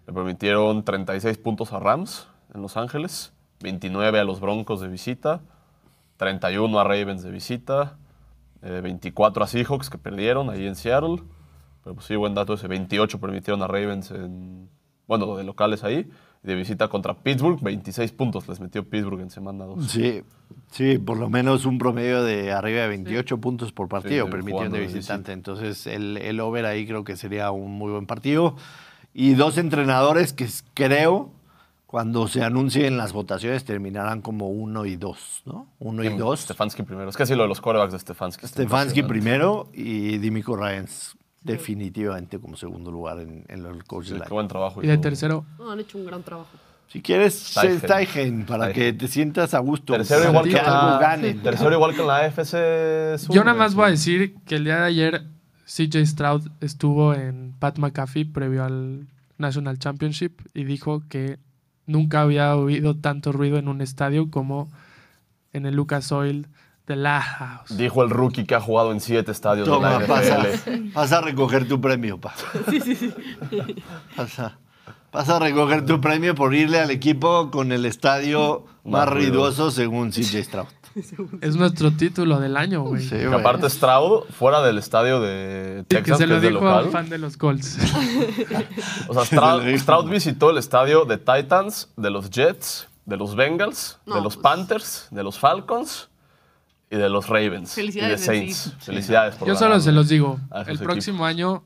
Le 0.07 0.13
permitieron 0.13 0.85
36 0.85 1.39
puntos 1.39 1.73
a 1.73 1.81
Rams 1.81 2.29
en 2.55 2.63
Los 2.63 2.77
Ángeles. 2.77 3.33
29 3.61 4.21
a 4.21 4.25
los 4.25 4.39
Broncos 4.39 4.81
de 4.81 4.87
visita. 4.87 5.41
31 6.19 6.79
a 6.79 6.85
Ravens 6.85 7.23
de 7.25 7.33
visita. 7.33 7.97
eh, 8.63 8.81
24 8.81 9.43
a 9.43 9.47
Seahawks 9.49 9.91
que 9.91 9.99
perdieron 9.99 10.51
ahí 10.51 10.67
en 10.67 10.77
Seattle. 10.77 11.23
Pero 11.83 11.97
pues 11.97 12.07
sí, 12.07 12.15
buen 12.15 12.35
dato 12.35 12.55
ese. 12.55 12.69
28 12.69 13.19
permitieron 13.19 13.61
a 13.63 13.67
Ravens 13.67 14.13
en... 14.13 14.69
Bueno, 15.09 15.37
de 15.37 15.43
locales 15.45 15.83
ahí. 15.83 16.09
De 16.45 16.55
visita 16.55 16.89
contra 16.89 17.15
Pittsburgh, 17.15 17.59
26 17.63 18.13
puntos 18.13 18.47
les 18.49 18.61
metió 18.61 18.85
Pittsburgh 18.85 19.21
en 19.21 19.31
semana 19.31 19.65
2. 19.65 19.87
Sí, 19.91 20.23
sí, 20.71 20.99
por 20.99 21.17
lo 21.17 21.31
menos 21.31 21.65
un 21.65 21.79
promedio 21.79 22.23
de 22.23 22.53
arriba 22.53 22.83
de 22.83 22.89
28 22.89 23.39
puntos 23.39 23.73
por 23.73 23.89
partido 23.89 24.27
Sí, 24.27 24.31
permitiendo 24.31 24.77
de 24.77 24.87
visitante. 24.87 25.33
Entonces 25.33 25.87
el, 25.87 26.19
el 26.19 26.39
over 26.41 26.67
ahí 26.67 26.87
creo 26.87 27.03
que 27.03 27.17
sería 27.17 27.51
un 27.51 27.73
muy 27.73 27.93
buen 27.93 28.05
partido. 28.07 28.57
Y 29.15 29.35
dos 29.35 29.57
entrenadores 29.57 30.35
que 30.35 30.47
creo 30.75 31.31
cuando 31.87 32.27
se 32.29 32.43
anuncien 32.43 32.97
las 32.97 33.13
votaciones 33.13 33.65
terminarán 33.65 34.21
como 34.21 34.51
uno 34.51 34.85
y 34.85 34.97
dos, 34.97 35.43
¿no? 35.47 35.69
Uno 35.79 36.03
y 36.03 36.09
dos. 36.09 36.41
Stefanski 36.41 36.83
primero. 36.83 37.09
Es 37.09 37.17
que 37.17 37.25
sí, 37.25 37.37
lo 37.37 37.45
de 37.45 37.49
los 37.49 37.61
corebacks 37.61 37.93
de 37.93 38.01
Stefanski. 38.01 38.49
Stefanski 38.49 39.03
primero 39.05 39.69
y 39.73 40.19
Dimico 40.19 40.57
Ryans 40.57 41.17
definitivamente 41.45 42.39
como 42.39 42.57
segundo 42.57 42.91
lugar 42.91 43.21
en, 43.21 43.45
en 43.49 43.65
el 43.67 43.85
coach 43.85 44.07
Sí, 44.07 44.13
del 44.15 44.23
qué 44.23 44.35
buen 44.35 44.49
trabajo. 44.49 44.83
Y 44.83 44.87
de 44.87 44.99
tercero, 44.99 45.45
No, 45.59 45.71
han 45.71 45.81
hecho 45.81 45.99
un 45.99 46.07
gran 46.07 46.23
trabajo. 46.23 46.51
Si 46.89 47.01
quieres, 47.01 47.35
Steichen. 47.35 47.79
Steichen, 47.81 48.47
para 48.47 48.73
que 48.73 48.93
te 48.93 49.09
sientas 49.09 49.55
a 49.55 49.59
gusto. 49.59 49.95
Tercero 49.95 50.29
igual, 50.29 50.45
que 50.45 50.53
la, 50.55 50.99
ganen. 51.01 51.43
tercero 51.43 51.73
igual 51.73 51.95
que 51.95 52.01
en 52.03 52.07
la 52.07 52.17
AFC 52.19 53.19
Sur, 53.19 53.35
yo 53.35 53.45
nada 53.45 53.57
más 53.57 53.73
sí. 53.73 53.77
voy 53.77 53.87
a 53.87 53.91
decir 53.91 54.35
que 54.47 54.57
el 54.57 54.65
día 54.65 54.77
de 54.77 54.85
ayer 54.85 55.25
CJ 55.67 56.07
Stroud 56.07 56.49
estuvo 56.61 57.15
en 57.15 57.55
Pat 57.59 57.79
McAfee 57.79 58.27
previo 58.27 58.65
al 58.65 59.07
National 59.39 59.79
Championship 59.79 60.41
y 60.53 60.65
dijo 60.65 61.03
que 61.09 61.39
nunca 61.87 62.21
había 62.21 62.55
oído 62.55 62.97
tanto 62.97 63.33
ruido 63.33 63.59
en 63.59 63.69
un 63.69 63.81
estadio 63.81 64.31
como 64.31 64.71
en 65.53 65.67
el 65.67 65.75
Lucas 65.75 66.13
Oil 66.13 66.49
House. 66.87 67.77
Dijo 67.77 68.03
el 68.03 68.11
rookie 68.11 68.45
que 68.45 68.55
ha 68.55 68.61
jugado 68.61 68.93
en 68.93 69.01
siete 69.01 69.33
estadios 69.33 69.67
Toma, 69.67 69.95
de 69.99 70.01
la 70.01 70.07
pasa, 70.07 70.39
NFL. 70.43 70.93
pasa 70.93 71.19
a 71.19 71.21
recoger 71.23 71.67
tu 71.67 71.81
premio, 71.81 72.19
pa. 72.21 72.35
Sí, 72.71 72.81
sí, 72.81 72.95
sí. 72.95 73.15
Pasa, 74.17 74.59
pasa 75.11 75.37
a 75.37 75.39
recoger 75.39 75.87
tu 75.87 76.01
premio 76.01 76.35
por 76.35 76.55
irle 76.55 76.81
al 76.81 76.91
equipo 76.91 77.51
con 77.51 77.73
el 77.73 77.87
estadio 77.87 78.67
más 78.85 79.07
Más 79.07 79.09
ruidoso 79.15 79.71
según 79.71 80.11
CJ 80.11 80.45
Stroud. 80.45 80.67
Es 81.41 81.57
nuestro 81.57 81.91
título 81.91 82.39
del 82.39 82.57
año, 82.57 82.83
güey. 82.83 83.03
Sí, 83.03 83.09
Que 83.17 83.27
güey. 83.27 83.41
aparte 83.41 83.69
Stroud, 83.69 84.25
fuera 84.31 84.63
del 84.63 84.79
estadio 84.79 85.21
de 85.21 85.81
Sí, 85.81 85.87
que 85.89 85.97
Texas, 85.97 86.19
se 86.19 86.25
que, 86.25 86.29
lo 86.29 86.37
es 86.37 86.43
de 86.43 86.49
dijo 86.51 86.61
a 86.69 86.71
un 86.71 86.77
local. 86.85 86.91
fan 86.93 87.09
de 87.11 87.19
los 87.19 87.37
Colts. 87.37 87.79
O 89.09 89.15
sea, 89.15 89.25
Stroud. 89.25 89.77
Stroud 89.79 90.09
visitó 90.11 90.51
el 90.51 90.59
estadio 90.59 91.05
de 91.05 91.19
Titans, 91.19 91.89
de 91.97 92.11
los 92.11 92.31
Jets, 92.31 92.89
de 93.07 93.17
los 93.17 93.35
Bengals, 93.35 93.99
No, 94.07 94.15
de 94.17 94.21
los 94.23 94.37
pues. 94.37 94.43
Panthers, 94.45 95.09
de 95.11 95.23
los 95.25 95.39
Falcons 95.39 96.11
y 96.95 96.99
de 96.99 97.09
los 97.09 97.29
Ravens. 97.29 97.73
Felicidades, 97.75 98.09
y 98.09 98.21
de 98.21 98.27
Saints. 98.27 98.57
sí. 98.57 98.73
Felicidades 98.79 99.35
por 99.37 99.49
Yo 99.49 99.57
solo 99.57 99.81
se 99.81 99.93
los 99.93 100.09
digo. 100.09 100.39
El 100.53 100.63
equipos. 100.63 100.79
próximo 100.83 101.25
año, 101.25 101.65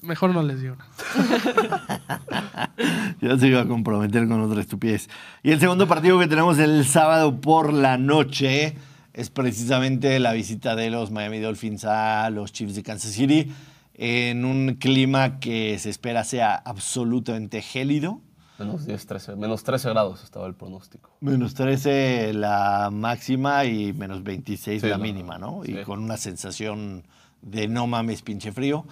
mejor 0.00 0.30
no 0.30 0.42
les 0.42 0.60
digo 0.60 0.76
nada. 0.76 2.72
Ya 3.20 3.36
se 3.36 3.48
iba 3.48 3.60
a 3.62 3.66
comprometer 3.66 4.26
con 4.28 4.40
otra 4.40 4.60
estupidez. 4.60 5.08
Y 5.42 5.50
el 5.50 5.60
segundo 5.60 5.86
partido 5.88 6.18
que 6.18 6.28
tenemos 6.28 6.58
el 6.58 6.84
sábado 6.86 7.40
por 7.40 7.72
la 7.72 7.98
noche 7.98 8.76
es 9.12 9.30
precisamente 9.30 10.18
la 10.20 10.32
visita 10.32 10.76
de 10.76 10.90
los 10.90 11.10
Miami 11.10 11.40
Dolphins 11.40 11.84
a 11.84 12.30
los 12.30 12.52
Chiefs 12.52 12.76
de 12.76 12.82
Kansas 12.82 13.12
City 13.12 13.52
en 13.94 14.44
un 14.44 14.74
clima 14.74 15.40
que 15.40 15.76
se 15.80 15.90
espera 15.90 16.22
sea 16.22 16.54
absolutamente 16.54 17.60
gélido. 17.62 18.20
Menos 18.58 18.86
10, 18.86 19.06
13, 19.06 19.36
menos 19.36 19.62
13 19.62 19.88
grados 19.90 20.24
estaba 20.24 20.46
el 20.46 20.54
pronóstico. 20.54 21.10
Menos 21.20 21.54
13 21.54 22.32
la 22.34 22.90
máxima 22.92 23.64
y 23.64 23.92
menos 23.92 24.22
26 24.24 24.80
Sí, 24.82 24.88
la 24.88 24.96
no. 24.98 25.04
mínima, 25.04 25.38
¿no? 25.38 25.62
Y 25.64 25.68
Sí. 25.74 25.78
con 25.84 26.02
una 26.02 26.16
sensación 26.16 27.04
de 27.42 27.68
no 27.68 27.86
mames, 27.86 28.22
pinche 28.22 28.50
frío. 28.52 28.84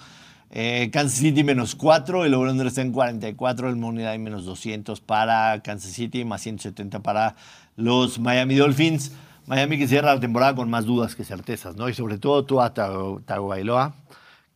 Eh, 0.49 0.89
Kansas 0.93 1.19
City 1.19 1.43
menos 1.43 1.75
4, 1.75 2.23
el 2.23 2.33
over 2.33 2.65
está 2.65 2.81
en 2.81 2.93
44, 2.93 3.67
el 3.67 3.75
Money 3.75 4.05
Line 4.05 4.19
menos 4.19 4.45
200 4.45 5.01
para 5.01 5.61
Kansas 5.61 5.91
City, 5.91 6.23
más 6.23 6.41
170 6.41 7.01
para 7.01 7.35
los 7.75 8.19
Miami 8.19 8.55
Dolphins. 8.55 9.11
Miami 9.47 9.77
que 9.77 9.87
cierra 9.89 10.13
la 10.15 10.19
temporada 10.21 10.55
con 10.55 10.69
más 10.69 10.85
dudas 10.85 11.15
que 11.15 11.25
certezas, 11.25 11.75
¿no? 11.75 11.89
Y 11.89 11.93
sobre 11.93 12.17
todo 12.17 12.45
tú 12.45 12.61
a 12.61 12.73
Tago- 12.73 13.21
Tagovailoa, 13.25 13.95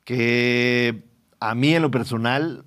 que 0.06 1.04
a 1.40 1.56
mí 1.56 1.74
en 1.74 1.82
lo 1.82 1.92
personal 1.92 2.64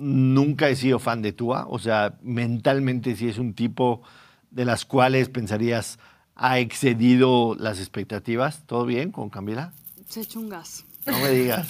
nunca 0.00 0.68
he 0.68 0.76
sido 0.76 0.98
fan 0.98 1.22
de 1.22 1.32
Tua. 1.32 1.66
O 1.68 1.78
sea, 1.78 2.14
mentalmente 2.22 3.14
sí 3.16 3.28
es 3.28 3.38
un 3.38 3.54
tipo 3.54 4.02
de 4.50 4.64
las 4.64 4.84
cuales 4.84 5.28
pensarías 5.28 5.98
ha 6.34 6.58
excedido 6.58 7.54
las 7.58 7.78
expectativas. 7.78 8.66
¿Todo 8.66 8.86
bien 8.86 9.12
con 9.12 9.30
Camila? 9.30 9.72
Se 10.08 10.22
echó 10.22 10.40
un 10.40 10.48
gas. 10.48 10.84
No 11.06 11.18
me 11.18 11.30
digas. 11.30 11.68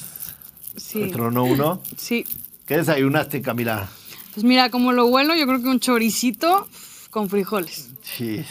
Sí. 0.76 1.00
¿Me 1.00 1.08
tronó 1.08 1.44
uno? 1.44 1.82
Sí. 1.96 2.24
¿Qué 2.66 2.76
desayunaste, 2.78 3.42
Camila? 3.42 3.88
Pues 4.32 4.44
mira, 4.44 4.70
como 4.70 4.92
lo 4.92 5.08
bueno, 5.08 5.34
yo 5.34 5.46
creo 5.46 5.60
que 5.60 5.68
un 5.68 5.80
choricito 5.80 6.68
con 7.10 7.28
frijoles. 7.28 7.90
Chis. 8.02 8.46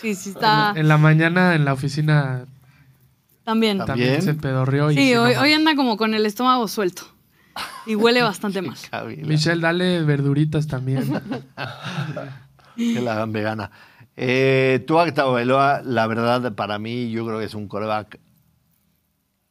Sí, 0.00 0.14
sí 0.14 0.30
está. 0.30 0.72
En 0.76 0.86
la 0.86 0.96
mañana 0.98 1.54
en 1.54 1.64
la 1.64 1.72
oficina 1.72 2.44
También. 3.42 3.78
también 3.78 3.86
¿También? 4.18 4.22
se 4.22 4.34
pedorrió. 4.34 4.90
y 4.90 4.94
Sí, 4.94 5.08
sí, 5.08 5.14
hoy, 5.16 5.52
anda 5.52 5.74
como 5.74 5.96
con 5.96 6.14
el 6.14 6.24
estómago 6.26 6.68
suelto. 6.68 7.08
Y 7.86 7.94
huele 7.94 8.22
bastante. 8.22 8.62
Camila. 8.90 9.26
Michelle, 9.26 9.60
dale 9.60 10.02
verduritas 10.02 10.66
también. 10.66 11.04
Que 12.76 13.00
la 13.00 13.12
hagan 13.12 13.32
vegana. 13.32 13.70
Eh, 14.16 14.82
Tua 14.84 15.12
Tagovailoa, 15.12 15.82
la 15.84 16.08
verdad, 16.08 16.52
para 16.54 16.78
mí, 16.80 17.08
yo 17.10 17.24
creo 17.24 17.38
que 17.38 17.44
es 17.44 17.54
un 17.54 17.68
coreback 17.68 18.18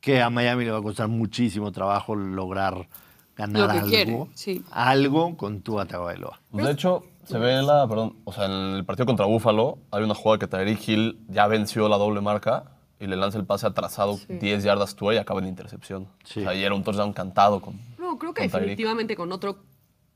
que 0.01 0.21
a 0.21 0.29
Miami 0.29 0.65
le 0.65 0.71
va 0.71 0.79
a 0.79 0.81
costar 0.81 1.07
muchísimo 1.07 1.71
trabajo 1.71 2.15
lograr 2.15 2.89
ganar 3.37 3.61
Lo 3.61 3.67
que 3.67 3.77
algo. 3.79 3.89
quiere, 3.89 4.27
sí. 4.33 4.61
Algo 4.71 5.37
con 5.37 5.61
Tua 5.61 5.85
Tagovailoa. 5.85 6.41
Pues, 6.51 6.65
de 6.65 6.71
hecho, 6.73 7.03
se 7.23 7.37
ve 7.37 7.57
en 7.57 7.65
la, 7.65 7.87
perdón, 7.87 8.17
o 8.25 8.33
sea, 8.33 8.45
en 8.45 8.75
el 8.75 8.85
partido 8.85 9.05
contra 9.05 9.25
Buffalo 9.25 9.77
hay 9.91 10.03
una 10.03 10.15
jugada 10.15 10.39
que 10.39 10.47
Tyreek 10.47 10.87
Hill 10.87 11.19
ya 11.29 11.47
venció 11.47 11.87
la 11.87 11.97
doble 11.97 12.19
marca 12.19 12.65
y 12.99 13.07
le 13.07 13.15
lanza 13.15 13.37
el 13.37 13.45
pase 13.45 13.67
atrasado 13.67 14.19
10 14.27 14.63
yardas 14.63 14.95
tú 14.95 15.11
y 15.11 15.17
acaba 15.17 15.39
en 15.39 15.47
intercepción. 15.47 16.07
Sí. 16.25 16.41
O 16.41 16.43
sea, 16.43 16.55
y 16.55 16.63
era 16.63 16.75
un 16.75 16.83
touchdown 16.83 17.13
cantado 17.13 17.61
con... 17.61 17.79
No, 18.13 18.19
creo 18.19 18.33
que 18.33 18.43
definitivamente 18.43 19.15
con 19.15 19.31
otro. 19.31 19.63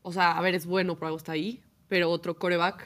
O 0.02 0.12
sea, 0.12 0.38
a 0.38 0.42
ver, 0.42 0.56
es 0.56 0.66
bueno, 0.66 0.96
por 0.96 1.06
algo 1.08 1.18
está 1.18 1.32
ahí. 1.34 1.62
Pero 1.88 2.10
otro 2.12 2.36
coreback 2.38 2.86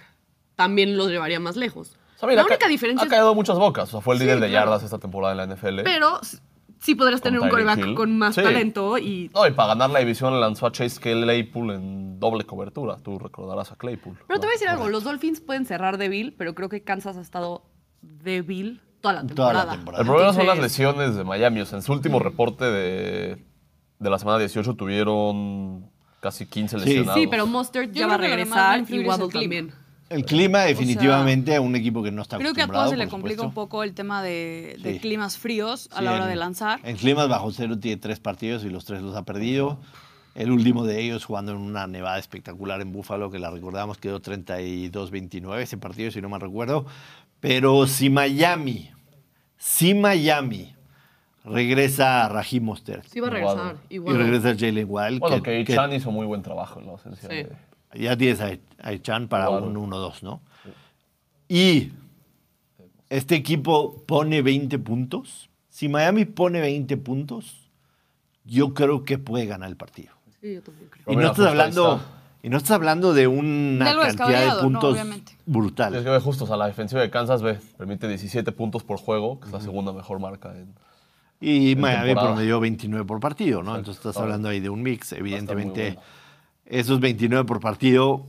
también 0.55 0.95
los 0.97 1.09
llevaría 1.09 1.39
más 1.39 1.55
lejos. 1.57 1.97
O 2.15 2.19
sea, 2.19 2.29
mira, 2.29 2.41
la 2.43 2.47
única 2.47 2.67
diferencia 2.67 3.03
Ha 3.03 3.05
es. 3.05 3.09
caído 3.09 3.33
muchas 3.35 3.57
bocas. 3.57 3.89
O 3.89 3.91
sea, 3.91 4.01
fue 4.01 4.13
el 4.15 4.19
Sí, 4.19 4.25
líder 4.25 4.39
de 4.39 4.49
claro. 4.49 4.65
yardas 4.71 4.83
esta 4.83 4.99
temporada 4.99 5.31
en 5.33 5.37
la 5.37 5.43
NFL. 5.55 5.81
Pero 5.83 6.19
sí 6.79 6.93
podrías 6.95 7.21
tener 7.21 7.39
un 7.39 7.49
coreback 7.49 7.79
Hill. 7.79 7.95
con 7.95 8.17
más 8.17 8.35
Sí. 8.35 8.41
talento 8.43 8.97
y. 8.99 9.29
No, 9.33 9.45
y 9.47 9.51
para 9.51 9.69
ganar 9.69 9.89
la 9.89 9.99
división 9.99 10.39
lanzó 10.39 10.67
a 10.67 10.71
Chase 10.71 10.99
Claypool 11.01 11.71
en 11.71 12.19
doble 12.19 12.43
cobertura. 12.45 12.97
Tú 12.97 13.17
recordarás 13.19 13.71
a 13.71 13.75
Claypool. 13.75 14.17
Pero 14.27 14.39
te 14.39 14.45
voy 14.45 14.51
a 14.51 14.53
decir 14.53 14.67
algo, 14.69 14.87
los 14.89 15.03
Dolphins 15.03 15.41
pueden 15.41 15.65
cerrar 15.65 15.97
débil, 15.97 16.33
pero 16.37 16.53
creo 16.55 16.69
que 16.69 16.83
Kansas 16.83 17.17
ha 17.17 17.21
estado 17.21 17.63
débil 18.01 18.81
toda 19.01 19.13
la 19.15 19.21
Toda 19.21 19.27
temporada. 19.27 19.65
la 19.65 19.71
temporada. 19.73 20.01
El 20.03 20.07
problema 20.07 20.33
son 20.33 20.45
las 20.47 20.59
lesiones 20.59 21.15
de 21.15 21.23
Miami. 21.23 21.61
O 21.61 21.65
sea, 21.65 21.77
en 21.79 21.81
su 21.83 21.91
último 21.91 22.19
reporte 22.19 22.65
de, 22.65 23.43
de 24.01 24.09
la 24.09 24.19
semana 24.19 24.39
18 24.39 24.73
tuvieron 24.73 25.89
casi 26.19 26.45
15 26.45 26.79
Sí. 26.79 26.85
lesionados. 26.85 27.13
Sí, 27.21 27.27
pero 27.27 27.47
Mustard 27.47 27.87
Yo 27.91 28.01
ya 28.01 28.07
va 28.07 28.15
a 28.15 28.17
regresar 28.17 28.79
y 28.89 28.99
Waddle 29.05 29.27
clima. 29.29 29.41
también. 29.41 29.71
El 30.09 30.25
clima 30.25 30.59
definitivamente 30.63 31.55
a 31.55 31.61
un 31.61 31.73
equipo 31.75 32.03
que 32.03 32.11
no 32.11 32.21
está 32.21 32.37
Creo 32.37 32.53
que 32.53 32.59
a 32.59 32.65
acostumbrado, 32.65 32.85
todos 32.89 32.99
se 32.99 33.05
le 33.05 33.09
complica 33.09 33.43
un 33.43 33.53
poco 33.53 33.81
el 33.83 33.93
tema 33.93 34.21
de, 34.21 34.77
de 34.83 34.93
Sí. 34.95 34.99
climas 34.99 35.37
fríos 35.37 35.87
a 35.93 35.99
Sí, 35.99 36.03
la 36.03 36.11
hora 36.13 36.23
en- 36.25 36.29
de 36.31 36.35
lanzar. 36.35 36.79
En 36.83 36.97
climas 36.97 37.29
bajo 37.29 37.49
cero 37.53 37.79
tiene 37.79 37.95
tres 37.95 38.19
partidos 38.19 38.65
y 38.65 38.69
los 38.69 38.83
tres 38.83 39.01
los 39.01 39.15
ha 39.15 39.23
perdido. 39.23 39.79
El 40.35 40.51
último 40.51 40.83
de 40.85 40.99
ellos 41.01 41.23
jugando 41.25 41.53
en 41.53 41.59
una 41.59 41.87
nevada 41.87 42.17
espectacular 42.19 42.81
en 42.81 42.91
Búfalo, 42.91 43.31
que 43.31 43.39
la 43.39 43.51
recordamos, 43.51 43.97
quedó 43.99 44.19
32-29 44.21 45.61
ese 45.61 45.77
partido, 45.77 46.11
si 46.11 46.21
no 46.21 46.29
me 46.29 46.39
recuerdo. 46.39 46.85
Pero 47.39 47.87
si 47.87 48.09
Miami, 48.09 48.89
si 49.57 49.93
Miami 49.93 50.73
regresa 51.43 52.25
a 52.25 52.29
Raheem 52.29 52.63
Mostert 52.63 53.05
Sí 53.07 53.19
va 53.19 53.27
a 53.27 53.31
regresar. 53.31 53.75
y 53.89 53.95
Igual. 53.95 54.17
regresa 54.17 54.55
Jalen 54.57 54.85
Wild, 54.87 55.19
Bueno, 55.19 55.41
que, 55.43 55.51
que 55.59 55.63
que 55.65 55.73
Chan 55.75 55.91
hizo 55.93 56.11
muy 56.11 56.25
buen 56.25 56.41
trabajo 56.41 56.79
en 56.79 56.85
la 56.85 56.91
ausencia. 56.93 57.27
Sí. 57.29 57.35
de- 57.35 57.55
ya 57.93 58.15
tienes 58.15 58.39
a, 58.39 58.51
a 58.81 58.91
Echan 58.93 59.27
para 59.27 59.47
Claro. 59.47 59.65
un 59.65 59.75
1-2, 59.75 60.21
¿no? 60.23 60.41
Y 61.49 61.91
este 63.09 63.35
equipo 63.35 64.03
pone 64.05 64.41
20 64.41 64.79
puntos. 64.79 65.49
Si 65.69 65.89
Miami 65.89 66.25
pone 66.25 66.61
20 66.61 66.95
puntos, 66.97 67.69
yo 68.45 68.73
creo 68.73 69.03
que 69.03 69.17
puede 69.17 69.45
ganar 69.45 69.69
el 69.69 69.75
partido. 69.75 70.13
Sí, 70.39 70.53
yo 70.55 70.61
también 70.61 70.89
creo. 70.89 71.03
Y 71.13 71.15
no, 71.17 71.27
estás 71.27 71.47
hablando, 71.47 71.95
está. 71.97 72.07
y 72.43 72.49
no 72.49 72.57
estás 72.57 72.71
hablando 72.71 73.13
de 73.13 73.27
una 73.27 73.89
De 73.93 74.15
cantidad 74.15 74.41
de 74.41 74.47
¿no? 74.47 74.61
puntos 74.61 74.93
Obviamente. 74.93 75.33
brutal. 75.45 75.93
Es 75.95 76.03
que 76.03 76.09
ve 76.09 76.19
justo, 76.19 76.45
o 76.45 76.47
sea, 76.47 76.55
la 76.57 76.67
defensiva 76.67 77.01
de 77.01 77.09
Kansas 77.09 77.41
ve, 77.41 77.59
permite 77.77 78.07
17 78.07 78.51
puntos 78.53 78.83
por 78.83 78.97
juego, 78.99 79.39
que 79.41 79.47
es 79.47 79.51
la 79.53 79.59
segunda 79.61 79.91
mejor 79.91 80.19
marca 80.19 80.55
en... 80.57 80.73
Y 81.43 81.75
Miami 81.75 82.13
promedió 82.13 82.59
29 82.59 83.03
por 83.05 83.19
partido, 83.19 83.63
¿no? 83.63 83.71
Exacto. 83.71 83.79
Entonces 83.79 84.05
estás 84.05 84.21
hablando 84.21 84.47
ahí 84.47 84.59
de 84.59 84.69
un 84.69 84.83
mix. 84.83 85.11
Evidentemente, 85.11 85.93
bueno. 85.93 86.07
esos 86.65 86.99
29 86.99 87.45
por 87.45 87.59
partido, 87.59 88.27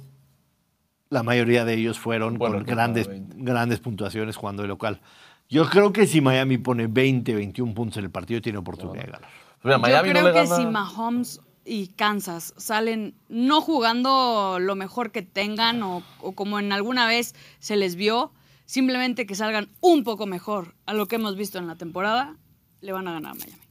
la 1.10 1.22
mayoría 1.22 1.66
de 1.66 1.74
ellos 1.74 1.98
fueron 1.98 2.38
Bueno, 2.38 2.56
con 2.56 2.64
grandes, 2.64 3.08
20. 3.08 3.36
grandes 3.38 3.80
puntuaciones 3.80 4.36
jugando 4.36 4.62
de 4.62 4.68
local. 4.68 5.02
Yo 5.50 5.68
creo 5.68 5.92
que 5.92 6.06
si 6.06 6.22
Miami 6.22 6.56
pone 6.56 6.86
20, 6.86 7.34
21 7.34 7.74
puntos 7.74 7.98
en 7.98 8.04
el 8.04 8.10
partido, 8.10 8.40
tiene 8.40 8.56
oportunidad 8.56 9.04
de 9.04 9.12
ganar. 9.12 9.28
Mira, 9.62 9.76
Miami 9.76 10.08
Yo 10.08 10.14
no 10.14 10.20
creo 10.20 10.32
le 10.32 10.40
que 10.40 10.48
gana... 10.48 10.56
si 10.56 10.66
Mahomes 10.66 11.40
y 11.66 11.88
Kansas 11.88 12.54
salen 12.56 13.14
no 13.28 13.60
jugando 13.60 14.58
lo 14.58 14.74
mejor 14.74 15.12
que 15.12 15.20
tengan 15.20 15.82
o, 15.82 16.02
o 16.22 16.32
como 16.32 16.58
en 16.58 16.72
alguna 16.72 17.06
vez 17.06 17.34
se 17.58 17.76
les 17.76 17.94
vio, 17.94 18.32
simplemente 18.64 19.26
que 19.26 19.34
salgan 19.34 19.68
un 19.82 20.02
poco 20.02 20.24
mejor 20.24 20.74
a 20.86 20.94
lo 20.94 21.06
que 21.06 21.16
hemos 21.16 21.36
visto 21.36 21.58
en 21.58 21.66
la 21.66 21.76
temporada, 21.76 22.36
le 22.82 22.92
van 22.92 23.08
a 23.08 23.12
ganar 23.12 23.32
a 23.32 23.34
Miami. 23.34 23.62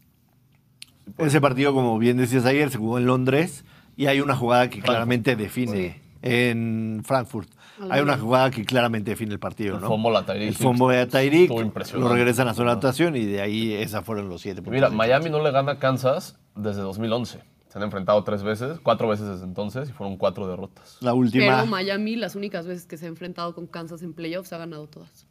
Ese 1.17 1.41
partido, 1.41 1.73
como 1.73 1.99
bien 1.99 2.17
decías 2.17 2.45
ayer, 2.45 2.69
se 2.71 2.77
jugó 2.77 2.97
en 2.97 3.05
Londres 3.05 3.65
y 3.95 4.07
hay 4.07 4.21
una 4.21 4.35
jugada 4.35 4.69
que 4.69 4.81
claramente 4.81 5.35
define 5.35 6.01
en 6.21 7.01
Frankfurt. 7.05 7.49
Hay 7.89 8.01
una 8.01 8.17
jugada 8.17 8.51
que 8.51 8.63
claramente 8.63 9.11
define 9.11 9.33
el 9.33 9.39
partido, 9.39 9.75
El 9.75 9.81
¿no? 9.81 9.87
fumble 9.87 10.17
a 10.17 10.25
Tyreek 10.25 10.49
El 10.49 10.55
fumble 10.55 10.99
a 10.99 11.07
Tyreek, 11.07 11.49
lo 11.95 12.09
regresan 12.09 12.47
a 12.47 12.53
zona 12.53 12.71
de 12.71 12.73
anotación 12.73 13.15
y 13.15 13.25
de 13.25 13.41
ahí 13.41 13.73
esas 13.73 14.05
fueron 14.05 14.29
los 14.29 14.41
siete 14.41 14.61
puntos. 14.61 14.73
Mira, 14.73 14.89
de 14.89 14.95
Miami 14.95 15.29
no 15.29 15.41
le 15.41 15.51
gana 15.51 15.73
a 15.73 15.79
Kansas 15.79 16.37
desde 16.55 16.81
2011. 16.81 17.39
Se 17.69 17.77
han 17.77 17.83
enfrentado 17.83 18.23
tres 18.23 18.43
veces, 18.43 18.79
cuatro 18.83 19.07
veces 19.07 19.27
desde 19.27 19.45
entonces 19.45 19.89
y 19.89 19.93
fueron 19.93 20.17
cuatro 20.17 20.45
derrotas. 20.45 20.97
La 20.99 21.13
última. 21.13 21.45
Pero 21.45 21.65
Miami, 21.67 22.17
las 22.17 22.35
únicas 22.35 22.67
veces 22.67 22.85
que 22.85 22.97
se 22.97 23.05
ha 23.05 23.09
enfrentado 23.09 23.55
con 23.55 23.65
Kansas 23.65 24.03
en 24.03 24.13
playoffs, 24.13 24.51
ha 24.53 24.57
ganado 24.57 24.87
todas. 24.87 25.25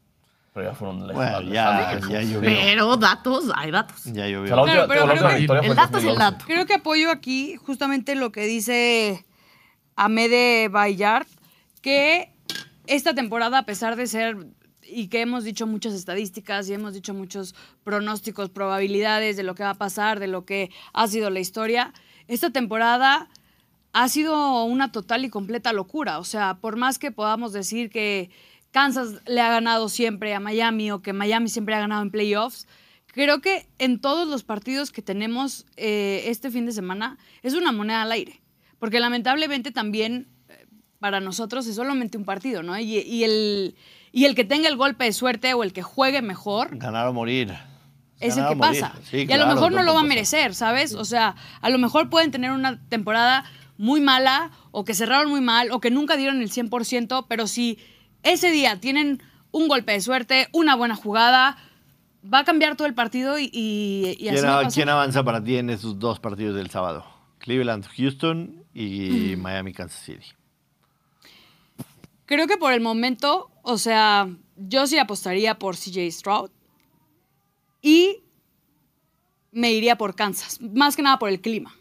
Pero 0.52 0.66
ya 0.70 0.74
fueron 0.74 1.06
lejos. 1.06 1.14
Bueno, 1.14 1.42
ya, 1.42 2.22
llovió. 2.22 2.40
Pero 2.40 2.96
datos, 2.96 3.44
hay 3.54 3.70
datos. 3.70 4.04
Ya 4.04 4.26
llovió. 4.26 4.42
O 4.44 4.46
sea, 4.46 4.56
la 4.56 4.62
última, 4.62 4.86
Claro, 4.86 4.88
pero 4.88 5.60
que 5.60 5.66
el 5.68 5.76
dato 5.76 5.98
es 5.98 6.04
el 6.04 6.16
2011. 6.16 6.18
dato. 6.18 6.44
Creo 6.46 6.66
que 6.66 6.74
apoyo 6.74 7.10
aquí 7.10 7.56
justamente 7.56 8.14
lo 8.16 8.32
que 8.32 8.46
dice 8.46 9.24
Amede 9.94 10.68
Bayard, 10.68 11.26
que 11.82 12.32
esta 12.86 13.14
temporada, 13.14 13.58
a 13.58 13.64
pesar 13.64 13.94
de 13.94 14.08
ser, 14.08 14.36
y 14.82 15.06
que 15.06 15.20
hemos 15.20 15.44
dicho 15.44 15.68
muchas 15.68 15.94
estadísticas 15.94 16.68
y 16.68 16.74
hemos 16.74 16.94
dicho 16.94 17.14
muchos 17.14 17.54
pronósticos, 17.84 18.50
probabilidades 18.50 19.36
de 19.36 19.44
lo 19.44 19.54
que 19.54 19.62
va 19.62 19.70
a 19.70 19.74
pasar, 19.74 20.18
de 20.18 20.26
lo 20.26 20.44
que 20.44 20.70
ha 20.92 21.06
sido 21.06 21.30
la 21.30 21.38
historia, 21.38 21.92
esta 22.26 22.50
temporada 22.50 23.28
ha 23.92 24.08
sido 24.08 24.64
una 24.64 24.90
total 24.90 25.24
y 25.24 25.30
completa 25.30 25.72
locura. 25.72 26.18
O 26.18 26.24
sea, 26.24 26.54
por 26.60 26.76
más 26.76 26.98
que 26.98 27.12
podamos 27.12 27.52
decir 27.52 27.90
que 27.90 28.30
Kansas 28.70 29.20
le 29.26 29.40
ha 29.40 29.50
ganado 29.50 29.88
siempre 29.88 30.34
a 30.34 30.40
Miami 30.40 30.90
o 30.90 31.02
que 31.02 31.12
Miami 31.12 31.48
siempre 31.48 31.74
ha 31.74 31.80
ganado 31.80 32.02
en 32.02 32.10
playoffs, 32.10 32.66
creo 33.06 33.40
que 33.40 33.66
en 33.78 34.00
todos 34.00 34.28
los 34.28 34.44
partidos 34.44 34.92
que 34.92 35.02
tenemos 35.02 35.66
eh, 35.76 36.24
este 36.26 36.50
fin 36.50 36.66
de 36.66 36.72
semana 36.72 37.18
es 37.42 37.54
una 37.54 37.72
moneda 37.72 38.02
al 38.02 38.12
aire. 38.12 38.40
Porque 38.78 39.00
lamentablemente 39.00 39.72
también 39.72 40.28
eh, 40.48 40.66
para 40.98 41.20
nosotros 41.20 41.66
es 41.66 41.76
solamente 41.76 42.16
un 42.16 42.24
partido, 42.24 42.62
¿no? 42.62 42.78
Y, 42.78 42.98
y 42.98 43.24
el, 43.24 43.74
y 44.12 44.24
el 44.24 44.34
que 44.34 44.44
tenga 44.44 44.68
el 44.68 44.76
golpe 44.76 45.04
de 45.04 45.12
suerte 45.12 45.52
o 45.54 45.62
el 45.62 45.72
que 45.72 45.82
juegue 45.82 46.22
mejor 46.22 46.76
Ganar 46.78 47.08
o 47.08 47.12
morir. 47.12 47.52
es 48.20 48.36
el 48.36 48.46
que 48.48 48.56
pasa. 48.56 48.94
Sí, 49.10 49.18
y 49.18 49.22
a 49.22 49.26
claro, 49.26 49.46
lo 49.46 49.54
mejor 49.54 49.72
no 49.72 49.82
lo 49.82 49.94
va 49.94 50.00
a 50.00 50.04
merecer, 50.04 50.54
¿sabes? 50.54 50.94
O 50.94 51.04
sea, 51.04 51.34
a 51.60 51.70
lo 51.70 51.78
mejor 51.78 52.08
pueden 52.08 52.30
tener 52.30 52.52
una 52.52 52.80
temporada 52.88 53.44
muy 53.76 54.00
mala 54.00 54.50
o 54.70 54.84
que 54.84 54.94
cerraron 54.94 55.30
muy 55.30 55.40
mal 55.40 55.72
o 55.72 55.80
que 55.80 55.90
nunca 55.90 56.16
dieron 56.16 56.40
el 56.42 56.50
100%, 56.50 57.26
pero 57.28 57.46
si 57.46 57.78
ese 58.22 58.50
día 58.50 58.80
tienen 58.80 59.22
un 59.52 59.68
golpe 59.68 59.92
de 59.92 60.00
suerte, 60.00 60.48
una 60.52 60.76
buena 60.76 60.94
jugada, 60.96 61.56
va 62.22 62.40
a 62.40 62.44
cambiar 62.44 62.76
todo 62.76 62.86
el 62.86 62.94
partido 62.94 63.38
y, 63.38 63.50
y, 63.52 64.16
y 64.18 64.28
así 64.28 64.36
¿Quién, 64.40 64.44
va 64.44 64.50
a 64.50 64.58
a- 64.60 64.62
pasar. 64.62 64.72
quién 64.74 64.88
avanza 64.88 65.24
para 65.24 65.42
ti 65.42 65.56
en 65.56 65.70
esos 65.70 65.98
dos 65.98 66.20
partidos 66.20 66.54
del 66.56 66.70
sábado? 66.70 67.04
Cleveland, 67.38 67.86
Houston 67.96 68.64
y 68.74 69.34
Mm. 69.36 69.40
Miami, 69.40 69.72
Kansas 69.72 70.00
City. 70.04 70.26
Creo 72.26 72.46
que 72.46 72.56
por 72.58 72.72
el 72.72 72.80
momento, 72.80 73.50
o 73.62 73.76
sea, 73.78 74.28
yo 74.56 74.86
sí 74.86 74.98
apostaría 74.98 75.58
por 75.58 75.74
CJ 75.76 76.10
Stroud 76.12 76.50
y 77.82 78.22
me 79.50 79.72
iría 79.72 79.96
por 79.96 80.14
Kansas, 80.14 80.60
más 80.60 80.94
que 80.94 81.02
nada 81.02 81.18
por 81.18 81.28
el 81.28 81.40
clima. 81.40 81.74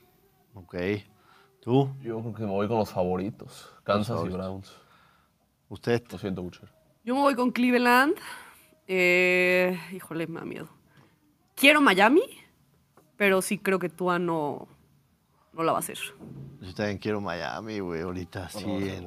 Ok. 0.56 0.76
¿Tú? 1.62 1.94
Yo 2.02 2.20
creo 2.22 2.34
que 2.34 2.44
me 2.44 2.50
voy 2.50 2.68
con 2.68 2.80
los 2.80 2.90
favoritos. 2.90 3.70
Kansas 3.84 4.08
y 4.08 4.14
favoritos. 4.14 4.40
Browns. 4.40 4.72
¿Usted? 5.70 6.04
Lo 6.12 6.18
siento 6.18 6.44
mucho. 6.44 6.62
Yo 7.04 7.16
me 7.16 7.22
voy 7.22 7.36
con 7.36 7.52
Cleveland. 7.52 8.16
Eh, 8.88 9.80
híjole, 9.94 10.28
me 10.28 10.40
da 10.40 10.46
miedo. 10.46 10.68
Quiero 11.56 11.82
Miami, 11.82 12.22
pero 13.18 13.42
sí 13.42 13.58
creo 13.58 13.78
que 13.80 13.90
Tua 13.90 14.18
no, 14.20 14.68
no 15.54 15.64
la 15.64 15.72
va 15.72 15.78
a 15.78 15.82
hacer. 15.82 15.98
Yo 16.62 16.74
también 16.74 16.98
quiero 16.98 17.22
Miami, 17.22 17.80
güey, 17.80 18.02
ahorita 18.02 18.50
sí. 18.50 18.64
En, 18.66 19.06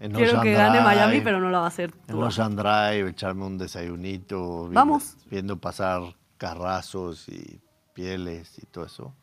en 0.00 0.12
Quiero 0.12 0.30
Ocean 0.30 0.42
que 0.42 0.52
gane 0.52 0.78
Drive, 0.78 0.84
Miami, 0.84 1.20
pero 1.20 1.40
no 1.40 1.50
la 1.50 1.58
va 1.60 1.64
a 1.64 1.68
hacer 1.68 1.92
En 2.08 2.14
Tua. 2.14 2.26
Ocean 2.28 2.56
Drive, 2.56 3.08
echarme 3.08 3.44
un 3.44 3.58
desayunito. 3.58 4.62
viendo- 4.64 4.74
Vamos. 4.74 5.16
Viendo 5.30 5.56
pasar 5.58 6.02
carrazos 6.36 7.28
y 7.28 7.60
pieles 7.94 8.58
y 8.58 8.66
todo 8.66 8.84
eso. 8.86 9.14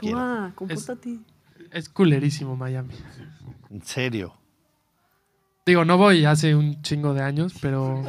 Quiero. 0.00 0.18
Joshua, 0.18 0.52
compórtate. 0.54 1.18
Es 1.72 1.88
culerísimo 1.88 2.56
Miami. 2.56 2.94
En 3.70 3.82
serio. 3.82 4.34
Digo, 5.68 5.84
no 5.84 5.98
voy 5.98 6.24
hace 6.24 6.54
un 6.54 6.80
chingo 6.80 7.12
de 7.12 7.20
años, 7.20 7.52
pero 7.60 8.02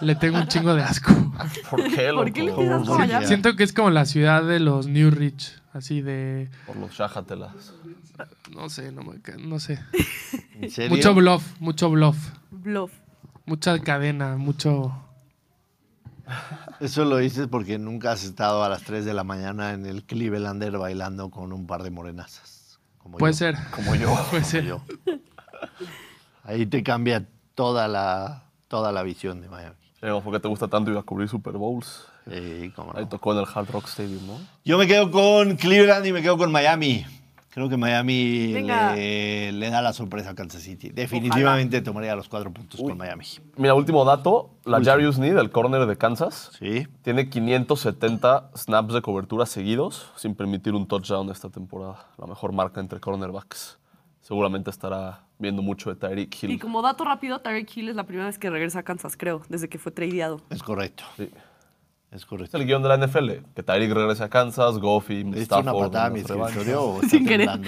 le 0.00 0.14
tengo 0.14 0.38
un 0.38 0.46
chingo 0.46 0.72
de 0.72 0.84
asco. 0.84 1.12
¿Por 1.68 1.82
qué, 1.92 2.12
loco? 2.12 2.22
¿Por 2.22 2.32
qué 2.32 2.42
le 2.44 2.52
tienes 2.52 2.88
asco. 2.88 3.26
Siento 3.26 3.56
que 3.56 3.64
es 3.64 3.72
como 3.72 3.90
la 3.90 4.04
ciudad 4.04 4.44
de 4.44 4.60
los 4.60 4.86
New 4.86 5.10
Rich, 5.10 5.60
así 5.72 6.00
de... 6.00 6.48
Por 6.64 6.76
los 6.76 6.92
Shahatelas. 6.92 7.74
No 8.54 8.68
sé, 8.68 8.92
no, 8.92 9.02
me 9.02 9.18
no 9.36 9.58
sé. 9.58 9.80
¿En 10.60 10.70
serio? 10.70 10.94
Mucho 10.94 11.12
bluff, 11.12 11.60
mucho 11.60 11.90
bluff. 11.90 12.16
Bluff. 12.52 12.92
Mucha 13.46 13.76
cadena, 13.80 14.36
mucho... 14.36 14.96
Eso 16.78 17.04
lo 17.04 17.16
dices 17.16 17.48
porque 17.48 17.78
nunca 17.78 18.12
has 18.12 18.22
estado 18.22 18.62
a 18.62 18.68
las 18.68 18.84
3 18.84 19.04
de 19.04 19.12
la 19.12 19.24
mañana 19.24 19.72
en 19.72 19.86
el 19.86 20.04
Clevelander 20.04 20.78
bailando 20.78 21.30
con 21.30 21.52
un 21.52 21.66
par 21.66 21.82
de 21.82 21.90
morenazas. 21.90 22.78
Como 22.98 23.18
Puede 23.18 23.32
yo. 23.32 23.38
ser. 23.38 23.56
Como 23.72 23.96
yo. 23.96 24.16
Puede 24.30 24.44
ser. 24.44 24.64
yo. 24.64 24.82
Ahí 26.46 26.64
te 26.66 26.82
cambia 26.82 27.26
toda 27.54 27.88
la, 27.88 28.44
toda 28.68 28.92
la 28.92 29.02
visión 29.02 29.40
de 29.40 29.48
Miami. 29.48 29.76
Por 30.00 30.32
qué 30.32 30.40
te 30.40 30.48
gusta 30.48 30.68
tanto 30.68 30.90
ir 30.90 30.96
a 30.98 31.02
cubrir 31.02 31.28
Super 31.28 31.54
Bowls. 31.54 32.06
Sí, 32.30 32.72
cómo 32.76 32.92
no. 32.92 32.98
Ahí 32.98 33.06
tocó 33.06 33.32
en 33.32 33.38
el 33.40 33.46
Hard 33.52 33.70
Rock 33.70 33.86
Stadium, 33.88 34.26
¿no? 34.26 34.38
Yo 34.64 34.78
me 34.78 34.86
quedo 34.86 35.10
con 35.10 35.56
Cleveland 35.56 36.06
y 36.06 36.12
me 36.12 36.22
quedo 36.22 36.36
con 36.38 36.52
Miami. 36.52 37.04
Creo 37.50 37.68
que 37.70 37.76
Miami 37.78 38.48
le, 38.52 39.50
le 39.50 39.70
da 39.70 39.80
la 39.80 39.94
sorpresa 39.94 40.30
a 40.30 40.34
Kansas 40.34 40.62
City. 40.62 40.90
Definitivamente 40.90 41.80
tomaría 41.80 42.14
los 42.14 42.28
cuatro 42.28 42.52
puntos 42.52 42.78
con 42.80 42.98
Miami. 42.98 43.24
Mira, 43.56 43.72
último 43.74 44.04
dato. 44.04 44.50
La 44.66 44.82
Jarius 44.84 45.18
Need, 45.18 45.38
el 45.38 45.50
corner 45.50 45.86
de 45.86 45.96
Kansas, 45.96 46.50
Sí. 46.58 46.86
tiene 47.02 47.30
570 47.30 48.50
snaps 48.54 48.92
de 48.92 49.00
cobertura 49.00 49.46
seguidos 49.46 50.10
sin 50.16 50.34
permitir 50.34 50.74
un 50.74 50.86
touchdown 50.86 51.30
esta 51.30 51.48
temporada. 51.48 52.04
La 52.18 52.26
mejor 52.26 52.52
marca 52.52 52.80
entre 52.80 53.00
cornerbacks. 53.00 53.78
Seguramente 54.20 54.68
estará 54.70 55.22
viendo 55.38 55.62
mucho 55.62 55.90
de 55.90 55.96
Tyreek 55.96 56.42
Hill. 56.42 56.50
Y 56.50 56.58
como 56.58 56.82
dato 56.82 57.04
rápido, 57.04 57.40
Tyreek 57.40 57.76
Hill 57.76 57.88
es 57.90 57.96
la 57.96 58.04
primera 58.04 58.26
vez 58.26 58.38
que 58.38 58.50
regresa 58.50 58.80
a 58.80 58.82
Kansas, 58.82 59.16
creo, 59.16 59.42
desde 59.48 59.68
que 59.68 59.78
fue 59.78 59.92
tradeado. 59.92 60.40
Es 60.50 60.62
correcto. 60.62 61.04
Sí. 61.16 61.30
Es 62.10 62.22
Es 62.22 62.24
correcto. 62.26 62.56
el 62.56 62.66
guion 62.66 62.82
de 62.82 62.88
la 62.88 62.96
NFL. 62.96 63.30
Que 63.54 63.62
Tyreek 63.62 63.92
regrese 63.92 64.22
a 64.24 64.28
Kansas, 64.30 64.78
Goff 64.78 65.10
y 65.10 65.24
¿Le 65.24 65.42
Stafford. 65.42 65.74
una 65.74 65.86
patada 65.86 66.06
a 66.06 66.10
mi 66.10 66.20
escritorio 66.20 67.00
Sin 67.10 67.26
querer. 67.26 67.50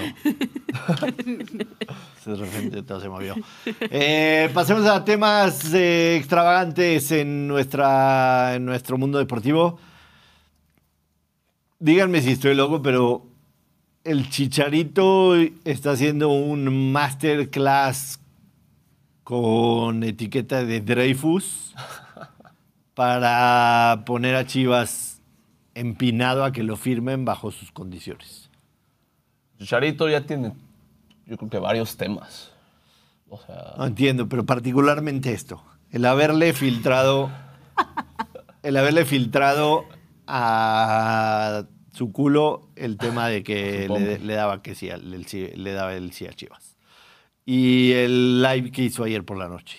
de 2.25 2.35
repente 2.37 2.83
todo 2.83 3.01
se 3.01 3.09
movió. 3.09 3.35
Eh, 3.81 4.49
pasemos 4.55 4.87
a 4.87 5.05
temas 5.05 5.73
eh, 5.75 6.17
extravagantes 6.17 7.11
en, 7.13 7.49
nuestra, 7.49 8.55
en 8.55 8.65
nuestro 8.65 8.97
mundo 8.97 9.19
deportivo. 9.19 9.79
Díganme 11.81 12.21
si 12.23 12.33
estoy 12.33 12.55
loco, 12.55 12.81
pero 12.83 13.27
el 14.09 14.31
Chicharito 14.31 15.35
está 15.65 15.91
haciendo 15.91 16.31
un 16.31 16.93
masterclass 16.93 18.19
con 19.23 20.03
etiqueta 20.03 20.65
de 20.65 20.81
Dreyfus 20.81 21.75
para 22.95 24.05
poner 24.07 24.35
a 24.35 24.47
Chivas 24.47 25.21
empinado 25.75 26.43
a 26.43 26.53
que 26.53 26.63
lo 26.63 26.77
firmen 26.77 27.27
bajo 27.27 27.51
sus 27.51 27.71
condiciones. 27.71 28.49
Chicharito 29.59 30.09
ya 30.09 30.23
tiene, 30.23 30.55
yo 31.27 31.37
creo 31.37 31.51
que 31.51 31.59
varios 31.59 31.99
temas. 31.99 32.51
O 33.29 33.39
sea, 33.39 33.75
No 33.77 33.85
entiendo, 33.85 34.27
pero 34.27 34.47
particularmente 34.47 35.35
esto. 35.35 35.63
El 35.91 36.07
haberle 36.07 36.55
filtrado. 36.55 37.31
El 38.63 38.79
haberle 38.79 39.05
filtrado 39.05 39.85
a 40.27 41.65
su 41.99 42.13
culo 42.13 42.69
el 42.77 42.97
tema 42.97 43.29
de 43.29 43.43
que 43.43 43.89
le, 43.93 44.19
le 44.21 44.35
daba 44.35 44.63
que 44.63 44.75
sí, 44.75 44.89
le 44.89 45.73
daba 45.73 45.95
el 45.95 46.13
sí 46.13 46.27
a 46.27 46.33
Chivas. 46.33 46.77
Y 47.45 47.93
el 47.93 48.41
live 48.43 48.71
que 48.71 48.83
hizo 48.85 49.05
ayer 49.05 49.25
por 49.25 49.37
la 49.37 49.49
noche. 49.49 49.77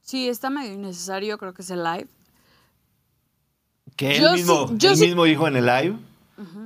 Sí, 0.00 0.28
está 0.28 0.48
medio 0.50 0.72
innecesario, 0.72 1.36
creo 1.36 1.52
que 1.52 1.62
es 1.62 1.70
el 1.70 1.82
live. 1.84 2.06
Que 3.96 4.16
él 4.16 4.22
Yo 4.22 4.32
mismo, 4.32 4.68
sí- 4.68 4.74
yo 4.78 4.90
él 4.90 4.96
sí- 4.96 5.06
mismo 5.06 5.24
dijo 5.24 5.46
en 5.48 5.56
el 5.56 5.66
live. 5.66 5.96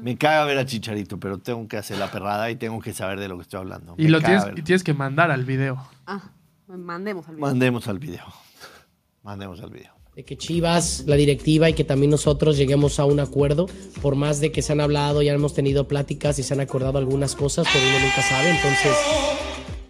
Me 0.02 0.18
caga 0.18 0.44
ver 0.44 0.58
a 0.58 0.66
Chicharito, 0.66 1.18
pero 1.18 1.38
tengo 1.38 1.66
que 1.66 1.78
hacer 1.78 1.96
la 1.96 2.10
perrada 2.10 2.50
y 2.50 2.56
tengo 2.56 2.78
que 2.82 2.92
saber 2.92 3.18
de 3.18 3.26
lo 3.28 3.36
que 3.38 3.42
estoy 3.42 3.58
hablando. 3.60 3.94
Y 3.96 4.04
Me 4.04 4.10
lo 4.10 4.20
tienes, 4.20 4.44
y 4.54 4.60
tienes 4.62 4.84
que 4.84 4.92
mandar 4.92 5.30
al 5.30 5.44
video. 5.46 5.82
Ah, 6.06 6.20
mandemos 6.68 7.26
al 7.26 7.36
video. 7.36 7.46
Mandemos 7.48 7.88
al 7.88 7.98
video. 7.98 8.24
Mandemos 9.22 9.60
al 9.62 9.70
video. 9.70 9.94
De 10.14 10.24
que 10.24 10.36
Chivas, 10.36 11.04
la 11.06 11.16
directiva 11.16 11.70
y 11.70 11.72
que 11.72 11.84
también 11.84 12.10
nosotros 12.10 12.58
lleguemos 12.58 12.98
a 12.98 13.06
un 13.06 13.18
acuerdo, 13.18 13.66
por 14.02 14.14
más 14.14 14.40
de 14.40 14.52
que 14.52 14.60
se 14.60 14.72
han 14.72 14.80
hablado, 14.80 15.22
ya 15.22 15.32
hemos 15.32 15.54
tenido 15.54 15.88
pláticas 15.88 16.38
y 16.38 16.42
se 16.42 16.52
han 16.52 16.60
acordado 16.60 16.98
algunas 16.98 17.34
cosas, 17.34 17.66
pero 17.72 17.84
uno 17.88 17.98
nunca 17.98 18.22
sabe, 18.22 18.50
entonces 18.50 18.92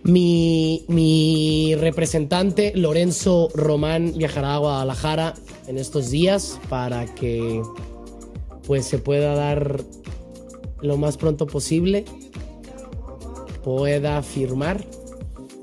mi, 0.04 0.84
mi 0.86 1.74
representante 1.76 2.72
Lorenzo 2.76 3.48
Román 3.54 4.14
viajará 4.16 4.54
a 4.54 4.58
Guadalajara 4.58 5.34
en 5.66 5.78
estos 5.78 6.10
días 6.10 6.60
para 6.68 7.12
que 7.14 7.60
pues 8.66 8.86
se 8.86 8.98
pueda 8.98 9.34
dar 9.34 9.82
lo 10.82 10.96
más 10.96 11.16
pronto 11.16 11.46
posible, 11.46 12.04
pueda 13.64 14.22
firmar 14.22 14.84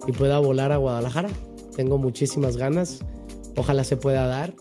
y 0.05 0.12
pueda 0.12 0.39
volar 0.39 0.74
a 0.74 0.78
Guadalajara. 0.78 1.30
Tengo 1.76 1.97
muchísimas 1.97 2.57
ganas. 2.57 2.99
Ojalá 3.60 3.84
se 3.84 3.97
pueda 3.97 4.26
dar. 4.28 4.53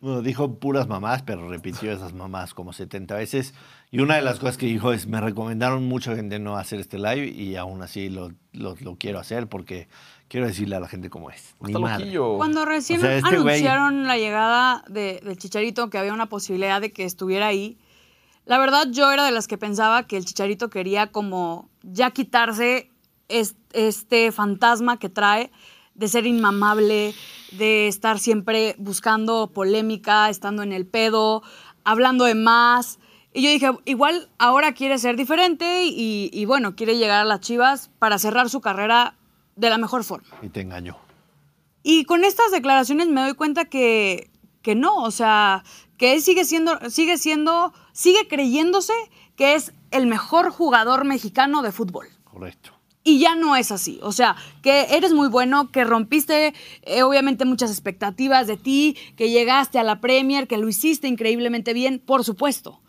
Bueno, 0.00 0.20
dijo 0.20 0.58
puras 0.58 0.86
mamás, 0.86 1.22
pero 1.22 1.48
repitió 1.48 1.90
esas 1.90 2.12
mamás 2.12 2.52
como 2.52 2.74
70 2.74 3.14
veces. 3.14 3.54
Y 3.90 4.00
una 4.00 4.16
de 4.16 4.22
las 4.22 4.38
cosas 4.38 4.58
que 4.58 4.66
dijo 4.66 4.92
es, 4.92 5.06
me 5.06 5.18
recomendaron 5.18 5.86
mucha 5.88 6.14
gente 6.14 6.38
no 6.38 6.58
hacer 6.58 6.78
este 6.80 6.98
live 6.98 7.26
y 7.28 7.56
aún 7.56 7.80
así 7.80 8.10
lo, 8.10 8.32
lo- 8.52 8.76
lo 8.80 8.96
quiero 8.96 9.18
hacer 9.18 9.46
porque 9.48 9.88
quiero 10.28 10.46
decirle 10.46 10.76
a 10.76 10.80
la 10.80 10.88
gente 10.88 11.08
cómo 11.08 11.30
es. 11.30 11.54
Ni 11.60 11.72
madre. 11.72 12.00
loquillo. 12.04 12.36
Cuando 12.36 12.66
recién 12.66 12.98
O 12.98 13.02
sea, 13.02 13.16
este 13.16 13.30
güey- 13.30 13.52
anunciaron 13.52 14.06
la 14.06 14.18
llegada 14.18 14.84
de, 14.90 15.22
del 15.24 15.38
Chicharito, 15.38 15.88
que 15.88 15.96
había 15.96 16.12
una 16.12 16.26
posibilidad 16.26 16.82
de 16.82 16.92
que 16.92 17.04
estuviera 17.04 17.46
ahí, 17.46 17.78
la 18.44 18.58
verdad 18.58 18.88
yo 18.90 19.10
era 19.10 19.24
de 19.24 19.30
las 19.30 19.48
que 19.48 19.56
pensaba 19.56 20.06
que 20.06 20.18
el 20.18 20.26
Chicharito 20.26 20.68
quería 20.68 21.12
como 21.12 21.70
ya 21.82 22.10
quitarse 22.10 22.90
es- 23.28 23.56
este 23.72 24.32
fantasma 24.32 24.98
que 24.98 25.08
trae 25.08 25.50
de 25.94 26.08
ser 26.08 26.26
inmamable, 26.26 27.14
de 27.52 27.88
estar 27.88 28.18
siempre 28.18 28.74
buscando 28.78 29.48
polémica, 29.52 30.28
estando 30.28 30.62
en 30.62 30.72
el 30.72 30.86
pedo, 30.86 31.42
hablando 31.84 32.24
de 32.24 32.34
más. 32.34 32.98
Y 33.32 33.42
yo 33.42 33.50
dije, 33.50 33.70
igual 33.84 34.28
ahora 34.38 34.74
quiere 34.74 34.98
ser 34.98 35.16
diferente 35.16 35.84
y, 35.84 36.30
y 36.32 36.44
bueno, 36.44 36.76
quiere 36.76 36.96
llegar 36.96 37.20
a 37.20 37.24
las 37.24 37.40
Chivas 37.40 37.90
para 37.98 38.18
cerrar 38.18 38.48
su 38.48 38.60
carrera 38.60 39.16
de 39.56 39.70
la 39.70 39.78
mejor 39.78 40.04
forma. 40.04 40.28
Y 40.42 40.48
te 40.48 40.60
engañó. 40.60 40.96
Y 41.82 42.04
con 42.04 42.24
estas 42.24 42.50
declaraciones 42.50 43.08
me 43.08 43.20
doy 43.20 43.34
cuenta 43.34 43.66
que, 43.66 44.30
que 44.62 44.74
no, 44.74 45.02
o 45.02 45.10
sea, 45.10 45.64
que 45.98 46.14
él 46.14 46.22
sigue 46.22 46.44
siendo, 46.44 46.78
sigue 46.90 47.18
siendo, 47.18 47.72
sigue 47.92 48.26
creyéndose 48.26 48.94
que 49.36 49.54
es 49.54 49.72
el 49.90 50.06
mejor 50.06 50.50
jugador 50.50 51.04
mexicano 51.04 51.62
de 51.62 51.72
fútbol. 51.72 52.08
Correcto. 52.24 52.70
Y 53.06 53.18
ya 53.18 53.34
no 53.36 53.54
es 53.54 53.70
así. 53.70 53.98
O 54.02 54.12
sea, 54.12 54.34
que 54.62 54.86
eres 54.96 55.12
muy 55.12 55.28
bueno, 55.28 55.70
que 55.70 55.84
rompiste 55.84 56.54
eh, 56.82 57.02
obviamente 57.02 57.44
muchas 57.44 57.70
expectativas 57.70 58.46
de 58.46 58.56
ti, 58.56 58.96
que 59.16 59.28
llegaste 59.30 59.78
a 59.78 59.82
la 59.82 60.00
Premier, 60.00 60.48
que 60.48 60.56
lo 60.56 60.68
hiciste 60.68 61.06
increíblemente 61.06 61.74
bien, 61.74 61.98
por 61.98 62.24
supuesto. 62.24 62.80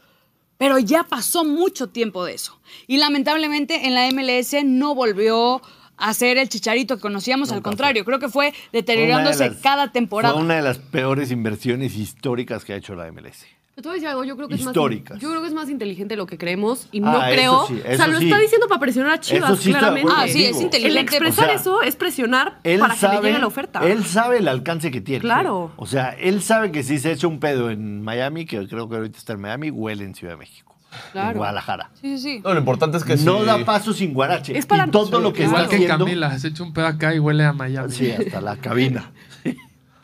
Pero 0.58 0.80
ya 0.80 1.04
pasó 1.04 1.44
mucho 1.44 1.90
tiempo 1.90 2.24
de 2.24 2.34
eso. 2.36 2.58
Y 2.88 2.96
lamentablemente 2.98 3.88
en 3.88 3.94
la 3.94 4.08
MLS 4.10 4.64
no 4.64 4.96
volvió 4.96 5.62
a 5.98 6.14
ser 6.14 6.38
el 6.38 6.48
chicharito 6.48 6.96
que 6.96 7.02
conocíamos, 7.02 7.52
al 7.52 7.62
contrario, 7.62 8.06
creo 8.06 8.20
que 8.20 8.30
fue 8.30 8.54
deteriorándose 8.72 9.44
de 9.44 9.50
las- 9.52 9.62
cada 9.62 9.92
temporada. 9.92 10.34
Fue 10.34 10.44
una 10.44 10.56
de 10.56 10.62
las 10.62 10.78
peores 10.78 11.30
inversiones 11.32 11.96
históricas 11.98 12.64
que 12.64 12.72
ha 12.74 12.78
hecho 12.78 12.96
la 12.96 13.08
MLS. 13.08 13.46
Pero 13.76 13.84
te 13.84 13.90
voy 13.90 13.92
a 13.92 13.96
decir 13.96 14.08
algo, 14.08 14.24
yo 14.24 14.38
creo 14.38 14.48
que 14.48 14.56
Históricas. 14.56 15.12
es 15.12 15.14
más 15.16 15.22
yo 15.22 15.30
creo 15.30 15.42
que 15.42 15.48
es 15.50 15.54
más 15.54 15.70
inteligente 15.70 16.14
de 16.14 16.18
lo 16.18 16.26
que 16.26 16.38
creemos 16.38 16.88
y 16.94 17.02
no 17.02 17.10
Ah, 17.10 17.30
eso 17.30 17.36
creo, 17.36 17.54
o 17.94 17.98
sea, 17.98 18.08
lo 18.08 18.20
sí. 18.20 18.26
está 18.26 18.40
diciendo 18.40 18.68
para 18.70 18.80
presionar 18.80 19.12
a 19.12 19.20
Chivas, 19.20 19.52
Eso 19.52 19.62
sí 19.62 19.70
claramente. 19.72 20.14
Ah, 20.16 20.26
sí, 20.30 20.46
es 20.46 20.52
contigo. 20.56 20.60
El 20.60 20.64
inteligente. 20.66 21.02
expresar 21.18 21.46
O 21.46 21.48
sea, 21.50 21.56
eso 21.58 21.82
es 21.82 21.96
presionar 21.98 22.60
Él 22.64 22.80
para 22.80 22.96
que 22.96 23.08
le 23.10 23.22
llegue 23.22 23.40
la 23.40 23.48
oferta. 23.48 23.80
Él 23.86 24.06
sabe 24.06 24.38
el 24.38 24.48
alcance 24.48 24.92
que 24.92 25.02
tiene. 25.02 25.20
Claro. 25.20 25.74
O 25.76 25.86
sea, 25.86 26.16
él 26.18 26.42
sabe 26.42 26.72
que 26.72 26.84
si 26.84 27.00
se 27.00 27.12
echa 27.12 27.28
un 27.28 27.42
pedo 27.42 27.70
en 27.70 28.02
Miami, 28.02 28.46
que 28.46 28.66
creo 28.68 28.88
que 28.88 28.96
ahorita 28.96 29.18
está 29.18 29.34
en 29.34 29.42
Miami, 29.42 29.72
huele 29.72 30.06
en 30.06 30.16
Ciudad 30.16 30.34
de 30.36 30.38
México. 30.38 30.74
Claro. 31.12 31.32
En 31.32 31.38
Guadalajara. 31.40 31.90
Sí, 32.00 32.18
sí, 32.18 32.24
sí. 32.24 32.42
No, 32.42 32.54
lo 32.54 32.60
importante 32.60 32.96
es 32.96 33.04
que 33.04 33.18
No 33.18 33.40
sí- 33.42 33.46
da 33.46 33.66
paso 33.66 33.92
sin 33.92 34.14
guarache. 34.14 34.58
Es 34.58 34.66
para- 34.66 34.88
y 34.88 34.92
todo 34.92 35.08
Sí, 35.08 35.12
lo 35.12 35.34
que 35.34 35.40
claro. 35.44 35.44
está 35.44 35.44
Igual 35.44 35.70
que 35.70 35.76
haciendo. 35.76 36.06
Camila, 36.06 36.40
se 36.40 36.48
echa 36.48 36.64
un 36.64 36.72
pedo 36.72 36.88
acá 36.88 37.14
y 37.14 37.20
huele 37.20 37.44
a 37.44 37.52
Miami. 37.52 37.92
Sí, 37.92 38.10
hasta 38.10 38.40
la 38.40 38.56
cabina. 38.56 39.12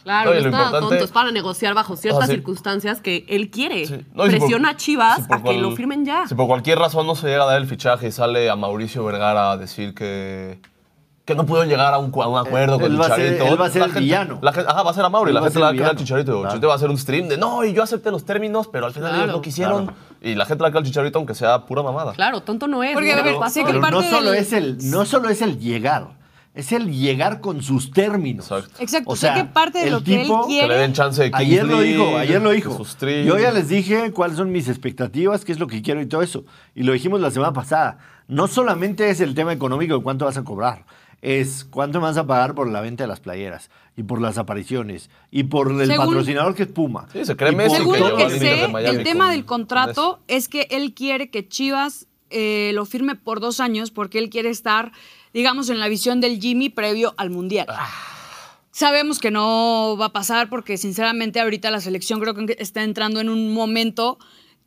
Claro, 0.04 0.32
no 0.32 0.36
está 0.38 0.48
importante- 0.50 0.80
tonto, 0.90 1.04
es 1.06 1.12
para 1.12 1.32
negociar 1.32 1.74
bajo 1.74 1.96
ciertas 1.96 2.24
Ah, 2.24 2.28
sí. 2.28 2.34
circunstancias 2.34 3.02
que 3.02 3.26
él 3.30 3.50
quiere. 3.52 3.86
Sí. 3.86 4.06
No, 4.14 4.26
y 4.26 4.32
si 4.32 4.38
por- 4.38 4.48
Presiona 4.48 4.70
a 4.70 4.76
Chivas 4.78 5.18
si 5.18 5.24
a 5.34 5.38
que 5.38 5.42
cual- 5.44 5.62
lo 5.62 5.72
firmen 5.76 6.06
ya. 6.06 6.28
Si 6.28 6.36
por 6.36 6.48
cualquier 6.48 6.80
razón 6.80 7.06
no 7.08 7.16
se 7.16 7.28
llega 7.28 7.44
a 7.44 7.48
dar 7.48 7.62
el 7.62 7.68
fichaje 7.68 8.08
y 8.08 8.12
sale 8.12 8.50
a 8.50 8.56
Mauricio 8.56 9.04
Vergara 9.06 9.52
a 9.52 9.58
decir 9.58 9.94
que, 9.94 10.60
que 11.24 11.36
no 11.36 11.46
pudo 11.46 11.64
llegar 11.66 11.94
a 11.94 12.00
un, 12.00 12.12
a 12.20 12.28
un 12.28 12.38
acuerdo 12.40 12.76
Él 12.78 12.82
con 12.82 13.00
va 13.02 13.06
a 13.06 13.16
ser- 13.16 13.34
Chicharito. 13.34 13.46
él 13.54 13.62
va 13.62 13.66
a 13.66 13.70
ser 13.70 13.80
la 13.82 13.86
el 13.86 13.92
gente- 13.92 14.04
villano. 14.06 14.40
la 14.42 14.52
gente- 14.54 14.70
ajá, 14.72 14.82
va 14.84 14.90
a 14.92 14.94
ser 14.94 15.06
a 15.06 15.10
Mauri. 15.10 15.30
Él 15.30 15.36
La 15.36 15.42
gente 15.44 15.60
le 15.60 15.64
va 15.66 15.70
el 15.70 15.76
a 15.76 15.78
quedar 15.78 15.92
al. 15.92 15.98
Chicharito. 15.98 16.32
Claro. 16.32 16.44
Chicharito 16.46 16.68
va 16.68 16.74
a 16.74 16.76
hacer 16.78 16.90
un 16.90 16.98
stream 16.98 17.28
de 17.28 17.38
no, 17.38 17.64
y 17.64 17.74
yo 17.74 17.84
acepté 17.84 18.10
los 18.12 18.26
términos, 18.26 18.68
pero 18.72 18.88
al 18.88 18.94
final 18.94 19.10
ellos 19.12 19.24
Claro. 19.26 19.38
no 19.38 19.42
quisieron. 19.42 19.86
Claro. 19.86 20.00
Y 20.24 20.36
la 20.36 20.46
gente 20.46 20.56
le 20.58 20.64
va 20.64 20.68
a 20.68 20.72
quedar 20.72 20.82
al 20.82 20.86
Chicharito 20.88 21.20
aunque 21.20 21.36
sea 21.36 21.66
pura 21.66 21.84
mamada. 21.84 22.14
Claro, 22.14 22.42
tonto 22.42 22.68
no 22.68 22.84
es. 22.84 22.94
Porque, 22.96 23.12
no 23.16 23.18
que 23.24 23.30
Pero 23.30 23.40
parte 23.40 23.62
no 23.96 24.02
solo, 24.04 24.32
del- 24.32 24.40
es 24.40 24.52
el, 24.52 24.90
no 24.90 25.06
solo 25.06 25.30
es 25.30 25.42
el 25.44 25.60
llegar, 25.60 26.08
es 26.54 26.72
el 26.74 26.92
llegar 26.92 27.40
con 27.42 27.62
sus 27.64 27.92
términos. 27.92 28.46
Exacto. 28.52 28.84
Exacto, 28.84 29.10
O 29.12 29.16
sea, 29.16 29.36
sé 29.36 29.42
que 29.42 29.48
parte 29.48 29.80
de 29.80 29.86
el 29.86 29.92
lo 29.92 30.04
que 30.04 30.16
él 30.16 30.22
tipo- 30.24 30.48
Que 30.48 30.54
le 30.54 30.60
den 30.76 30.78
quiere. 30.78 30.94
chance 30.94 31.24
de 31.24 31.32
Ayer 31.34 31.66
lo 31.66 31.82
dijo, 31.82 32.18
ayer 32.18 32.42
lo 32.42 32.50
dijo. 32.52 32.84
Yo 33.26 33.40
ya 33.40 33.52
les 33.52 33.70
dije 33.70 34.12
cuáles 34.12 34.38
son 34.38 34.52
mis 34.52 34.68
expectativas, 34.68 35.46
qué 35.46 35.52
es 35.54 35.60
lo 35.60 35.68
que 35.68 35.82
quiero 35.82 36.02
y 36.02 36.06
todo 36.08 36.22
eso. 36.22 36.44
Y 36.76 36.84
lo 36.84 36.94
dijimos 36.94 37.22
la 37.22 37.32
semana 37.32 37.54
pasada. 37.54 38.00
No 38.28 38.48
solamente 38.48 39.10
es 39.10 39.22
el 39.22 39.34
tema 39.36 39.54
económico 39.54 39.96
de 39.98 40.04
cuánto 40.04 40.26
vas 40.26 40.38
a 40.38 40.44
cobrar, 40.44 40.86
es 41.22 41.66
cuánto 41.66 42.00
me 42.00 42.06
vas 42.08 42.18
a 42.18 42.26
pagar 42.26 42.56
por 42.56 42.70
la 42.70 42.82
venta 42.82 43.04
de 43.04 43.08
las 43.08 43.20
playeras 43.20 43.70
y 43.96 44.04
por 44.04 44.20
las 44.22 44.38
apariciones 44.38 45.10
y 45.32 45.44
por 45.44 45.72
el 45.72 45.86
Según- 45.88 46.06
patrocinador 46.08 46.56
que 46.56 46.64
es 46.64 46.70
Puma. 46.70 47.08
Sí, 47.14 47.26
se 47.26 47.36
cree 47.36 47.52
Messi 47.52 47.78
Según 47.78 47.94
que 47.96 48.00
lo 48.00 48.18
que 48.18 48.30
sé, 48.40 48.64
el 48.66 49.04
tema 49.04 49.26
con- 49.26 49.32
del 49.34 49.46
contrato 49.46 50.20
es 50.28 50.48
que 50.50 50.68
él 50.72 50.94
quiere 50.94 51.30
que 51.30 51.48
Chivas 51.48 52.08
eh, 52.34 52.72
lo 52.74 52.86
firme 52.86 53.16
por 53.16 53.42
dos 53.42 53.60
años 53.60 53.92
porque 53.92 54.18
él 54.18 54.30
quiere 54.30 54.50
estar, 54.50 54.94
digamos, 55.34 55.70
en 55.70 55.80
la 55.80 55.88
visión 55.88 56.22
del 56.22 56.40
Jimmy 56.40 56.70
previo 56.70 57.14
al 57.18 57.30
Mundial. 57.30 57.68
Sabemos 58.72 59.20
que 59.20 59.32
no 59.32 59.98
va 60.00 60.06
a 60.06 60.14
pasar 60.14 60.50
porque 60.50 60.78
sinceramente 60.78 61.40
ahorita 61.40 61.72
la 61.72 61.82
selección 61.82 62.20
creo 62.20 62.34
que 62.34 62.56
está 62.60 62.84
entrando 62.84 63.20
en 63.20 63.30
un 63.30 63.54
momento 63.54 64.18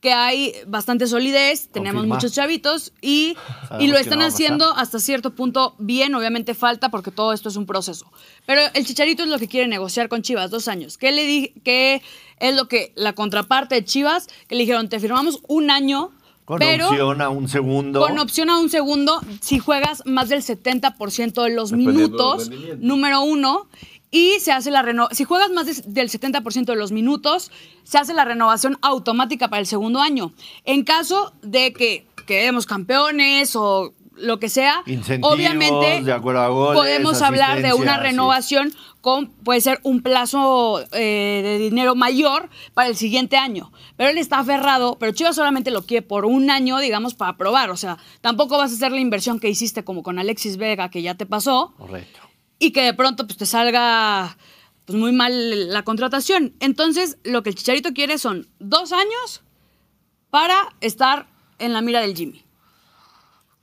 que 0.05 0.13
hay 0.13 0.53
bastante 0.67 1.07
solidez, 1.07 1.69
tenemos 1.69 2.03
Confirma. 2.03 2.17
muchos 2.17 2.35
chavitos 2.35 2.93
y, 3.01 3.39
y 3.81 3.87
lo 3.87 3.97
están 3.97 4.19
no 4.19 4.27
haciendo 4.27 4.71
hasta 4.77 5.01
cierto 5.01 5.35
punto 5.35 5.77
bien, 5.79 6.15
obviamente 6.15 6.53
falta 6.53 6.91
porque 6.91 7.11
todo 7.11 7.33
esto 7.33 7.49
es 7.49 7.57
un 7.57 7.65
proceso. 7.65 8.13
Pero 8.45 8.61
el 8.75 8.85
Chicharito 8.85 9.23
es 9.23 9.31
lo 9.31 9.39
que 9.39 9.49
quiere 9.49 9.67
negociar 9.67 10.11
con 10.11 10.21
Chivas, 10.21 10.51
dos 10.51 10.69
años. 10.69 10.99
¿Qué, 10.99 11.11
le 11.11 11.25
di 11.25 11.55
qué 11.65 12.03
es 12.39 12.55
lo 12.55 12.69
que 12.69 12.93
la 12.97 13.15
contraparte 13.15 13.77
de 13.77 13.85
Chivas? 13.87 14.29
Que 14.47 14.57
le 14.57 14.65
dijeron, 14.65 14.91
te 14.91 15.01
firmamos 15.01 15.41
un 15.49 15.71
año, 15.71 16.13
Con 16.45 16.59
pero 16.59 16.89
opción 16.89 17.21
a 17.23 17.29
un 17.31 17.49
segundo. 17.49 18.01
con 18.01 18.19
opción 18.19 18.51
a 18.51 18.59
un 18.59 18.69
segundo 18.69 19.21
si 19.41 19.59
juegas 19.59 20.03
más 20.05 20.29
del 20.29 20.43
70% 20.43 21.43
de 21.43 21.51
los 21.51 21.73
minutos, 21.73 22.51
número 22.79 23.23
uno, 23.23 23.69
y 24.11 24.39
se 24.41 24.53
hace 24.53 24.71
la 24.71 24.83
renovación. 24.83 25.17
Si 25.17 25.25
juegas 25.25 25.51
más 25.51 25.67
de- 25.67 25.83
del 25.91 26.09
70% 26.11 26.73
de 26.73 26.77
los 26.79 26.93
minutos, 26.93 27.51
se 27.83 27.99
hace 27.99 28.13
la 28.15 28.25
renovación 28.25 28.79
automática 28.83 29.49
para 29.49 29.61
el 29.61 29.67
segundo 29.67 30.01
año. 30.01 30.33
En 30.65 30.85
caso 30.85 31.33
de 31.43 31.73
que 31.73 32.07
quedemos 32.27 32.67
campeones 32.67 33.57
o 33.57 33.95
lo 34.17 34.39
que 34.39 34.49
sea, 34.49 34.83
Incentivos, 34.87 35.35
obviamente 35.35 36.03
de 36.05 36.13
goles, 36.51 36.81
podemos 36.81 37.21
hablar 37.23 37.63
de 37.63 37.73
una 37.75 37.97
sí. 37.97 38.03
Con, 39.05 39.27
puede 39.29 39.61
ser 39.61 39.81
un 39.83 40.01
plazo 40.01 40.83
eh, 40.93 41.43
de 41.45 41.59
dinero 41.59 41.95
mayor 41.95 42.49
para 42.73 42.89
el 42.89 42.97
siguiente 42.97 43.37
año. 43.37 43.71
Pero 43.99 44.09
él 44.09 44.17
está 44.17 44.39
aferrado, 44.39 44.97
pero 44.99 45.13
Chivas 45.13 45.37
solamente 45.37 45.71
lo 45.71 45.83
quiere 45.83 46.01
por 46.01 46.25
un 46.25 46.49
año, 46.49 46.79
digamos, 46.79 47.13
para 47.13 47.37
probar. 47.37 47.69
O 47.69 47.77
sea, 47.77 47.99
tampoco 48.23 48.57
vas 48.57 48.71
a 48.71 48.75
hacer 48.77 48.93
la 48.93 49.01
inversión 49.01 49.41
que 49.41 49.51
hiciste 49.51 49.85
como 49.85 50.03
con 50.03 50.19
Alexis 50.19 50.57
Vega, 50.57 50.89
que 50.89 51.03
ya 51.03 51.17
te 51.17 51.27
pasó, 51.27 51.75
Correcto. 51.77 52.19
y 52.59 52.71
que 52.71 52.81
de 52.81 52.95
pronto 52.95 53.27
pues, 53.27 53.37
te 53.37 53.45
salga 53.45 54.39
pues, 54.87 54.99
muy 54.99 55.13
mal 55.13 55.69
la 55.71 55.83
contratación. 55.83 56.55
Entonces, 56.61 57.19
lo 57.25 57.43
que 57.43 57.51
el 57.51 57.57
Chicharito 57.57 57.93
quiere 57.93 58.17
son 58.17 58.49
dos 58.59 58.93
años 58.93 59.43
para 60.31 60.57
estar 60.81 61.27
en 61.59 61.75
la 61.75 61.83
mira 61.83 62.01
del 62.01 62.17
Jimmy. 62.17 62.43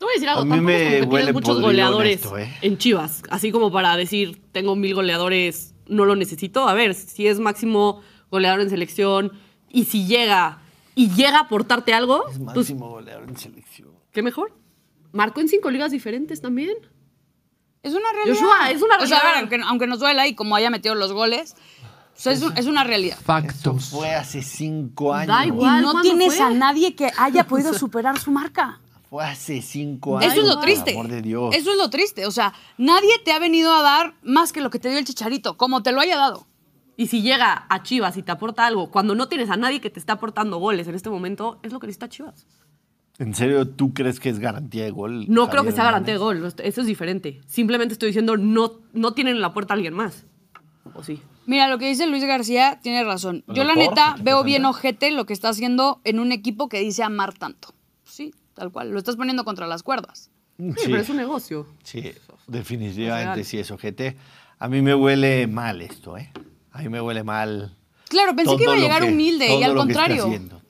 Te 0.01 0.05
voy 0.05 0.13
a 0.13 0.15
decir 0.15 0.29
algo, 0.29 0.41
A 0.41 0.45
mí 0.45 0.61
me 0.61 0.73
es 0.97 0.99
como 1.01 1.09
que 1.11 1.15
huele 1.15 1.31
muchos 1.33 1.61
goleadores 1.61 2.15
esto, 2.23 2.35
¿eh? 2.39 2.51
en 2.63 2.79
Chivas. 2.79 3.21
Así 3.29 3.51
como 3.51 3.71
para 3.71 3.95
decir, 3.95 4.41
tengo 4.51 4.75
mil 4.75 4.95
goleadores, 4.95 5.75
no 5.87 6.05
lo 6.05 6.15
necesito. 6.15 6.67
A 6.67 6.73
ver, 6.73 6.95
si 6.95 7.27
es 7.27 7.39
máximo 7.39 8.01
goleador 8.31 8.61
en 8.61 8.71
selección 8.71 9.31
y 9.69 9.85
si 9.85 10.07
llega 10.07 10.57
y 10.95 11.11
llega 11.11 11.37
a 11.37 11.41
aportarte 11.41 11.93
algo, 11.93 12.23
Es 12.31 12.39
pues 12.39 12.39
máximo 12.39 12.89
goleador 12.89 13.29
en 13.29 13.37
selección. 13.37 13.89
qué 14.11 14.23
mejor. 14.23 14.57
Marcó 15.11 15.39
en 15.39 15.47
cinco 15.49 15.69
ligas 15.69 15.91
diferentes 15.91 16.41
también. 16.41 16.73
Es 17.83 17.93
una 17.93 18.11
realidad. 18.11 18.35
Joshua, 18.39 18.71
es 18.71 18.81
una 18.81 18.97
O 18.97 19.05
sea, 19.05 19.19
a 19.19 19.23
ver, 19.23 19.31
realidad. 19.33 19.39
aunque, 19.53 19.67
aunque 19.69 19.85
nos 19.87 19.99
duela 19.99 20.25
y 20.27 20.33
como 20.33 20.55
haya 20.55 20.71
metido 20.71 20.95
los 20.95 21.13
goles, 21.13 21.53
o 21.53 22.19
sea, 22.19 22.33
es, 22.33 22.41
un- 22.41 22.57
es 22.57 22.65
una 22.65 22.83
realidad. 22.83 23.17
Eso 23.17 23.23
Factos. 23.25 23.89
fue 23.89 24.15
hace 24.15 24.41
cinco 24.41 25.13
años. 25.13 25.27
Da 25.27 25.45
Y 25.45 25.49
igual. 25.49 25.81
no 25.83 25.91
¿cuándo 25.91 26.01
tienes 26.09 26.35
fue? 26.37 26.43
a 26.45 26.49
nadie 26.49 26.95
que 26.95 27.11
haya 27.19 27.43
podido 27.47 27.73
superar 27.75 28.17
su 28.17 28.31
marca. 28.31 28.79
Fue 29.11 29.25
hace 29.25 29.61
cinco 29.61 30.17
años. 30.17 30.31
Eso 30.31 30.41
es 30.41 30.47
lo 30.47 30.53
por 30.53 30.63
triste. 30.63 30.91
amor 30.91 31.09
de 31.09 31.21
Dios. 31.21 31.53
Eso 31.53 31.71
es 31.71 31.77
lo 31.77 31.89
triste. 31.89 32.25
O 32.25 32.31
sea, 32.31 32.53
nadie 32.77 33.11
te 33.25 33.33
ha 33.33 33.39
venido 33.39 33.75
a 33.75 33.81
dar 33.81 34.13
más 34.23 34.53
que 34.53 34.61
lo 34.61 34.69
que 34.69 34.79
te 34.79 34.87
dio 34.87 34.97
el 34.97 35.03
chicharito, 35.03 35.57
como 35.57 35.83
te 35.83 35.91
lo 35.91 35.99
haya 35.99 36.15
dado. 36.15 36.47
Y 36.95 37.07
si 37.07 37.21
llega 37.21 37.65
a 37.67 37.83
Chivas 37.83 38.15
y 38.15 38.23
te 38.23 38.31
aporta 38.31 38.65
algo, 38.65 38.89
cuando 38.89 39.13
no 39.13 39.27
tienes 39.27 39.49
a 39.49 39.57
nadie 39.57 39.81
que 39.81 39.89
te 39.89 39.99
está 39.99 40.13
aportando 40.13 40.59
goles 40.59 40.87
en 40.87 40.95
este 40.95 41.09
momento, 41.09 41.59
es 41.61 41.73
lo 41.73 41.81
que 41.81 41.87
necesita 41.87 42.07
Chivas. 42.07 42.47
¿En 43.19 43.35
serio 43.35 43.67
tú 43.67 43.93
crees 43.93 44.17
que 44.21 44.29
es 44.29 44.39
garantía 44.39 44.85
de 44.85 44.91
gol? 44.91 45.25
No 45.27 45.49
creo 45.49 45.65
que 45.65 45.73
sea 45.73 45.83
garantía 45.83 46.13
de 46.13 46.17
gol. 46.17 46.53
Eso 46.63 46.79
es 46.79 46.87
diferente. 46.87 47.41
Simplemente 47.47 47.91
estoy 47.91 48.07
diciendo, 48.07 48.37
no, 48.37 48.79
no 48.93 49.11
tienen 49.11 49.35
en 49.35 49.41
la 49.41 49.53
puerta 49.53 49.73
a 49.73 49.75
alguien 49.75 49.93
más. 49.93 50.25
¿O 50.93 51.03
sí? 51.03 51.21
Mira, 51.47 51.67
lo 51.67 51.77
que 51.79 51.89
dice 51.89 52.07
Luis 52.07 52.23
García 52.23 52.79
tiene 52.81 53.03
razón. 53.03 53.43
¿El 53.49 53.55
Yo 53.55 53.65
la 53.65 53.75
neta 53.75 54.13
¿Qué 54.15 54.23
veo 54.23 54.45
bien 54.45 54.63
ojete 54.63 55.11
lo 55.11 55.25
que 55.25 55.33
está 55.33 55.49
haciendo 55.49 55.99
en 56.05 56.17
un 56.17 56.31
equipo 56.31 56.69
que 56.69 56.79
dice 56.79 57.03
amar 57.03 57.33
tanto. 57.33 57.73
Tal 58.61 58.71
cual. 58.71 58.91
Lo 58.91 58.99
estás 58.99 59.15
poniendo 59.15 59.43
contra 59.43 59.65
las 59.65 59.81
cuerdas. 59.81 60.29
Sí, 60.59 60.73
Sí, 60.77 60.83
pero 60.85 60.97
es 61.01 61.09
un 61.09 61.17
negocio. 61.17 61.65
sí, 61.83 62.11
definitivamente 62.45 63.41
Es 63.41 63.47
sí 63.47 63.57
es 63.57 63.71
ojete. 63.71 64.15
A 64.59 64.67
mí 64.67 64.83
me 64.83 64.93
huele 64.93 65.47
mal 65.47 65.81
esto, 65.81 66.15
¿eh? 66.15 66.31
A 66.71 66.83
mí 66.83 66.89
me 66.89 67.01
huele 67.01 67.23
mal. 67.23 67.75
Claro, 68.07 68.35
pensé 68.35 68.55
que 68.57 68.63
iba 68.63 68.73
a 68.73 68.77
llegar 68.77 69.01
que- 69.01 69.09
humilde 69.09 69.47
y 69.57 69.63
al 69.63 69.73
lo 69.73 69.81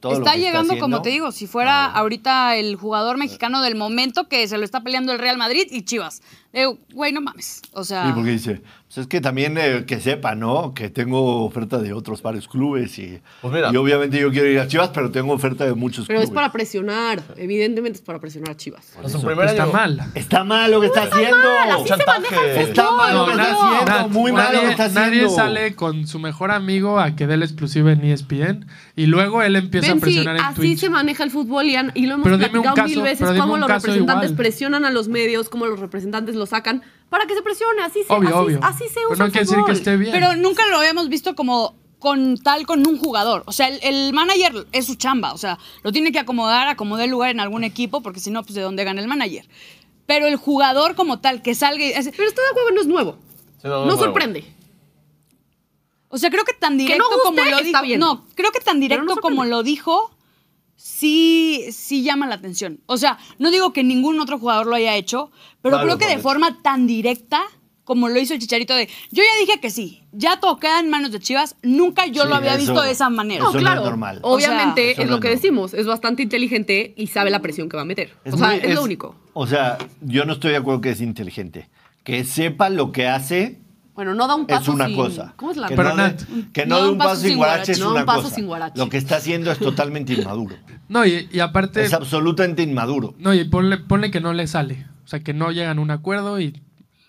está 0.04 0.36
lo 0.36 0.42
llegando, 0.42 0.78
como 0.80 1.02
te 1.02 1.10
digo, 1.10 1.32
si 1.32 1.48
fuera 1.48 1.86
ahorita 1.86 2.56
el 2.58 2.76
jugador 2.76 3.18
mexicano 3.18 3.62
del 3.62 3.76
momento 3.76 4.28
que 4.28 4.48
se 4.48 4.58
lo 4.58 4.66
está 4.66 4.82
peleando 4.82 5.12
el 5.14 5.20
Real 5.20 5.38
Madrid 5.38 5.68
y 5.70 5.84
Chivas. 5.84 6.22
Digo, 6.54 6.78
güey, 6.94 7.14
no 7.14 7.22
mames. 7.22 7.62
O 7.72 7.84
sea, 7.86 8.08
Sí, 8.08 8.12
porque 8.14 8.32
dice, 8.32 8.62
pues 8.88 8.98
es 8.98 9.08
que 9.08 9.22
también 9.22 9.58
eh, 9.58 9.86
que 9.88 10.02
sepa, 10.02 10.36
¿no? 10.36 10.74
Que 10.74 10.90
tengo 10.90 11.46
oferta 11.46 11.78
de 11.78 11.94
otros 11.94 12.22
varios 12.22 12.50
clubes 12.50 13.00
y, 13.00 13.22
Pues 13.42 13.54
mira. 13.54 13.70
y 13.72 13.78
obviamente 13.78 14.20
yo 14.20 14.32
quiero 14.32 14.48
ir 14.50 14.60
a 14.60 14.68
Chivas, 14.68 14.90
pero 14.90 15.12
tengo 15.12 15.32
oferta 15.34 15.64
de 15.64 15.74
muchos 15.76 16.08
Pero 16.08 16.20
es 16.20 16.26
clubes. 16.26 16.36
para 16.36 16.52
presionar. 16.52 17.24
Evidentemente 17.38 18.00
es 18.00 18.04
para 18.04 18.20
presionar 18.20 18.52
a 18.52 18.58
Chivas. 18.58 18.86
En 19.02 19.10
su 19.10 19.22
primer 19.22 19.48
Está 19.48 19.64
año. 19.64 19.72
mal. 19.72 20.02
Está 20.14 20.44
mal 20.44 20.70
lo 20.72 20.82
que 20.82 20.88
está 20.88 21.04
haciendo. 21.04 21.38
así 21.72 21.86
chantaje. 21.86 22.12
maneja 22.36 22.46
el 22.52 22.58
Está 22.68 22.92
mal 22.92 23.14
lo 23.14 23.20
No, 23.22 23.26
que 23.28 23.32
está 23.32 23.44
haciendo. 23.54 23.86
na- 23.86 24.08
muy 24.08 24.32
mal 24.34 24.48
lo 24.48 24.52
nadie, 24.52 24.66
que 24.66 24.72
está 24.72 24.86
haciendo. 24.86 25.10
nadie 25.10 25.30
sale 25.30 25.76
con 25.76 26.06
su 26.08 26.20
mejor 26.20 26.52
amigo 26.52 27.00
a 27.00 27.16
que 27.16 27.28
dé 27.28 27.38
la 27.38 27.46
exclusiva 27.46 27.94
en 27.94 28.04
ESPN 28.04 28.66
y 28.98 29.06
luego 29.06 29.42
él 29.42 29.56
empieza 29.56 29.91
a 29.92 30.32
en 30.32 30.40
así 30.40 30.56
Twitch. 30.56 30.80
se 30.80 30.90
maneja 30.90 31.24
el 31.24 31.32
fútbol 31.32 31.66
y, 31.66 31.76
han- 31.76 31.92
y 31.96 32.06
lo 32.06 32.16
hemos 32.16 32.24
Pero 32.26 32.38
platicado 32.38 32.88
mil 32.88 33.02
veces, 33.02 33.28
pero 33.30 33.42
cómo 33.42 33.58
los 33.58 33.68
representantes 33.70 34.30
igual. 34.32 34.38
presionan 34.38 34.86
a 34.86 34.92
los 34.92 35.08
medios, 35.08 35.50
cómo 35.50 35.66
los 35.66 35.80
representantes 35.80 36.36
lo 36.36 36.46
sacan, 36.46 36.82
para 37.10 37.26
que 37.26 37.36
se 37.36 37.42
presione. 37.42 37.82
Así 37.84 38.04
se, 38.04 38.14
Obvio, 38.14 38.30
así, 38.30 38.38
obvio. 38.38 38.60
así 38.64 38.84
se 38.88 38.94
Pero 38.96 39.08
usa 39.10 39.18
no 39.18 39.26
el 39.26 39.32
quiere 39.32 39.44
decir 39.46 39.56
fútbol. 39.58 39.66
que 39.72 39.78
esté 39.78 39.98
bien. 39.98 40.12
pero 40.14 40.36
nunca 40.36 40.66
lo 40.68 40.78
habíamos 40.78 41.10
visto 41.10 41.36
como 41.36 41.76
con 42.00 42.38
tal 42.38 42.66
con 42.66 42.88
un 42.88 42.98
jugador. 42.98 43.44
O 43.46 43.52
sea, 43.52 43.68
el, 43.68 43.80
el 43.84 44.12
manager 44.14 44.66
es 44.72 44.88
su 44.88 44.96
chamba. 44.96 45.34
O 45.34 45.38
sea, 45.38 45.60
lo 45.84 45.92
tiene 45.92 46.12
que 46.12 46.18
acomodar, 46.20 46.68
acomodar 46.68 47.06
el 47.06 47.12
lugar 47.12 47.30
en 47.30 47.40
algún 47.40 47.64
equipo, 47.64 48.02
porque 48.02 48.20
si 48.20 48.32
no, 48.32 48.42
pues 48.42 48.56
de 48.56 48.62
dónde 48.62 48.84
gana 48.84 49.02
el 49.02 49.08
manager. 49.08 49.46
Pero 50.08 50.26
el 50.26 50.36
jugador 50.36 50.96
como 50.96 51.20
tal, 51.20 51.42
que 51.44 51.54
salga 51.54 51.86
y... 51.86 51.94
hace- 51.94 52.12
Pero 52.12 52.28
esto 52.28 52.42
de 52.42 52.48
acuerdo 52.50 52.72
no 52.74 52.82
es 52.82 52.88
nuevo. 52.88 53.18
Sí, 53.62 53.68
no, 53.68 53.70
no 53.70 53.80
no 53.82 53.86
nuevo. 53.98 54.02
O 56.12 56.18
sea, 56.18 56.30
creo 56.30 56.44
que 56.46 56.54
tan 56.54 56.78
directo 56.78 57.04
no 57.04 57.10
guste, 57.10 57.24
como 57.24 57.42
lo 57.50 57.58
está 57.58 57.64
dijo. 57.64 57.82
bien. 57.84 58.00
No, 58.00 58.26
creo 58.36 58.52
que 58.52 58.60
tan 58.60 58.80
directo 58.80 59.06
no 59.06 59.16
como 59.18 59.46
lo 59.46 59.64
dijo, 59.64 60.12
sí, 60.76 61.66
sí 61.72 62.04
llama 62.04 62.28
la 62.28 62.36
atención. 62.36 62.80
O 62.86 62.98
sea, 62.98 63.18
no 63.40 63.52
digo 63.52 63.74
que 63.74 63.84
ningún 63.84 64.20
otro 64.20 64.40
jugador 64.40 64.68
lo 64.68 64.76
haya 64.76 64.96
hecho, 64.96 65.32
pero 65.62 65.80
creo 65.82 65.98
que 65.98 66.08
de 66.08 66.18
forma 66.18 66.62
tan 66.62 66.88
directa 66.88 67.42
como 67.84 68.08
lo 68.08 68.20
hizo 68.20 68.34
el 68.34 68.40
Chicharito 68.40 68.74
de, 68.74 68.88
yo 69.12 69.22
ya 69.24 69.40
dije 69.46 69.60
que 69.60 69.70
sí, 69.70 70.04
ya 70.14 70.40
queda 70.62 70.80
en 70.80 70.90
manos 70.90 71.12
de 71.12 71.20
Chivas, 71.20 71.56
nunca 71.62 72.06
yo 72.06 72.24
Sí, 72.24 72.30
lo 72.30 72.36
había 72.36 72.52
eso- 72.52 72.60
visto 72.60 72.82
de 72.84 72.92
esa 72.92 73.10
manera. 73.10 73.44
Eso 73.44 73.52
No, 73.52 73.54
no 73.54 73.60
claro. 73.60 73.82
es 73.82 73.86
normal. 73.88 74.20
Obviamente 74.22 74.82
O 74.82 74.84
sea, 74.84 74.92
eso 74.94 75.02
es 75.02 75.10
lo 75.10 75.16
es 75.16 75.22
que 75.22 75.30
decimos. 75.30 75.74
Es 75.74 75.88
bastante 75.88 76.24
inteligente 76.24 76.94
y 76.96 77.08
sabe 77.08 77.32
la 77.32 77.42
presión 77.42 77.68
que 77.68 77.76
va 77.76 77.82
a 77.82 77.86
meter. 77.86 78.16
o 78.32 78.38
sea, 78.38 78.48
muy- 78.52 78.60
es, 78.62 78.76
lo 78.76 78.84
único. 78.84 79.16
O 79.34 79.46
sea, 79.48 79.78
yo 80.02 80.24
no 80.26 80.34
estoy 80.34 80.52
de 80.52 80.58
acuerdo 80.58 80.80
que 80.80 80.92
es 80.92 81.02
inteligente. 81.02 81.70
Que 82.04 82.24
sepa 82.24 82.70
lo 82.70 82.92
que 82.94 83.08
hace 83.08 83.60
Bueno, 84.02 84.16
no 84.16 84.28
da 84.28 84.34
un 84.34 84.48
paso 84.48 84.64
es 84.72 84.76
una 84.76 84.88
sin- 84.88 84.96
cosa. 84.96 85.34
¿Cómo 85.36 85.52
es 85.52 85.58
la 85.58 85.68
que 85.68 85.76
Pero 85.76 85.90
no, 85.90 85.96
Nat- 85.98 86.52
que 86.52 86.66
no 86.66 86.82
de 86.84 86.90
un 86.90 86.98
paso 86.98 87.22
sin 87.22 87.38
guarache 87.38 87.74
es 87.74 87.80
No, 87.80 87.90
un 87.90 87.98
una 87.98 88.06
paso 88.06 88.24
cosa. 88.24 88.36
sin 88.36 88.48
guarache. 88.48 88.80
Lo 88.80 88.90
que 88.90 88.98
está 88.98 89.18
haciendo 89.18 89.52
es 89.52 89.60
totalmente 89.60 90.14
inmaduro. 90.14 90.56
No, 90.90 91.06
y, 91.06 91.30
y 91.32 91.40
aparte, 91.40 91.84
Es 91.84 91.94
absolutamente 91.94 92.64
inmaduro. 92.64 93.14
no, 93.20 93.32
y 93.34 93.44
ponle, 93.46 93.78
ponle 93.78 94.10
que 94.10 94.20
no 94.20 94.34
le 94.34 94.48
sale. 94.48 94.88
O 95.06 95.08
sea, 95.08 95.20
que 95.20 95.34
no 95.36 95.52
llegan 95.52 95.78
a 95.78 95.82
un 95.82 95.92
acuerdo 95.92 96.40
y 96.40 96.60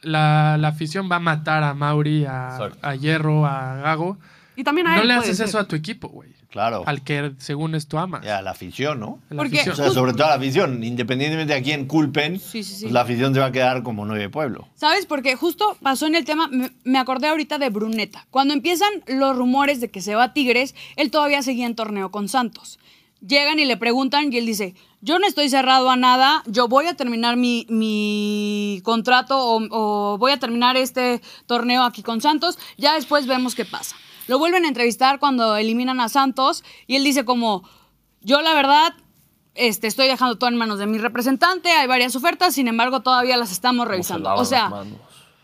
la, 0.03 0.57
la 0.59 0.69
afición 0.69 1.09
va 1.11 1.17
a 1.17 1.21
matar 1.21 1.65
a 1.65 1.73
Mauri, 1.75 2.27
a, 2.29 2.59
Hierro, 3.01 3.47
a 3.47 3.77
Gago. 3.77 4.19
Y 4.55 4.65
también 4.65 4.87
a 4.87 4.97
No 4.97 5.03
él 5.03 5.09
le 5.09 5.15
puede 5.15 5.25
haces 5.31 5.39
ser. 5.39 5.49
eso 5.49 5.59
a 5.59 5.65
tu 5.67 5.75
equipo, 5.77 6.09
güey. 6.09 6.31
Claro. 6.53 6.85
Al 6.87 7.03
que 7.03 7.33
según 7.39 7.75
esto 7.75 7.99
amas. 7.99 8.25
Y 8.25 8.29
a 8.29 8.43
la 8.43 8.51
afición, 8.53 9.01
¿no? 9.01 9.19
A 9.31 9.35
la 9.35 9.43
Porque- 9.43 9.57
afición. 9.57 9.73
O 9.73 9.77
sea, 9.77 9.91
sobre 9.91 10.13
todo 10.13 10.27
a 10.27 10.29
la 10.31 10.35
afición. 10.37 10.85
Independientemente 10.85 11.55
de 11.55 11.59
a 11.59 11.63
quién 11.63 11.87
culpen, 11.87 12.39
Sí, 12.39 12.63
sí, 12.63 12.75
sí. 12.75 12.81
pues 12.83 12.93
la 12.93 13.01
afición 13.01 13.33
se 13.33 13.41
va 13.41 13.47
a 13.47 13.53
quedar 13.53 13.83
como 13.83 14.05
nueve 14.05 14.29
pueblo. 14.29 14.69
¿Sabes? 14.77 15.07
Porque 15.07 15.35
justo 15.35 15.77
pasó 15.83 16.07
en 16.07 16.15
el 16.15 16.25
tema, 16.27 16.49
me, 16.49 16.71
me 16.85 16.99
acordé 16.99 17.29
ahorita 17.29 17.57
de 17.59 17.71
Bruneta. 17.71 18.27
Cuando 18.31 18.53
empiezan 18.55 18.91
los 19.07 19.35
rumores 19.35 19.81
de 19.81 19.91
que 19.91 20.03
se 20.03 20.15
va 20.15 20.25
a 20.25 20.33
Tigres, 20.35 20.75
él 20.97 21.11
todavía 21.11 21.43
seguía 21.43 21.65
en 21.67 21.75
torneo 21.75 22.11
con 22.11 22.29
Santos. 22.29 22.79
Llegan 23.27 23.59
y 23.59 23.65
le 23.65 23.77
preguntan 23.77 24.33
y 24.33 24.37
él 24.37 24.45
dice, 24.47 24.75
yo 25.01 25.19
no 25.19 25.27
estoy 25.27 25.49
cerrado 25.49 25.89
a 25.91 25.97
nada, 25.97 26.43
yo 26.47 26.69
voy 26.69 26.87
a 26.87 26.95
terminar 26.95 27.37
mi, 27.37 27.67
mi 27.71 28.81
contrato 28.85 29.39
o, 29.39 29.63
o 29.71 30.19
voy 30.19 30.33
a 30.33 30.39
terminar 30.39 30.77
este 30.77 31.21
torneo 31.47 31.85
aquí 31.85 32.03
con 32.03 32.21
Santos, 32.21 32.59
ya 32.77 32.95
después 32.95 33.27
vemos 33.27 33.55
qué 33.55 33.65
pasa. 33.65 33.97
Lo 34.33 34.39
vuelven 34.39 34.65
a 34.65 34.69
entrevistar 34.69 35.19
cuando 35.19 35.57
eliminan 35.59 36.01
a 36.01 36.09
Santos 36.09 36.65
y 36.87 36.97
él 36.97 37.05
dice 37.05 37.27
como, 37.27 37.69
yo 38.23 38.41
la 38.41 38.55
verdad 38.55 38.95
este, 39.55 39.89
estoy 39.89 40.09
dejando 40.09 40.39
todo 40.39 40.49
en 40.49 40.57
manos 40.57 40.79
de 40.79 40.87
mi 40.87 40.97
representante, 40.97 41.71
hay 41.71 41.87
varias 41.87 42.17
ofertas, 42.17 42.55
sin 42.55 42.67
embargo 42.67 43.03
todavía 43.03 43.37
las 43.37 43.53
estamos 43.53 43.87
revisando. 43.87 44.35
O 44.37 44.47
sea, 44.47 44.71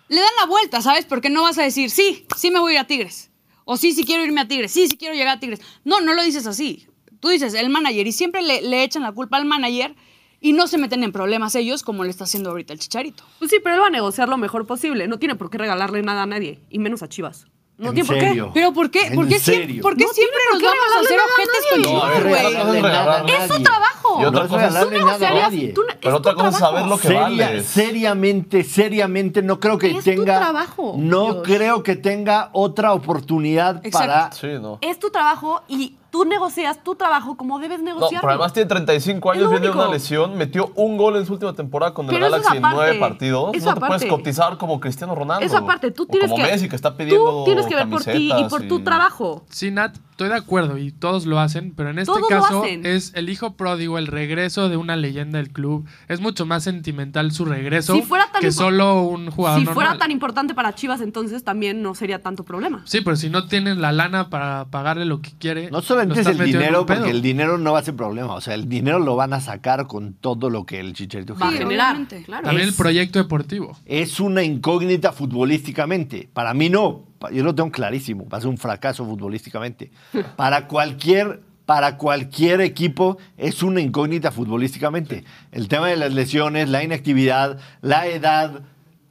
le 0.09 0.21
dan 0.23 0.31
la 0.41 0.47
vuelta, 0.47 0.81
¿sabes? 0.81 1.05
Porque 1.05 1.29
no 1.29 1.43
vas 1.43 1.59
a 1.59 1.65
decir, 1.65 1.91
sí, 1.91 2.27
sí 2.35 2.51
me 2.51 2.61
voy 2.61 2.73
a 2.73 2.75
ir 2.77 2.81
a 2.81 2.87
Tigres. 2.87 3.31
O 3.67 3.77
sí, 3.77 3.93
sí 3.93 4.05
quiero 4.05 4.25
irme 4.25 4.41
a 4.41 4.49
Tigres. 4.49 4.73
Sí, 4.73 4.89
sí 4.89 4.97
quiero 4.97 5.15
llegar 5.15 5.37
a 5.37 5.39
Tigres. 5.39 5.61
No, 5.85 6.01
no 6.01 6.15
lo 6.15 6.23
dices 6.23 6.47
así. 6.47 6.89
Tú 7.21 7.29
dices 7.29 7.53
el 7.53 7.69
manager 7.69 8.07
y 8.07 8.13
siempre 8.13 8.41
le, 8.41 8.63
le 8.63 8.85
echan 8.85 9.03
la 9.03 9.13
culpa 9.13 9.37
al 9.37 9.45
manager 9.45 9.95
y 10.41 10.55
no 10.55 10.67
se 10.67 10.79
meten 10.79 11.05
en 11.05 11.13
problemas 11.13 11.55
ellos 11.57 11.83
como 11.83 12.05
le 12.05 12.11
está 12.11 12.25
haciendo 12.25 12.49
ahorita 12.49 12.73
el 12.73 12.79
Chicharito. 12.79 13.23
Pues 13.39 13.51
sí, 13.51 13.59
pero 13.63 13.75
él 13.75 13.83
va 13.83 13.89
a 13.89 13.91
negociar 13.91 14.31
lo 14.31 14.39
mejor 14.39 14.67
posible. 14.67 15.09
No 15.09 15.19
tiene 15.19 15.35
por 15.35 15.51
qué 15.51 15.59
regalarle 15.59 16.01
nada 16.01 16.23
a 16.23 16.27
nadie, 16.27 16.61
y 16.71 16.79
menos 16.79 17.03
a 17.03 17.09
Chivas. 17.11 17.49
No 17.79 17.91
¿En 17.91 17.95
tiene 17.95 18.07
por 18.09 18.19
serio? 18.19 18.47
qué. 18.47 18.51
Pero 18.55 18.73
¿por 18.73 18.91
qué? 18.91 19.07
¿En 19.07 19.15
¿Por 19.15 19.29
qué, 19.29 19.39
siempre, 19.39 19.67
serio? 19.69 19.83
por 19.83 19.97
qué 19.97 20.05
No 20.05 20.11
siempre 20.13 20.39
nos 20.53 20.63
vamos 20.63 20.79
a 20.97 21.01
hacer 21.01 21.19
a 21.19 21.23
con. 21.71 21.83
No, 21.83 22.07
ver, 22.09 22.25
güey? 22.29 23.35
Es 23.37 23.49
su 23.53 23.63
trabajo. 23.63 24.19
Y 24.21 24.25
otra 24.25 24.43
No 24.43 24.49
cosa 24.49 24.81
Tú 24.85 24.91
negociarías- 24.91 25.43
nadie. 25.43 25.75
Pero 26.01 26.17
otra 26.17 26.35
cosa 26.35 26.49
es 26.49 26.57
saber 26.59 26.87
lo 26.87 26.97
que 26.97 27.03
Seria- 27.09 27.21
vales. 27.23 27.67
seriamente, 27.67 28.65
seriamente, 28.65 29.43
no 29.43 29.61
creo 29.61 29.79
que 29.79 29.91
Es 29.91 29.97
tu 29.99 30.03
tenga. 30.03 30.39
trabajo, 30.41 30.95
no 30.99 31.43
creo 31.43 31.83
que 31.85 31.95
tenga 31.97 32.51
otra 32.53 32.93
oportunidad 32.95 33.77
Exacto. 33.87 33.99
para. 33.99 34.33
Sí, 34.33 34.49
no. 34.61 34.79
Es 34.81 34.99
tu 34.99 35.11
trabajo 35.11 35.63
y 35.69 35.95
tú 36.11 36.25
negocias 36.25 36.83
tu 36.83 36.95
trabajo 36.95 37.37
como 37.37 37.59
debes 37.59 37.79
No, 37.79 37.85
negociarlo. 37.87 38.21
pero 38.21 38.33
además 38.33 38.53
tiene 38.53 38.69
35 38.69 39.33
Es 39.33 39.39
años, 39.39 39.51
viene 39.51 39.67
de 39.67 39.73
una 39.73 39.89
lesión, 39.89 40.37
metió 40.37 40.73
un 40.75 40.97
gol 40.97 41.17
en 41.17 41.27
su 41.27 41.35
última 41.35 41.53
temporada 41.53 41.95
con 41.95 42.07
el 42.07 42.13
Pero 42.13 42.31
Galaxy 42.31 42.57
en 42.57 42.63
nueve 42.63 42.99
partidos. 42.99 43.55
Eso 43.55 43.67
no 43.69 43.75
te 43.75 43.87
puedes 43.87 44.05
cotizar 44.07 44.57
como 44.59 44.81
Cristiano 44.81 45.15
Ronaldo. 45.15 45.45
Eso 45.45 45.57
aparte, 45.57 45.91
tú 45.91 46.05
O 46.05 46.07
tienes 46.07 46.31
como 46.31 46.43
que. 46.45 46.51
Messi 46.51 46.69
que 46.69 46.77
está 46.77 46.97
pidiendo 46.97 47.25
Tú 47.41 47.45
tienes 47.45 47.67
que 47.67 47.75
ver 47.75 47.89
por 47.89 48.03
ti 48.05 48.33
y 48.37 48.45
por 48.49 48.67
tu 48.67 48.81
trabajo. 48.83 49.45
Sí, 49.51 49.71
Nat, 49.71 49.97
estoy 50.19 50.31
de 50.31 50.35
acuerdo 50.35 50.79
y 50.79 50.91
todos 50.91 51.27
lo 51.27 51.39
hacen, 51.39 51.73
pero 51.77 51.91
en 51.91 52.01
este 52.01 52.13
Todos 52.13 52.27
caso 52.29 52.65
es 52.65 53.13
el 53.15 53.29
hijo 53.29 53.53
pródigo, 53.55 53.99
el 53.99 54.09
regreso 54.09 54.69
de 54.69 54.77
una 54.77 54.97
leyenda 54.97 55.39
del 55.39 55.51
club. 55.53 55.87
Es 56.09 56.21
mucho 56.21 56.45
más 56.45 56.65
sentimental 56.65 57.31
su 57.31 57.45
regreso 57.45 57.95
Si 57.95 58.03
fuera 58.03 58.27
tan 58.33 58.41
que 58.43 58.51
solo 58.51 59.03
un 59.05 59.31
jugador 59.31 59.61
Si 59.61 59.65
normal. 59.67 59.75
fuera 59.87 59.99
tan 59.99 60.11
importante 60.11 60.55
para 60.55 60.75
Chivas, 60.75 61.03
entonces 61.03 61.45
también 61.45 61.83
no 61.83 61.95
sería 61.95 62.21
tanto 62.21 62.45
problema. 62.45 62.83
Sí, 62.85 63.01
pero 63.01 63.15
si 63.15 63.31
no 63.31 63.47
tienen 63.47 63.81
la 63.81 63.93
lana 63.93 64.29
para 64.29 64.65
pagarle 64.65 65.05
lo 65.05 65.21
que 65.23 65.31
quiere. 65.39 65.71
No 65.71 65.83
solamente 65.83 66.21
es 66.21 66.27
el 66.27 66.37
dinero, 66.39 66.85
porque 66.85 67.11
el 67.11 67.23
dinero 67.23 67.57
no 67.57 67.75
va 67.75 67.79
a 67.79 67.83
ser 67.85 67.95
problema. 67.95 68.35
O 68.35 68.41
sea, 68.41 68.55
el 68.55 68.69
dinero 68.69 68.99
lo 68.99 69.15
van 69.15 69.33
a 69.35 69.41
sacar 69.41 69.87
con 69.87 70.15
todo 70.15 70.51
lo 70.51 70.67
que 70.67 70.81
el 70.81 70.95
chicharito 70.95 71.37
Va 71.37 71.47
genera. 71.53 71.95
generar. 71.95 72.25
Claro. 72.25 72.45
También 72.45 72.67
Es- 72.67 72.75
el 72.75 72.77
proyecto 72.77 73.21
deportivo. 73.21 73.79
Es 73.87 74.19
una 74.19 74.43
incógnita 74.43 75.13
futbolísticamente. 75.13 76.29
Para 76.33 76.55
mí 76.55 76.69
no. 76.71 77.05
Yo 77.33 77.43
lo 77.45 77.55
tengo 77.55 77.71
clarísimo. 77.71 78.29
Va 78.29 78.39
a 78.39 78.41
ser 78.41 78.51
un 78.51 78.59
fracaso 78.59 79.05
futbolísticamente. 79.05 79.91
Para 80.37 80.69
cualquier, 80.69 81.41
para 81.67 81.97
cualquier 81.97 82.61
equipo 82.61 83.19
es 83.37 83.63
una 83.63 83.81
incógnita 83.81 84.31
futbolísticamente. 84.31 85.25
El 85.53 85.69
tema 85.69 85.89
de 85.89 85.97
las 85.97 86.13
lesiones, 86.15 86.69
la 86.69 86.83
inactividad, 86.85 87.59
la 87.83 88.07
edad, 88.07 88.63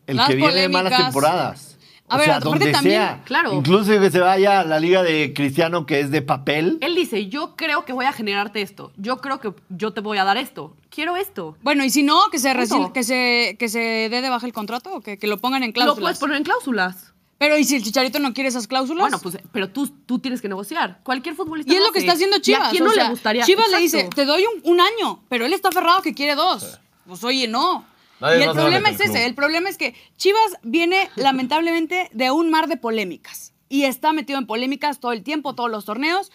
el 0.07 0.17
Las 0.17 0.27
que 0.29 0.35
viene 0.35 0.55
de 0.61 0.69
malas 0.69 0.97
temporadas. 0.97 1.77
A 2.09 2.15
o 2.15 2.17
ver, 2.19 2.27
sea, 2.27 2.35
aparte 2.37 2.49
donde 2.59 2.71
también, 2.71 3.01
sea. 3.01 3.21
claro. 3.25 3.51
Incluso 3.53 3.99
que 3.99 4.09
se 4.09 4.19
vaya 4.21 4.61
a 4.61 4.63
la 4.63 4.79
liga 4.79 5.03
de 5.03 5.33
Cristiano 5.35 5.85
que 5.85 5.99
es 5.99 6.09
de 6.09 6.21
papel. 6.21 6.77
Él 6.79 6.95
dice, 6.95 7.27
yo 7.27 7.57
creo 7.57 7.83
que 7.83 7.91
voy 7.91 8.05
a 8.05 8.13
generarte 8.13 8.61
esto. 8.61 8.93
Yo 8.95 9.17
creo 9.17 9.41
que 9.41 9.53
yo 9.67 9.91
te 9.91 9.99
voy 9.99 10.17
a 10.17 10.23
dar 10.23 10.37
esto. 10.37 10.73
Quiero 10.89 11.17
esto. 11.17 11.57
Bueno, 11.63 11.83
y 11.83 11.89
si 11.89 12.03
no, 12.03 12.29
que 12.31 12.39
se, 12.39 12.53
que 12.93 13.03
se, 13.03 13.57
que 13.59 13.67
se 13.67 14.07
dé 14.09 14.21
de 14.21 14.29
baja 14.29 14.45
el 14.45 14.53
contrato 14.53 14.93
o 14.93 15.01
que, 15.01 15.17
que 15.19 15.27
lo 15.27 15.37
pongan 15.37 15.63
en 15.63 15.71
Lo 15.71 15.73
cláusulas. 15.73 15.99
puedes 15.99 16.19
poner 16.19 16.37
en 16.37 16.43
cláusulas. 16.43 17.13
Pero 17.37 17.57
¿y 17.57 17.63
si 17.63 17.75
el 17.75 17.83
Chicharito 17.83 18.19
no 18.19 18.33
quiere 18.33 18.49
esas 18.49 18.67
cláusulas? 18.67 19.01
Bueno, 19.01 19.19
pues, 19.19 19.37
pero 19.51 19.69
tú, 19.69 19.87
tú 20.05 20.19
tienes 20.19 20.41
que 20.41 20.49
negociar. 20.49 20.99
Cualquier 21.03 21.35
futbolista 21.35 21.71
Y 21.71 21.75
es 21.75 21.83
lo 21.83 21.91
que 21.91 21.99
está 21.99 22.13
haciendo 22.13 22.37
¿Y 22.37 22.41
Chivas. 22.41 22.67
a 22.67 22.71
quién 22.71 22.83
o 22.83 22.87
no 22.87 22.91
sea, 22.93 23.03
le 23.03 23.09
gustaría? 23.11 23.43
Chivas 23.43 23.69
le 23.69 23.77
dice, 23.79 24.09
te 24.15 24.25
doy 24.25 24.43
un, 24.43 24.71
un 24.71 24.81
año, 24.81 25.23
pero 25.29 25.45
él 25.45 25.53
está 25.53 25.69
aferrado 25.69 26.01
que 26.01 26.13
quiere 26.13 26.35
dos. 26.35 26.79
Pues 27.05 27.23
oye, 27.23 27.47
no. 27.47 27.85
Nadie 28.19 28.39
y 28.39 28.43
el 28.43 28.51
problema 28.51 28.89
es 28.89 28.99
el 28.99 29.09
ese, 29.11 29.25
el 29.25 29.35
problema 29.35 29.69
es 29.69 29.77
que 29.77 29.93
Chivas 30.17 30.57
viene 30.63 31.09
lamentablemente 31.15 32.09
de 32.11 32.31
un 32.31 32.49
mar 32.49 32.67
de 32.67 32.77
polémicas 32.77 33.53
y 33.69 33.83
está 33.83 34.13
metido 34.13 34.39
en 34.39 34.47
polémicas 34.47 34.99
todo 34.99 35.11
el 35.11 35.23
tiempo, 35.23 35.53
todos 35.53 35.69
los 35.69 35.85
torneos. 35.85 36.31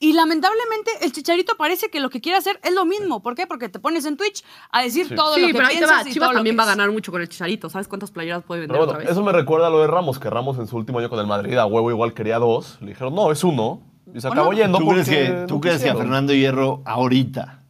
Y 0.00 0.12
lamentablemente 0.12 0.90
el 1.02 1.12
Chicharito 1.12 1.56
parece 1.56 1.88
que 1.88 2.00
lo 2.00 2.10
que 2.10 2.20
quiere 2.20 2.36
hacer 2.36 2.58
es 2.62 2.72
lo 2.74 2.84
mismo. 2.84 3.22
¿Por 3.22 3.34
qué? 3.34 3.46
Porque 3.46 3.68
te 3.68 3.78
pones 3.78 4.04
en 4.04 4.16
Twitch 4.16 4.44
a 4.70 4.82
decir 4.82 5.14
todo 5.14 5.34
Sí, 5.34 5.40
lo 5.42 5.46
que 5.48 5.52
pero 5.54 5.66
ahí 5.66 5.74
te 5.74 5.78
piensas 5.78 6.04
va. 6.04 6.08
y 6.08 6.12
Chivas 6.12 6.26
todo 6.26 6.32
lo 6.32 6.38
también 6.38 6.56
que 6.56 6.58
va 6.58 6.62
a 6.64 6.66
ganar 6.66 6.90
mucho 6.90 7.12
con 7.12 7.22
el 7.22 7.28
Chicharito. 7.28 7.70
¿Sabes 7.70 7.88
cuántas 7.88 8.10
playeras 8.10 8.42
puede 8.42 8.62
vender 8.62 8.80
otra 8.80 8.98
vez? 8.98 9.08
eso 9.10 9.22
me 9.22 9.32
recuerda 9.32 9.68
a 9.68 9.70
lo 9.70 9.80
de 9.80 9.86
Ramos, 9.86 10.18
que 10.18 10.28
Ramos 10.28 10.58
en 10.58 10.66
su 10.66 10.76
último 10.76 10.98
año 10.98 11.08
con 11.08 11.20
el 11.20 11.26
Madrid 11.26 11.56
a 11.56 11.66
huevo 11.66 11.90
igual 11.90 12.12
quería 12.12 12.38
dos. 12.38 12.76
Le 12.80 12.88
dijeron, 12.88 13.14
no, 13.14 13.30
es 13.30 13.44
uno. 13.44 13.80
Y 14.12 14.20
se 14.20 14.28
acabó 14.28 14.52
yendo 14.52 14.78
¿Tú 14.78 14.88
crees 14.88 15.08
que, 15.08 15.28
no 15.30 15.46
tú 15.46 15.60
crees 15.60 15.82
que 15.82 15.90
a. 15.90 15.96
Fernando 15.96 16.34
Hierro 16.34 16.82
ahorita, 16.84 17.63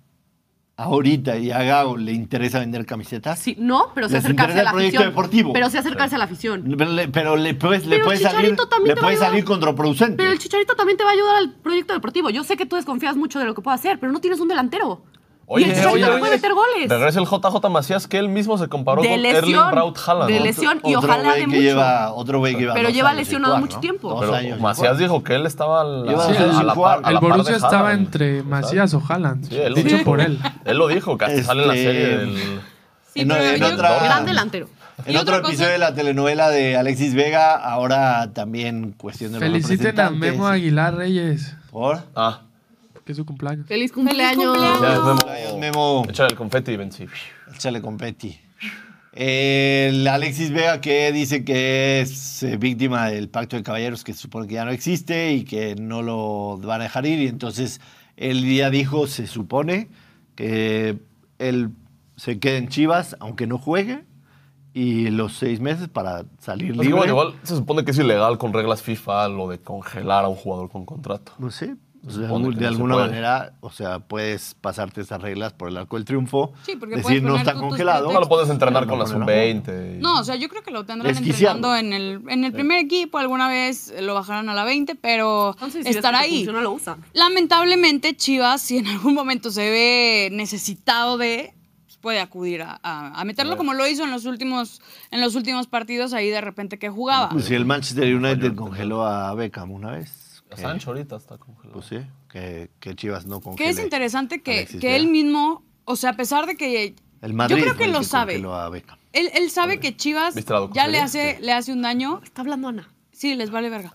ahorita 0.76 1.36
y 1.38 1.50
a 1.50 1.62
Gago 1.62 1.96
le 1.96 2.12
interesa 2.12 2.58
vender 2.58 2.84
camisetas? 2.86 3.38
Sí, 3.38 3.56
no, 3.58 3.92
pero 3.94 4.08
se 4.08 4.14
¿Les 4.14 4.24
acercarse 4.24 4.60
a 4.60 4.64
la 4.64 4.72
proyecto 4.72 4.98
afición. 4.98 5.12
deportivo? 5.12 5.52
Pero 5.52 5.70
se 5.70 5.78
acercarse 5.78 6.14
a 6.14 6.18
la 6.18 6.24
afición. 6.24 6.74
Pero 6.76 6.90
le, 6.90 7.08
pero 7.08 7.36
le 7.36 7.54
puedes, 7.54 7.86
le 7.86 7.96
Pero 7.96 8.06
puede 8.06 8.18
el 8.18 8.22
salir, 8.24 8.40
Chicharito 8.40 8.68
también 8.68 8.96
le 8.96 9.16
salir 9.16 9.44
contraproducente. 9.44 10.16
Pero 10.16 10.32
el 10.32 10.38
Chicharito 10.38 10.74
también 10.74 10.96
te 10.96 11.04
va 11.04 11.10
a 11.10 11.12
ayudar 11.12 11.36
al 11.36 11.52
proyecto 11.52 11.92
deportivo. 11.92 12.30
Yo 12.30 12.44
sé 12.44 12.56
que 12.56 12.66
tú 12.66 12.76
desconfías 12.76 13.16
mucho 13.16 13.38
de 13.38 13.44
lo 13.44 13.54
que 13.54 13.62
puede 13.62 13.76
hacer, 13.76 13.98
pero 14.00 14.12
no 14.12 14.20
tienes 14.20 14.40
un 14.40 14.48
delantero. 14.48 15.02
Oye, 15.46 15.66
y 15.66 15.70
el 15.70 15.86
oye, 15.86 16.06
no 16.06 16.18
puede 16.18 16.32
meter 16.36 16.52
goles. 16.54 16.88
Regresa 16.88 17.20
el 17.20 17.26
JJ 17.26 17.68
Macías 17.70 18.06
que 18.08 18.18
él 18.18 18.28
mismo 18.28 18.56
se 18.56 18.68
comparó 18.68 19.02
De 19.02 19.08
con 19.10 19.22
lesión, 19.22 19.44
Erling 19.44 19.70
Braut 19.72 19.98
Haaland. 20.06 20.30
de 20.30 20.40
lesión. 20.40 20.80
y 20.84 20.94
Otro 20.94 21.10
ojalá 21.12 21.34
de 21.34 21.40
que 21.40 21.46
mucho. 21.48 21.60
lleva, 21.60 22.12
otro 22.14 22.38
güey 22.38 22.54
que 22.54 22.60
lleva 22.62 22.74
Pero 22.74 22.88
lleva 22.88 23.12
lesionado 23.12 23.54
jugar, 23.54 23.60
mucho 23.60 23.74
¿no? 23.76 23.80
tiempo. 23.80 24.08
Dos 24.10 24.20
Pero 24.20 24.34
años 24.34 24.60
Macías 24.60 24.88
jugar. 24.88 24.96
dijo 24.98 25.22
que 25.22 25.34
él 25.34 25.46
estaba 25.46 25.80
a 25.82 25.84
la, 25.84 26.10
Lleva 26.10 26.24
a 26.24 26.62
la 26.62 26.74
par, 26.74 27.00
a 27.04 27.08
El 27.08 27.14
la 27.14 27.20
par 27.20 27.30
de 27.30 27.36
Borussia 27.36 27.56
estaba 27.56 27.88
Haaland, 27.88 28.06
entre 28.06 28.28
¿sabes? 28.38 28.44
Macías 28.46 28.94
o 28.94 29.02
Haaland. 29.06 29.48
Sí, 29.48 29.56
él 29.58 29.74
dicho 29.74 29.88
dijo. 29.96 30.04
por 30.04 30.20
él. 30.20 30.38
Él 30.64 30.76
lo 30.78 30.88
dijo, 30.88 31.18
que 31.18 31.24
hasta 31.26 31.42
sale 31.42 31.62
en 31.62 31.68
la 31.68 31.74
Este, 31.74 31.86
serie 31.92 32.16
del... 32.18 32.36
Sí, 33.12 33.20
En- 33.20 33.28
pero 33.28 33.44
en 33.44 33.56
yo- 33.60 33.74
otra- 33.74 34.02
Gran 34.02 34.24
delantero. 34.26 34.68
En 35.06 35.16
otro 35.16 35.36
episodio 35.36 35.70
de 35.70 35.78
la 35.78 35.92
telenovela 35.92 36.48
de 36.50 36.76
Alexis 36.76 37.14
Vega, 37.14 37.54
ahora 37.56 38.30
también 38.32 38.92
cuestión 38.96 39.32
de 39.32 39.40
los 39.40 39.48
Feliciten 39.66 40.00
a. 40.00 40.10
Memo 40.10 40.46
Aguilar 40.46 40.94
Reyes, 40.94 41.54
¿Por? 41.70 41.98
Ah, 42.14 42.40
que 43.04 43.12
es 43.12 43.18
su 43.18 43.26
cumpleaños. 43.26 43.66
Feliz 43.66 43.92
cumpleaños. 43.92 44.56
ya 44.58 44.78
Memo. 44.80 45.10
Cumpleaños, 45.10 45.58
Memo. 45.58 46.06
Échale 46.08 46.30
el 46.30 46.36
confeti 46.36 46.72
y 46.72 46.76
ven, 46.76 46.92
sí. 46.92 47.06
Échale 47.54 47.80
confeti. 47.80 48.38
El 49.12 50.08
Alexis 50.08 50.50
Vega 50.50 50.80
que 50.80 51.12
dice 51.12 51.44
que 51.44 52.00
es 52.00 52.42
eh, 52.42 52.56
víctima 52.56 53.10
del 53.10 53.28
pacto 53.28 53.54
de 53.54 53.62
caballeros 53.62 54.02
que 54.02 54.12
se 54.12 54.18
supone 54.18 54.48
que 54.48 54.54
ya 54.54 54.64
no 54.64 54.72
existe 54.72 55.32
y 55.32 55.44
que 55.44 55.76
no 55.76 56.02
lo 56.02 56.58
van 56.58 56.80
a 56.80 56.84
dejar 56.84 57.06
ir 57.06 57.20
y 57.20 57.28
entonces 57.28 57.80
él 58.16 58.44
ya 58.52 58.70
dijo, 58.70 59.06
se 59.06 59.28
supone 59.28 59.88
que 60.34 60.98
él 61.38 61.70
se 62.16 62.40
quede 62.40 62.56
en 62.56 62.68
Chivas 62.68 63.16
aunque 63.20 63.46
no 63.46 63.56
juegue 63.56 64.02
y 64.72 65.10
los 65.10 65.34
seis 65.34 65.60
meses 65.60 65.88
para 65.88 66.24
salir 66.40 66.72
libre. 66.76 66.92
bueno, 66.92 67.12
igual 67.12 67.34
se 67.44 67.54
supone 67.54 67.84
que 67.84 67.92
es 67.92 67.98
ilegal 67.98 68.36
con 68.38 68.52
reglas 68.52 68.82
FIFA 68.82 69.28
lo 69.28 69.48
de 69.48 69.60
congelar 69.60 70.24
a 70.24 70.28
un 70.28 70.34
jugador 70.34 70.68
con 70.70 70.84
contrato. 70.84 71.32
No 71.38 71.52
sé. 71.52 71.76
Supone 72.12 72.44
de 72.48 72.54
no 72.54 72.58
se 72.60 72.66
alguna 72.66 72.96
manera, 72.96 73.52
o 73.60 73.70
sea, 73.70 73.98
puedes 74.00 74.54
pasarte 74.60 75.00
esas 75.00 75.20
reglas 75.22 75.52
por 75.52 75.68
el 75.68 75.76
arco 75.76 75.96
del 75.96 76.04
triunfo. 76.04 76.52
Sí, 76.64 76.76
porque 76.76 76.96
decir 76.96 77.22
no 77.22 77.36
está 77.36 77.54
congelado. 77.54 78.12
No 78.12 78.20
lo 78.20 78.28
puedes 78.28 78.50
entrenar 78.50 78.86
con 78.86 78.98
la 78.98 79.04
no 79.04 79.10
ponerlo 79.12 79.32
a 79.32 79.34
juego. 79.36 79.60
sub-20. 79.64 79.96
y- 79.96 80.00
No, 80.00 80.20
o 80.20 80.24
sea, 80.24 80.36
yo 80.36 80.48
creo 80.48 80.62
que 80.62 80.70
lo 80.70 80.84
tendrán 80.84 81.16
entrenando 81.16 81.74
en 81.76 81.92
el, 81.92 82.20
en 82.28 82.44
el 82.44 82.52
primer 82.52 82.78
equipo. 82.84 83.18
Alguna 83.18 83.48
vez 83.48 83.92
lo 84.00 84.14
bajarán 84.14 84.48
a 84.48 84.54
la 84.54 84.64
20, 84.64 84.94
pero 84.96 85.50
Entonces, 85.52 85.84
si 85.84 85.90
estará 85.90 86.20
ahí. 86.20 86.36
funciona, 86.38 86.60
lo 86.62 86.72
usa. 86.72 86.96
Lamentablemente, 87.12 88.16
Chivas, 88.16 88.62
si 88.62 88.78
en 88.78 88.86
algún 88.86 89.14
momento 89.14 89.50
se 89.50 89.70
ve 89.70 90.28
necesitado 90.32 91.18
de, 91.18 91.52
pues, 91.84 91.96
puede 91.98 92.20
acudir 92.20 92.62
a, 92.62 92.78
a- 92.82 93.20
a 93.20 93.24
meterlo 93.24 93.56
como 93.56 93.74
lo 93.74 93.86
hizo 93.86 94.04
en 94.04 94.10
los 94.10 94.24
últimos 94.24 94.80
en 95.10 95.20
los 95.20 95.34
últimos 95.34 95.66
partidos 95.66 96.12
ahí 96.12 96.28
de 96.30 96.40
repente 96.40 96.78
que 96.78 96.88
jugaba. 96.90 97.28
Pues 97.30 97.46
si 97.46 97.54
el 97.54 97.64
Manchester 97.64 98.14
United 98.14 98.54
congeló 98.54 99.04
a 99.06 99.34
Beckham 99.34 99.70
una 99.72 99.92
vez. 99.92 100.12
A 100.50 100.56
que- 100.56 100.62
Sancho 100.62 100.90
ahorita 100.90 101.16
está 101.16 101.38
congelado. 101.38 101.72
Pues 101.72 101.86
sí, 101.86 101.98
que, 102.30 102.70
que 102.80 102.94
Chivas 102.94 103.26
no 103.26 103.38
Que 103.40 103.44
congele. 103.44 103.70
es 103.70 103.78
interesante 103.78 104.42
que, 104.42 104.66
que 104.66 104.96
él 104.96 105.08
mismo, 105.08 105.62
o 105.84 105.96
sea, 105.96 106.10
a 106.10 106.16
pesar 106.16 106.46
de 106.46 106.56
que 106.56 106.94
El 107.22 107.34
Madrid 107.34 107.56
yo 107.56 107.62
creo 107.62 107.76
que 107.76 107.84
el 107.84 107.92
lo 107.92 108.02
sabe. 108.02 108.42
a 108.46 108.68
Beckham. 108.68 108.98
Él, 109.12 109.30
él 109.34 109.50
sabe 109.50 109.78
que 109.80 109.96
Chivas 109.96 110.34
¿Viste 110.34 110.52
la 110.52 110.68
ya 110.72 110.86
le 110.88 111.00
hace, 111.00 111.38
le 111.40 111.52
hace 111.52 111.72
un 111.72 111.82
daño. 111.82 112.20
Está 112.24 112.42
hablando 112.42 112.68
Ana. 112.68 112.90
Sí, 113.12 113.34
les 113.34 113.50
vale 113.50 113.70
verga. 113.70 113.94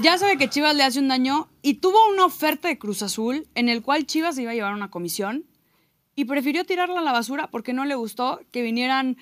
Ya 0.00 0.18
sabe 0.18 0.36
que 0.36 0.50
Chivas 0.50 0.74
le 0.76 0.82
hace 0.82 0.98
un 0.98 1.08
daño 1.08 1.48
y 1.62 1.74
tuvo 1.74 1.96
una 2.12 2.26
oferta 2.26 2.68
de 2.68 2.78
Cruz 2.78 3.02
Azul 3.02 3.46
en 3.54 3.68
el 3.70 3.80
cual 3.82 4.04
Chivas 4.06 4.36
iba 4.38 4.50
a 4.50 4.54
llevar 4.54 4.74
una 4.74 4.90
comisión 4.90 5.44
y 6.14 6.26
prefirió 6.26 6.64
tirarla 6.64 7.00
a 7.00 7.02
la 7.02 7.12
basura 7.12 7.48
porque 7.50 7.72
no 7.72 7.84
le 7.86 7.94
gustó 7.94 8.40
que 8.52 8.60
vinieran 8.62 9.16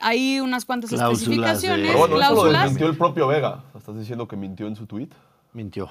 ahí 0.00 0.38
unas 0.40 0.66
cuantas 0.66 0.90
Cláusulas 0.90 1.18
de- 1.18 1.22
especificaciones, 1.24 1.86
Pero 1.86 1.98
bueno, 1.98 2.14
eso 2.16 2.24
lo 2.26 2.32
cláusulas. 2.34 2.62
desmintió 2.64 2.86
el 2.88 2.96
propio 2.98 3.26
Vega. 3.26 3.64
Estás 3.74 3.98
diciendo 3.98 4.28
que 4.28 4.36
mintió 4.36 4.66
en 4.66 4.76
su 4.76 4.86
tweet. 4.86 5.08
Mintió, 5.52 5.90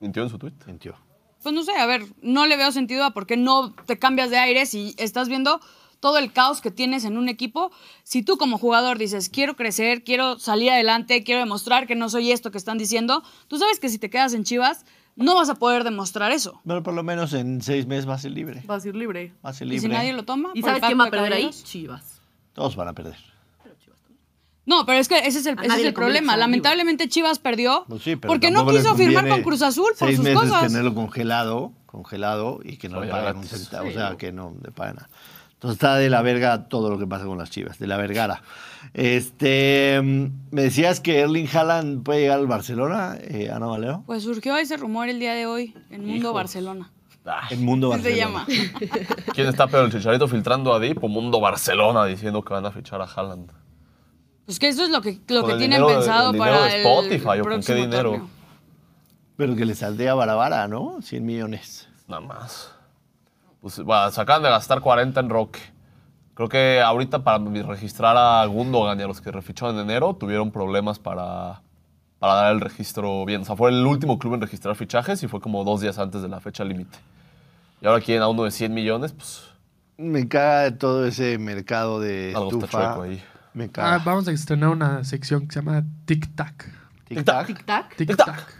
Mintió 0.00 0.22
en 0.22 0.28
su 0.30 0.38
tweet. 0.38 0.52
mintió. 0.66 0.94
Pues 1.42 1.54
no 1.54 1.62
sé, 1.62 1.72
a 1.72 1.86
ver, 1.86 2.04
no 2.22 2.46
le 2.46 2.56
veo 2.56 2.70
sentido 2.72 3.04
a 3.04 3.12
por 3.12 3.26
qué 3.26 3.36
no 3.36 3.72
te 3.86 3.98
cambias 3.98 4.30
de 4.30 4.38
aire 4.38 4.66
si 4.66 4.94
estás 4.98 5.28
viendo 5.28 5.60
todo 5.98 6.18
el 6.18 6.32
caos 6.32 6.60
que 6.60 6.70
tienes 6.70 7.04
en 7.04 7.16
un 7.18 7.28
equipo. 7.28 7.70
Si 8.04 8.22
tú 8.22 8.36
como 8.38 8.58
jugador 8.58 8.98
dices, 8.98 9.28
quiero 9.30 9.56
crecer, 9.56 10.04
quiero 10.04 10.38
salir 10.38 10.70
adelante, 10.70 11.24
quiero 11.24 11.40
demostrar 11.40 11.86
que 11.86 11.94
no 11.94 12.08
soy 12.10 12.30
esto 12.32 12.50
que 12.50 12.58
están 12.58 12.78
diciendo, 12.78 13.22
tú 13.48 13.58
sabes 13.58 13.80
que 13.80 13.88
si 13.88 13.98
te 13.98 14.10
quedas 14.10 14.32
en 14.34 14.44
Chivas, 14.44 14.84
no 15.16 15.34
vas 15.34 15.48
a 15.50 15.54
poder 15.56 15.84
demostrar 15.84 16.30
eso. 16.32 16.60
Pero 16.66 16.82
por 16.82 16.94
lo 16.94 17.02
menos 17.02 17.32
en 17.34 17.60
seis 17.62 17.86
meses 17.86 18.08
va 18.08 18.14
a 18.14 18.18
ser 18.18 18.30
libre. 18.32 18.62
Va 18.68 18.76
a 18.76 18.80
ser 18.80 18.94
libre. 18.96 19.34
Va 19.44 19.50
a 19.50 19.52
ser 19.54 19.66
Y 19.66 19.70
libre. 19.70 19.82
si 19.82 19.88
nadie 19.88 20.12
lo 20.12 20.24
toma, 20.24 20.50
¿Y 20.54 20.62
sabes 20.62 20.82
quién 20.82 20.98
va 20.98 21.04
a 21.04 21.06
de 21.06 21.10
perder 21.10 21.32
ahí? 21.34 21.50
Chivas. 21.50 22.20
Todos 22.54 22.76
van 22.76 22.88
a 22.88 22.92
perder. 22.94 23.16
No, 24.70 24.86
pero 24.86 24.98
es 24.98 25.08
que 25.08 25.18
ese 25.18 25.40
es 25.40 25.46
el, 25.46 25.58
ese 25.58 25.76
es 25.76 25.82
le 25.82 25.92
problema. 25.92 26.36
Lamentablemente 26.36 27.08
Chivas 27.08 27.38
perdió 27.40 27.84
Pues 27.88 28.02
sí, 28.02 28.14
pero 28.16 28.30
porque 28.32 28.50
no 28.50 28.64
le 28.64 28.78
quiso 28.78 28.94
firmar 28.94 29.28
con 29.28 29.42
Cruz 29.42 29.62
Azul 29.62 29.90
por 29.98 30.08
seis 30.08 30.16
sus 30.16 30.24
meses 30.24 30.40
cosas. 30.40 30.68
tenerlo 30.68 30.94
congelado, 30.94 31.72
congelado 31.86 32.60
y 32.62 32.76
que 32.76 32.88
no 32.88 32.96
le 33.00 33.02
Oye, 33.02 33.10
paguen 33.10 33.36
un 33.36 33.42
gratis. 33.42 33.58
centavo, 33.64 33.88
o 33.88 33.92
sea, 33.92 34.16
que 34.16 34.30
no 34.32 34.54
le 34.64 34.70
paguen 34.70 34.96
nada. 34.96 35.08
Entonces 35.54 35.74
está 35.76 35.96
de 35.96 36.08
la 36.08 36.22
verga 36.22 36.68
todo 36.68 36.88
lo 36.88 36.98
que 36.98 37.06
pasa 37.06 37.26
con 37.26 37.36
las 37.36 37.50
chivas, 37.50 37.78
de 37.78 37.86
la 37.86 37.96
vergara. 37.98 38.42
Este, 38.94 40.00
me 40.02 40.62
decías 40.62 41.00
que 41.00 41.20
Erling 41.20 41.48
Haaland 41.52 42.02
puede 42.02 42.20
llegar 42.20 42.38
al 42.38 42.46
Barcelona, 42.46 43.18
eh, 43.20 43.50
Ana 43.52 43.66
Valero. 43.66 44.02
Pues 44.06 44.22
surgió 44.22 44.56
ese 44.56 44.76
rumor 44.76 45.08
el 45.08 45.18
día 45.20 45.34
de 45.34 45.46
hoy 45.46 45.74
en 45.90 46.02
Mundo 46.06 46.28
Hijo. 46.28 46.32
Barcelona. 46.32 46.90
Ah, 47.26 47.46
El 47.50 47.58
mundo 47.60 47.92
Así 47.92 48.02
se 48.04 48.08
Barcelona. 48.24 48.46
llama. 48.46 49.16
¿Quién 49.34 49.48
está 49.48 49.66
peor, 49.66 49.84
el 49.84 49.92
Chicharito 49.92 50.28
filtrando 50.28 50.72
a 50.72 50.80
Dip 50.80 51.02
o 51.04 51.08
Mundo 51.08 51.40
Barcelona 51.40 52.06
diciendo 52.06 52.42
que 52.42 52.54
van 52.54 52.64
a 52.64 52.70
fichar 52.70 53.02
a 53.02 53.04
Haaland? 53.04 53.50
Pues 54.50 54.58
que 54.58 54.66
eso 54.66 54.82
es 54.82 54.90
lo 54.90 55.00
que, 55.00 55.20
lo 55.28 55.46
que 55.46 55.54
tienen 55.54 55.80
dinero 55.80 55.86
pensado 55.86 56.32
el 56.32 56.38
para 56.38 56.62
de 56.64 56.80
el 56.80 56.80
Spotify, 56.84 57.38
¿o 57.38 57.44
con 57.44 57.62
qué 57.62 57.72
dinero? 57.72 58.10
torneo. 58.10 58.28
Pero 59.36 59.54
que 59.54 59.64
le 59.64 59.76
saldría 59.76 60.12
barabara, 60.14 60.66
¿no? 60.66 61.00
100 61.02 61.24
millones. 61.24 61.88
Nada 62.08 62.20
más. 62.20 62.72
Pues 63.60 63.78
bueno, 63.78 64.10
se 64.10 64.20
acaban 64.20 64.42
de 64.42 64.48
gastar 64.50 64.80
40 64.80 65.20
en 65.20 65.28
Roque. 65.28 65.60
Creo 66.34 66.48
que 66.48 66.80
ahorita 66.80 67.22
para 67.22 67.38
registrar 67.62 68.16
a 68.16 68.44
Gundogan 68.46 68.98
y 68.98 69.04
a 69.04 69.06
los 69.06 69.20
que 69.20 69.30
reficharon 69.30 69.76
en 69.76 69.82
enero 69.82 70.14
tuvieron 70.14 70.50
problemas 70.50 70.98
para, 70.98 71.62
para 72.18 72.34
dar 72.34 72.52
el 72.52 72.60
registro 72.60 73.24
bien. 73.24 73.42
O 73.42 73.44
sea, 73.44 73.54
fue 73.54 73.70
el 73.70 73.86
último 73.86 74.18
club 74.18 74.34
en 74.34 74.40
registrar 74.40 74.74
fichajes 74.74 75.22
y 75.22 75.28
fue 75.28 75.40
como 75.40 75.62
dos 75.62 75.80
días 75.80 75.96
antes 76.00 76.22
de 76.22 76.28
la 76.28 76.40
fecha 76.40 76.64
límite. 76.64 76.98
Y 77.80 77.86
ahora 77.86 78.00
quieren 78.00 78.24
a 78.24 78.26
uno 78.26 78.42
de 78.42 78.50
100 78.50 78.74
millones, 78.74 79.12
pues 79.12 79.44
Me 79.96 80.26
caga 80.26 80.62
de 80.62 80.72
todo 80.72 81.06
ese 81.06 81.38
mercado 81.38 82.00
de 82.00 82.32
algo 82.34 82.50
está 82.50 82.64
estufa. 82.64 82.84
chueco 82.94 83.02
ahí. 83.02 83.22
Me 83.54 83.64
Ah, 83.64 83.68
caga. 83.72 83.98
vamos 83.98 84.28
a 84.28 84.32
estrenar 84.32 84.70
una 84.70 85.04
sección 85.04 85.46
que 85.46 85.54
se 85.54 85.60
llama 85.62 85.84
Tic 86.04 86.34
Tac. 86.34 86.70
Tic-tac. 87.08 87.46
Tic-tac. 87.48 87.96
Tic 87.96 88.16
Tac. 88.16 88.54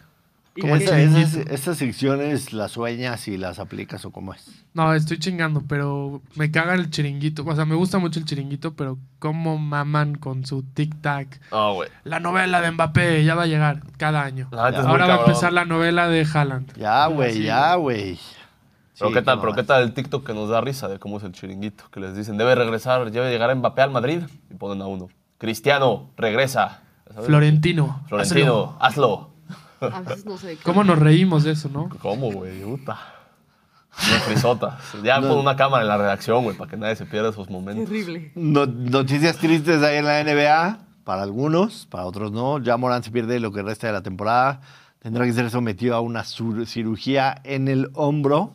¿Y 0.57 0.62
Como 0.62 0.74
el 0.74 0.80
qué? 0.80 0.84
Esa- 0.86 0.97
chiringuito. 0.97 1.26
esas, 1.41 1.47
esas 1.53 1.78
secciones 1.78 2.53
las 2.53 2.72
sueñas 2.72 3.28
y 3.28 3.36
las 3.38 3.61
aplicas 3.61 4.05
o 4.05 4.11
cómo 4.11 4.34
es. 4.34 4.45
No, 4.74 4.93
estoy 4.95 5.20
chingando, 5.20 5.62
pero 5.68 6.20
me 6.34 6.51
caga 6.51 6.74
el 6.74 6.91
chiringuito. 6.91 7.45
O 7.47 7.55
sea, 7.55 7.64
me 7.64 7.76
gusta 7.76 7.99
mucho 7.99 8.18
el 8.18 8.24
chiringuito, 8.24 8.74
pero 8.74 8.99
cómo 9.20 9.59
maman 9.59 10.16
con 10.16 10.45
su 10.45 10.64
Tic 10.64 11.01
Tac. 11.01 11.41
Ah, 11.53 11.70
güey. 11.72 11.88
La 12.03 12.18
novela 12.18 12.61
de 12.61 12.72
Mbappé 12.72 13.24
ya 13.24 13.36
va 13.36 13.45
a 13.45 13.47
llegar 13.47 13.82
cada 13.97 14.24
año. 14.24 14.49
Ahora 14.51 15.07
va 15.07 15.14
a 15.14 15.18
empezar 15.20 15.53
la 15.53 15.64
novela 15.64 16.09
de 16.09 16.26
Haaland. 16.34 16.76
Ya, 16.76 17.07
güey, 17.07 17.43
ya, 17.45 17.76
güey. 17.76 18.18
Pero 19.01 19.09
Sí, 19.11 19.14
qué 19.14 19.22
tal, 19.22 19.40
pero 19.40 19.55
qué 19.55 19.62
tal 19.64 19.82
el 19.82 19.92
TikTok 19.94 20.24
que 20.26 20.34
nos 20.34 20.48
da 20.51 20.61
risa 20.61 20.86
de 20.86 20.98
cómo 21.01 21.16
es 21.16 21.24
el 21.24 21.32
chiringuito, 21.32 21.84
que 21.90 21.98
les 22.01 22.14
dicen, 22.14 22.36
debe 22.36 22.55
regresar, 22.55 23.11
debe 23.11 23.30
llegar 23.30 23.55
Mbappé 23.57 23.82
al 23.82 23.90
Madrid 23.90 24.20
y 24.51 24.55
ponen 24.55 24.82
a 24.82 24.86
uno. 24.86 25.09
Cristiano, 25.38 26.11
regresa. 26.16 26.82
¿Sabes? 27.12 27.26
Florentino. 27.26 28.03
Florentino, 28.09 28.76
hazlo. 28.78 29.30
A 29.80 30.01
veces 30.03 30.26
no 30.26 30.36
sé 30.36 30.48
de 30.48 30.57
qué. 30.57 30.62
¿Cómo 30.62 30.84
nos 30.84 30.98
reímos 30.98 31.42
de 31.44 31.53
eso, 31.53 31.68
no? 31.70 31.88
¿Cómo, 32.03 32.30
güey? 32.30 32.61
Puta. 32.61 32.98
Una 34.07 34.20
frisota. 34.20 34.78
Ya 35.03 35.20
pon 35.20 35.38
una 35.38 35.57
cámara 35.57 35.82
en 35.82 35.88
la 35.88 35.96
redacción, 35.96 36.44
güey, 36.44 36.57
para 36.57 36.70
que 36.70 36.76
nadie 36.76 36.94
se 36.96 37.07
pierda 37.07 37.30
esos 37.30 37.48
momentos. 37.51 37.86
Terrible. 37.86 38.30
No- 38.34 38.66
noticias 38.66 39.38
tristes 39.38 39.82
ahí 39.82 39.96
en 39.96 40.05
la 40.05 40.22
NBA, 40.22 40.78
para 41.05 41.22
algunos, 41.22 41.86
para 41.86 42.05
otros 42.05 42.30
no. 42.30 42.59
Ya 42.59 42.76
Morán 42.76 43.03
se 43.03 43.11
pierde 43.11 43.40
lo 43.40 43.51
que 43.51 43.62
resta 43.62 43.86
de 43.86 43.94
la 43.94 44.03
temporada. 44.03 44.61
Tendrá 45.01 45.24
que 45.24 45.32
ser 45.32 45.51
sometido 45.51 45.96
a 45.96 46.01
una 46.01 46.22
cirugía 46.24 47.40
en 47.44 47.68
el 47.68 47.90
hombro 47.94 48.53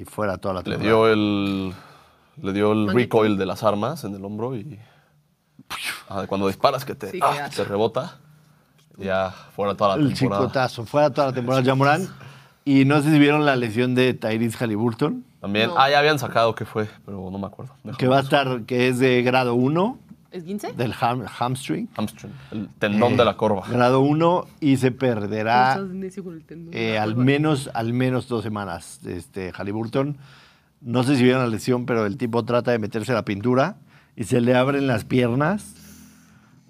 y 0.00 0.04
fuera 0.04 0.38
toda 0.38 0.54
la 0.54 0.60
Le 0.60 0.64
temporada. 0.76 0.88
dio 0.88 1.08
el, 1.12 1.72
le 2.42 2.52
dio 2.52 2.72
el 2.72 2.88
recoil 2.92 3.36
de 3.36 3.46
las 3.46 3.62
armas 3.62 4.04
en 4.04 4.14
el 4.14 4.24
hombro 4.24 4.56
y 4.56 4.78
ah, 6.08 6.24
cuando 6.26 6.46
disparas 6.46 6.84
que 6.84 6.94
te, 6.94 7.10
Sí, 7.10 7.20
ah, 7.22 7.48
que 7.50 7.56
te 7.56 7.64
rebota, 7.64 8.16
ya 8.96 9.30
fuera 9.54 9.74
toda 9.74 9.96
la 9.96 10.02
el 10.02 10.14
temporada. 10.14 10.42
chicotazo, 10.42 10.84
fuera 10.86 11.10
toda 11.10 11.28
la 11.28 11.32
temporada 11.32 11.62
ya 11.62 11.74
Morán. 11.74 12.08
Y 12.64 12.84
no 12.84 13.00
sé 13.02 13.10
si 13.10 13.18
vieron 13.18 13.44
la 13.46 13.56
lesión 13.56 13.94
de 13.94 14.12
Tyrese 14.14 14.58
Halliburton, 14.58 15.24
También, 15.40 15.68
No. 15.70 15.78
ah, 15.78 15.90
ya 15.90 15.98
habían 15.98 16.18
sacado 16.18 16.54
qué 16.54 16.64
fue, 16.66 16.88
pero 17.06 17.30
no 17.30 17.38
me 17.38 17.46
acuerdo. 17.46 17.72
Que 17.96 18.06
va 18.06 18.18
a 18.18 18.20
estar, 18.20 18.62
que 18.64 18.88
es 18.88 18.98
de 18.98 19.22
grado 19.22 19.54
1 19.54 19.98
¿Es 20.32 20.44
15? 20.44 20.72
del 20.72 20.92
ham- 20.94 21.26
hamstring. 21.26 21.88
Hamstring, 21.96 22.32
el 22.52 22.68
tendón 22.78 23.14
Eh, 23.14 23.16
de 23.18 23.24
la 23.24 23.36
corva. 23.36 23.64
Grado 23.68 24.00
1 24.00 24.46
y 24.60 24.76
se 24.76 24.92
perderá 24.92 25.80
eh, 26.72 26.98
al 26.98 27.16
menos 27.16 27.68
al 27.74 27.92
menos 27.92 28.28
dos 28.28 28.42
semanas. 28.44 29.00
Este 29.04 29.50
Halliburton, 29.52 30.16
no 30.80 31.02
sé 31.02 31.16
si 31.16 31.24
vieron 31.24 31.42
la 31.42 31.48
lesión, 31.48 31.84
pero 31.86 32.06
el 32.06 32.16
tipo 32.16 32.44
trata 32.44 32.70
de 32.70 32.78
meterse 32.78 33.12
la 33.12 33.24
pintura 33.24 33.76
y 34.16 34.24
se 34.24 34.40
le 34.40 34.54
abren 34.54 34.86
las 34.86 35.04
piernas. 35.04 35.74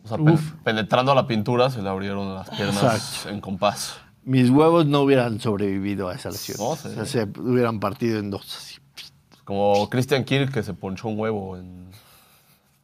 O 0.04 0.08
sea, 0.08 0.18
Uf. 0.18 0.52
penetrando 0.64 1.12
a 1.12 1.14
la 1.14 1.26
pintura 1.26 1.68
se 1.68 1.82
le 1.82 1.88
abrieron 1.90 2.34
las 2.34 2.48
piernas 2.50 2.82
Exacto. 2.82 3.28
en 3.34 3.40
compás. 3.42 3.98
Mis 4.24 4.48
huevos 4.50 4.86
no 4.86 5.00
hubieran 5.02 5.40
sobrevivido 5.40 6.08
a 6.08 6.14
esa 6.14 6.30
lesión. 6.30 6.56
No, 6.58 6.68
O 6.70 6.76
sí. 6.76 6.88
sea, 6.94 7.04
se 7.04 7.24
hubieran 7.38 7.80
partido 7.80 8.18
en 8.18 8.30
dos. 8.30 8.56
así. 8.56 8.76
Como 9.44 9.88
Christian 9.90 10.24
Kirk 10.24 10.52
que 10.52 10.62
se 10.62 10.72
ponchó 10.74 11.08
un 11.08 11.18
huevo 11.18 11.56
en, 11.56 11.86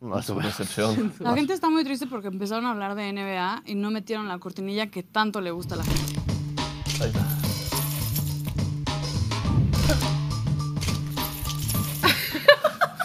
Más 0.06 0.26
su 0.26 0.32
o 0.32 0.36
menos. 0.36 0.56
recepción. 0.56 1.12
La 1.20 1.34
gente 1.34 1.52
está 1.52 1.68
muy 1.68 1.84
triste 1.84 2.06
porque 2.06 2.28
empezaron 2.28 2.66
a 2.66 2.70
hablar 2.70 2.94
de 2.94 3.12
NBA 3.12 3.62
y 3.66 3.74
no 3.74 3.90
metieron 3.90 4.28
la 4.28 4.38
cortinilla 4.38 4.86
que 4.86 5.02
tanto 5.02 5.40
le 5.40 5.50
gusta 5.50 5.74
a 5.74 5.78
la 5.78 5.84
gente. 5.84 6.20
Ahí 7.00 7.08
está. 7.08 7.26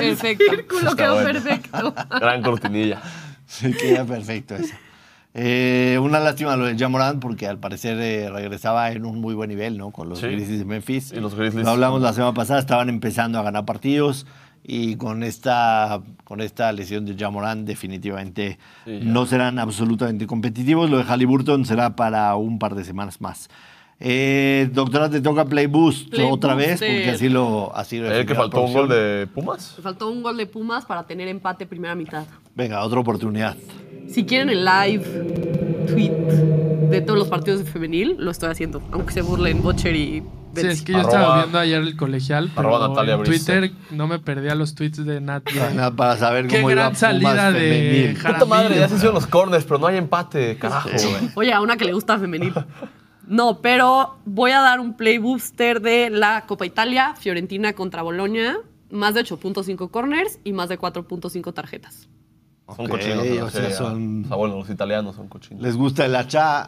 Perfecto. 0.00 0.44
círculo 0.48 0.96
quedó 0.96 1.14
bueno. 1.14 1.32
perfecto. 1.32 1.94
Gran 2.20 2.42
cortinilla. 2.42 3.02
Sí, 3.46 3.72
queda 3.72 4.04
perfecto 4.04 4.54
eso. 4.56 4.74
Eh, 5.32 5.96
una 6.02 6.18
lástima 6.18 6.56
lo 6.56 6.64
de 6.64 6.76
Jamorant 6.76 7.20
porque 7.20 7.46
al 7.46 7.58
parecer 7.58 7.98
eh, 8.00 8.28
regresaba 8.30 8.90
en 8.90 9.06
un 9.06 9.20
muy 9.20 9.34
buen 9.34 9.48
nivel, 9.48 9.78
¿no? 9.78 9.90
Con 9.92 10.08
los 10.08 10.18
Sí. 10.18 10.26
Grizzlies 10.26 10.58
de 10.58 10.64
Memphis. 10.64 11.12
Y 11.12 11.20
los 11.20 11.34
Grizzlies. 11.36 11.64
Lo 11.64 11.70
hablamos 11.72 12.02
la 12.02 12.12
semana 12.12 12.34
pasada, 12.34 12.58
estaban 12.58 12.88
empezando 12.88 13.38
a 13.38 13.42
ganar 13.42 13.64
partidos 13.64 14.26
y 14.64 14.96
con 14.96 15.22
esta, 15.22 16.00
con 16.24 16.40
esta 16.40 16.72
lesión 16.72 17.06
de 17.06 17.14
Jamorant 17.16 17.66
definitivamente 17.66 18.58
Sí, 18.84 19.00
no 19.02 19.24
serán 19.26 19.58
absolutamente 19.60 20.26
competitivos. 20.26 20.90
Lo 20.90 20.98
de 20.98 21.04
Halliburton 21.04 21.64
será 21.64 21.94
para 21.94 22.34
un 22.34 22.58
par 22.58 22.74
de 22.74 22.84
semanas 22.84 23.20
más. 23.20 23.48
Eh, 24.02 24.68
doctora, 24.72 25.10
te 25.10 25.20
toca 25.20 25.44
Play 25.44 25.66
Boost 25.66 26.08
Play 26.08 26.26
otra 26.30 26.54
vez 26.54 26.80
porque 26.80 27.10
así 27.10 27.28
lo 27.28 27.70
así 27.76 27.98
lo 27.98 28.10
¿El 28.10 28.24
que 28.24 28.34
faltó 28.34 28.62
un 28.62 28.72
gol 28.72 28.88
de 28.88 29.28
Pumas? 29.32 29.76
Faltó 29.82 30.10
un 30.10 30.22
gol 30.22 30.38
de 30.38 30.46
Pumas 30.46 30.86
para 30.86 31.04
tener 31.06 31.28
empate 31.28 31.66
primera 31.66 31.94
mitad. 31.94 32.24
Venga, 32.56 32.82
otra 32.82 32.98
oportunidad. 32.98 33.56
Si 34.12 34.24
quieren 34.24 34.50
el 34.50 34.64
live 34.64 35.04
tweet 35.88 36.10
de 36.90 37.00
todos 37.00 37.18
los 37.18 37.28
partidos 37.28 37.64
de 37.64 37.70
femenil, 37.70 38.16
lo 38.18 38.30
estoy 38.30 38.50
haciendo. 38.50 38.82
Aunque 38.92 39.12
se 39.12 39.22
burlen 39.22 39.62
Butcher 39.62 39.94
y 39.94 40.22
Sí, 40.52 40.62
Betsy. 40.62 40.68
es 40.68 40.82
que 40.82 40.92
yo 40.94 40.98
Arroba- 40.98 41.12
estaba 41.12 41.36
viendo 41.36 41.58
ayer 41.60 41.80
el 41.80 41.96
colegial, 41.96 42.50
pero 42.56 42.88
Natalia 42.88 43.14
en 43.14 43.20
Brice. 43.20 43.52
Twitter 43.60 43.72
no 43.92 44.08
me 44.08 44.18
perdía 44.18 44.56
los 44.56 44.74
tweets 44.74 45.04
de 45.04 45.20
Nat. 45.20 45.44
Nada, 45.76 45.94
Para 45.94 46.16
saber 46.16 46.48
Qué 46.48 46.56
cómo 46.56 46.72
iba 46.72 46.82
gran 46.82 46.96
salida 46.96 47.52
de. 47.52 48.16
Puta 48.20 48.44
madre, 48.46 48.76
ya 48.76 48.88
se 48.88 48.96
hicieron 48.96 49.14
los 49.14 49.28
corners, 49.28 49.64
pero 49.64 49.78
no 49.78 49.86
hay 49.86 49.96
empate, 49.96 50.56
carajo, 50.58 50.88
Sí, 50.96 51.06
güey. 51.08 51.30
Oye, 51.36 51.52
a 51.52 51.60
una 51.60 51.76
que 51.76 51.84
le 51.84 51.92
gusta 51.92 52.18
femenil. 52.18 52.52
No, 53.28 53.60
pero 53.62 54.16
voy 54.24 54.50
a 54.50 54.60
dar 54.60 54.80
un 54.80 54.96
play 54.96 55.18
booster 55.18 55.80
de 55.80 56.10
la 56.10 56.46
Copa 56.48 56.66
Italia, 56.66 57.14
Fiorentina 57.16 57.74
contra 57.74 58.02
Bolonia. 58.02 58.58
Más 58.90 59.14
de 59.14 59.20
8.5 59.20 59.88
corners 59.92 60.40
y 60.42 60.52
más 60.52 60.68
de 60.68 60.76
4.5 60.80 61.54
tarjetas. 61.54 62.08
Son 62.76 62.88
cochinos. 62.88 63.26
o 63.42 63.50
sea, 63.50 63.70
son- 63.72 64.24
O 64.24 64.28
sea, 64.28 64.36
bueno, 64.36 64.56
los 64.58 64.70
italianos 64.70 65.16
son 65.16 65.28
cochinos. 65.28 65.62
Les 65.62 65.76
gusta 65.76 66.06
el 66.06 66.14
hacha 66.16 66.62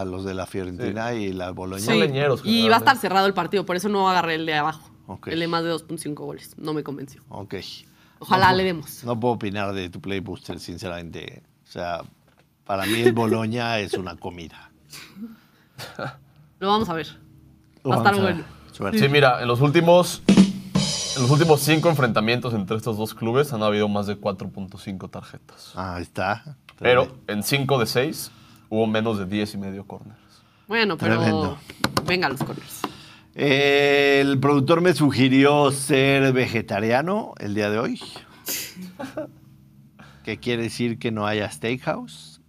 a 0.00 0.04
los 0.04 0.24
de 0.24 0.34
la 0.34 0.46
Fiorentina 0.46 1.14
y 1.14 1.32
la 1.32 1.50
Boloña. 1.50 1.82
Son 1.84 1.98
leñeros. 2.00 2.40
Y 2.44 2.68
va 2.68 2.76
a 2.76 2.78
estar 2.78 2.96
cerrado 2.96 3.26
el 3.26 3.34
partido, 3.34 3.64
por 3.66 3.76
eso 3.76 3.88
no 3.88 4.08
agarré 4.08 4.34
el 4.36 4.46
de 4.46 4.54
abajo. 4.54 4.88
El 5.26 5.40
de 5.40 5.48
más 5.48 5.62
de 5.62 5.70
2.5 5.70 6.14
goles. 6.24 6.54
No 6.58 6.72
me 6.72 6.82
convenció. 6.82 7.22
Ok. 7.28 7.56
Ojalá 8.18 8.50
No 8.52 8.56
le 8.58 8.64
demos. 8.64 9.02
No 9.04 9.18
puedo 9.18 9.34
opinar 9.34 9.72
de 9.74 9.90
tu 9.90 10.00
Play 10.00 10.20
Booster, 10.20 10.58
sinceramente. 10.60 11.42
O 11.68 11.70
sea, 11.70 12.02
para 12.64 12.86
mí 12.86 13.00
el 13.02 13.12
Boloña 13.12 13.78
es 13.80 13.94
una 13.94 14.16
comida. 14.16 14.70
Lo 16.60 16.68
vamos 16.68 16.88
a 16.88 16.94
ver. 16.94 17.08
Lo 17.84 17.90
Va 17.90 17.96
a 17.96 17.98
estar 17.98 18.20
bueno. 18.20 18.44
Sí, 18.98 19.08
mira, 19.08 19.42
en 19.42 19.48
los 19.48 19.60
últimos. 19.60 20.22
En 21.16 21.22
los 21.22 21.30
últimos 21.30 21.60
cinco 21.60 21.90
enfrentamientos 21.90 22.54
entre 22.54 22.76
estos 22.76 22.96
dos 22.96 23.14
clubes 23.14 23.52
han 23.52 23.62
habido 23.62 23.86
más 23.88 24.06
de 24.06 24.18
4.5 24.18 25.10
tarjetas. 25.10 25.72
Ah, 25.76 25.96
Ahí 25.96 26.02
está. 26.02 26.56
Pero 26.78 27.18
en 27.26 27.42
5 27.42 27.78
de 27.78 27.86
6 27.86 28.30
hubo 28.70 28.86
menos 28.86 29.18
de 29.18 29.26
10 29.26 29.54
y 29.54 29.58
medio 29.58 29.86
corners. 29.86 30.18
Bueno, 30.68 30.96
pero 30.96 31.16
Tremendo. 31.18 31.58
venga 32.06 32.28
los 32.30 32.42
corners. 32.42 32.80
El 33.34 34.38
productor 34.40 34.80
me 34.80 34.94
sugirió 34.94 35.70
ser 35.70 36.32
vegetariano 36.32 37.34
el 37.38 37.54
día 37.54 37.68
de 37.70 37.78
hoy. 37.78 38.00
que 40.24 40.38
quiere 40.38 40.64
decir 40.64 40.98
que 40.98 41.10
no 41.12 41.26
haya 41.26 41.50
steakhouse. 41.50 42.40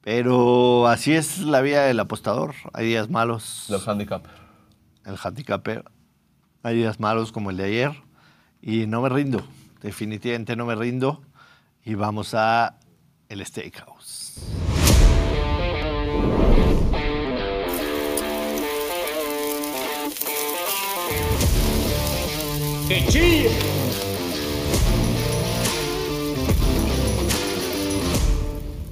Pero 0.00 0.88
así 0.88 1.12
es 1.12 1.38
la 1.38 1.60
vida 1.60 1.84
del 1.84 2.00
apostador. 2.00 2.54
Hay 2.72 2.86
días 2.86 3.08
malos. 3.08 3.66
Del 3.68 3.80
handicap. 3.86 4.24
el 5.06 5.16
handicapper. 5.22 5.84
Hay 6.64 6.76
días 6.76 7.00
malos 7.00 7.32
como 7.32 7.50
el 7.50 7.56
de 7.56 7.64
ayer 7.64 7.92
y 8.60 8.86
no 8.86 9.02
me 9.02 9.08
rindo. 9.08 9.44
Definitivamente 9.82 10.54
no 10.54 10.64
me 10.64 10.76
rindo 10.76 11.20
y 11.84 11.94
vamos 11.94 12.34
a 12.34 12.78
el 13.28 13.44
steakhouse. 13.44 14.34
¡Que 22.86 23.06
chille! 23.08 23.50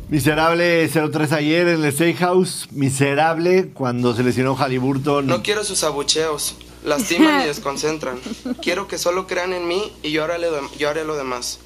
Miserable 0.08 0.90
0-3 0.90 1.32
ayer 1.32 1.68
en 1.68 1.84
el 1.84 1.92
Steakhouse. 1.92 2.66
Miserable 2.72 3.68
cuando 3.68 4.12
se 4.12 4.24
lesionó 4.24 4.56
Halliburton. 4.56 5.28
No 5.28 5.40
quiero 5.44 5.62
sus 5.62 5.84
abucheos. 5.84 6.56
Lastiman 6.84 7.42
y 7.42 7.44
desconcentran. 7.46 8.18
Quiero 8.62 8.88
que 8.88 8.98
solo 8.98 9.26
crean 9.26 9.52
en 9.52 9.68
mí 9.68 9.92
y 10.02 10.12
yo 10.12 10.24
haré 10.24 10.38
yo 10.78 10.88
haré 10.88 11.04
lo 11.04 11.16
demás. 11.16 11.60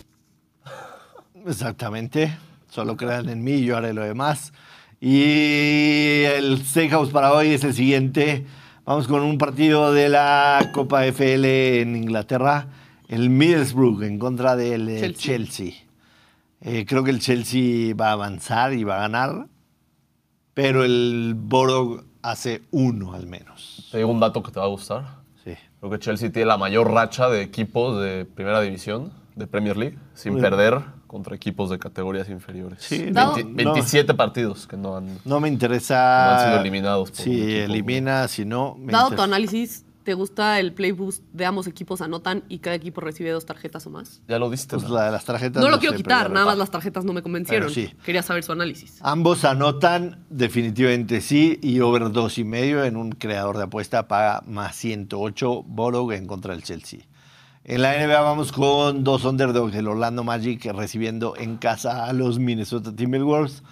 Exactamente. 1.47 2.37
Solo 2.69 2.97
crean 2.97 3.29
en 3.29 3.45
mí 3.45 3.53
y 3.53 3.65
yo 3.67 3.77
haré 3.77 3.93
lo 3.93 4.03
demás. 4.03 4.53
Y 5.01 6.23
el 6.25 6.65
Steakhouse 6.65 7.11
para 7.11 7.33
hoy 7.33 7.49
es 7.49 7.63
el 7.65 7.75
siguiente. 7.75 8.47
Vamos 8.85 9.07
con 9.07 9.23
un 9.23 9.39
partido 9.39 9.93
de 9.93 10.09
la 10.09 10.71
Copa 10.73 11.07
FL 11.07 11.81
en 11.81 11.97
Inglaterra. 11.97 12.69
El 13.09 13.31
Middlesbrough 13.31 14.03
en 14.03 14.19
contra 14.19 14.57
del 14.57 14.89
eh, 14.89 15.01
Chelsea. 15.01 15.37
Chelsea. 15.37 15.73
Eh, 16.63 16.87
creo 16.87 17.05
que 17.05 17.11
el 17.11 17.21
Chelsea 17.21 17.95
va 17.95 18.09
a 18.09 18.13
avanzar 18.13 18.73
y 18.73 18.85
va 18.85 18.97
a 18.97 19.01
ganar. 19.01 19.47
Pero 20.55 20.85
el 20.85 21.35
Borough 21.37 22.05
hace 22.25 22.63
uno 22.71 23.13
al 23.13 23.27
menos. 23.27 23.89
Te 23.93 23.99
digo 23.99 24.11
un 24.11 24.19
dato 24.21 24.43
que 24.43 24.51
te 24.51 24.59
va 24.59 24.67
a 24.67 24.69
gustar. 24.69 25.05
Sí. 25.45 25.53
Creo 25.79 25.91
que 25.93 25.99
Chelsea 25.99 26.33
tiene 26.33 26.47
la 26.47 26.57
mayor 26.57 26.91
racha 26.91 27.29
de 27.29 27.43
equipos 27.43 28.03
de 28.03 28.25
primera 28.25 28.61
división 28.63 29.13
de 29.37 29.47
Premier 29.47 29.77
League 29.77 29.99
sin 30.15 30.33
Muy 30.33 30.41
perder 30.41 30.81
contra 31.07 31.37
equipos 31.37 31.69
de 31.71 31.79
categorías 31.79 32.29
inferiores. 32.31 32.79
Sí, 32.83 33.11
Dado- 33.11 33.35
20 33.35 33.65
no. 33.65 33.73
27 33.75 34.15
partidos 34.15 34.67
que 34.67 34.77
no 34.77 34.97
han. 34.97 35.19
No 35.25 35.39
me 35.39 35.49
interesa. 35.49 35.95
No 36.27 36.33
han 36.41 36.47
sido 36.49 36.61
eliminados 36.61 37.11
por 37.11 37.21
equipo. 37.21 37.47
elimina, 37.73 38.27
si 38.29 38.45
no. 38.45 38.77
Dado 38.81 39.11
tu 39.11 39.23
análisis, 39.23 39.85
¿te 40.05 40.15
gusta 40.15 40.61
el 40.61 40.73
play 40.73 40.93
boost 40.93 41.25
de 41.33 41.47
ambos 41.47 41.67
equipos 41.67 42.01
anotan 42.01 42.45
y 42.49 42.59
cada 42.59 42.77
equipo 42.77 43.01
recibe 43.01 43.31
dos 43.31 43.47
tarjetas 43.47 43.87
o 43.87 43.91
más? 43.91 44.21
Ya 44.29 44.39
lo 44.39 44.51
diste. 44.51 44.77
Pues 44.77 44.89
¿no? 44.89 44.95
la 44.95 45.11
las 45.11 45.25
tarjetas. 45.25 45.63
No 45.63 45.71
lo 45.71 45.79
quiero 45.79 45.97
quitar, 45.97 46.31
nada 46.31 46.47
más 46.47 46.59
las 46.59 46.71
tarjetas 46.71 47.05
no 47.05 47.13
me 47.13 47.23
convencieron. 47.23 47.73
Pero 47.73 47.89
sí. 47.89 47.95
Quería 48.05 48.23
saber 48.23 48.45
su 48.45 48.53
análisis. 48.53 48.99
Ambos 49.01 49.45
anotan, 49.45 50.25
definitivamente 50.31 51.21
sí, 51.21 51.59
y 51.63 51.81
over 51.81 52.13
dos 52.13 52.39
y 52.39 52.45
medio 52.45 52.85
en 52.85 52.97
un 52.97 53.13
creador 53.13 53.57
de 53.57 53.65
apuesta 53.65 54.07
paga 54.07 54.43
más 54.47 54.77
108 54.77 55.65
Borough 55.67 56.13
en 56.13 56.27
contra 56.27 56.53
del 56.53 56.63
Chelsea. 56.63 57.01
En 57.65 57.81
la 57.81 57.95
NBA 57.97 58.21
vamos 58.21 58.53
con 58.53 59.05
dos 59.05 59.25
underdogs, 59.25 59.75
el 59.75 59.89
Orlando 59.89 60.23
Magic 60.23 60.67
recibiendo 60.67 61.35
en 61.35 61.57
casa 61.57 62.05
a 62.05 62.13
los 62.13 62.39
Minnesota 62.39 62.95
Timberwolves. 62.95 63.63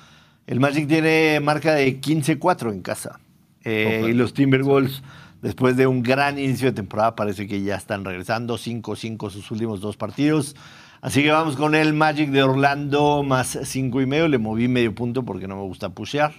El 0.46 0.60
Magic 0.60 0.88
tiene 0.88 1.40
marca 1.40 1.74
de 1.74 2.00
15-4 2.00 2.72
en 2.72 2.80
casa. 2.80 3.20
Eh. 3.64 4.06
Y 4.08 4.12
los 4.14 4.32
Timberwolves, 4.32 5.02
después 5.42 5.76
de 5.76 5.86
un 5.86 6.02
gran 6.02 6.38
inicio 6.38 6.68
de 6.68 6.72
temporada, 6.72 7.14
parece 7.14 7.46
que 7.46 7.62
ya 7.62 7.76
están 7.76 8.04
regresando. 8.04 8.56
5-5 8.56 9.28
sus 9.30 9.50
últimos 9.50 9.80
dos 9.80 9.96
partidos. 9.98 10.56
Así 11.02 11.22
que 11.22 11.30
vamos 11.32 11.56
con 11.56 11.74
el 11.74 11.92
Magic 11.92 12.30
de 12.30 12.42
Orlando 12.44 13.22
más 13.24 13.58
5 13.64 14.00
y 14.00 14.06
medio. 14.06 14.28
Le 14.28 14.38
moví 14.38 14.68
medio 14.68 14.94
punto 14.94 15.24
porque 15.24 15.48
no 15.48 15.56
me 15.56 15.62
gusta 15.62 15.90
pushear. 15.90 16.32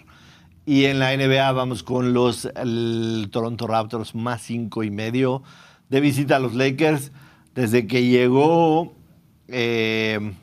Y 0.65 0.85
en 0.85 0.99
la 0.99 1.11
NBA 1.15 1.51
vamos 1.51 1.83
con 1.83 2.13
los 2.13 2.45
el 2.55 3.27
Toronto 3.31 3.67
Raptors 3.67 4.15
más 4.15 4.41
5 4.43 4.83
y 4.85 4.89
medio 4.91 5.43
de 5.89 5.99
visita 5.99 6.37
a 6.37 6.39
los 6.39 6.53
Lakers. 6.53 7.11
Desde 7.53 7.85
que 7.85 8.05
llegó, 8.07 8.95
eh, 9.49 10.33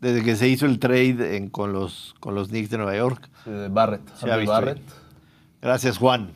desde 0.00 0.24
que 0.24 0.34
se 0.34 0.48
hizo 0.48 0.66
el 0.66 0.80
trade 0.80 1.36
en- 1.36 1.48
con, 1.50 1.72
los, 1.72 2.14
con 2.18 2.34
los 2.34 2.48
Knicks 2.48 2.70
de 2.70 2.78
Nueva 2.78 2.96
York. 2.96 3.30
Sí, 3.44 3.50
de 3.50 3.68
Barrett. 3.68 4.02
Se 4.16 4.24
ha 4.26 4.34
Andrew 4.34 4.40
visto 4.40 4.52
Barrett. 4.52 4.80
Gracias, 5.62 5.98
Juan. 5.98 6.30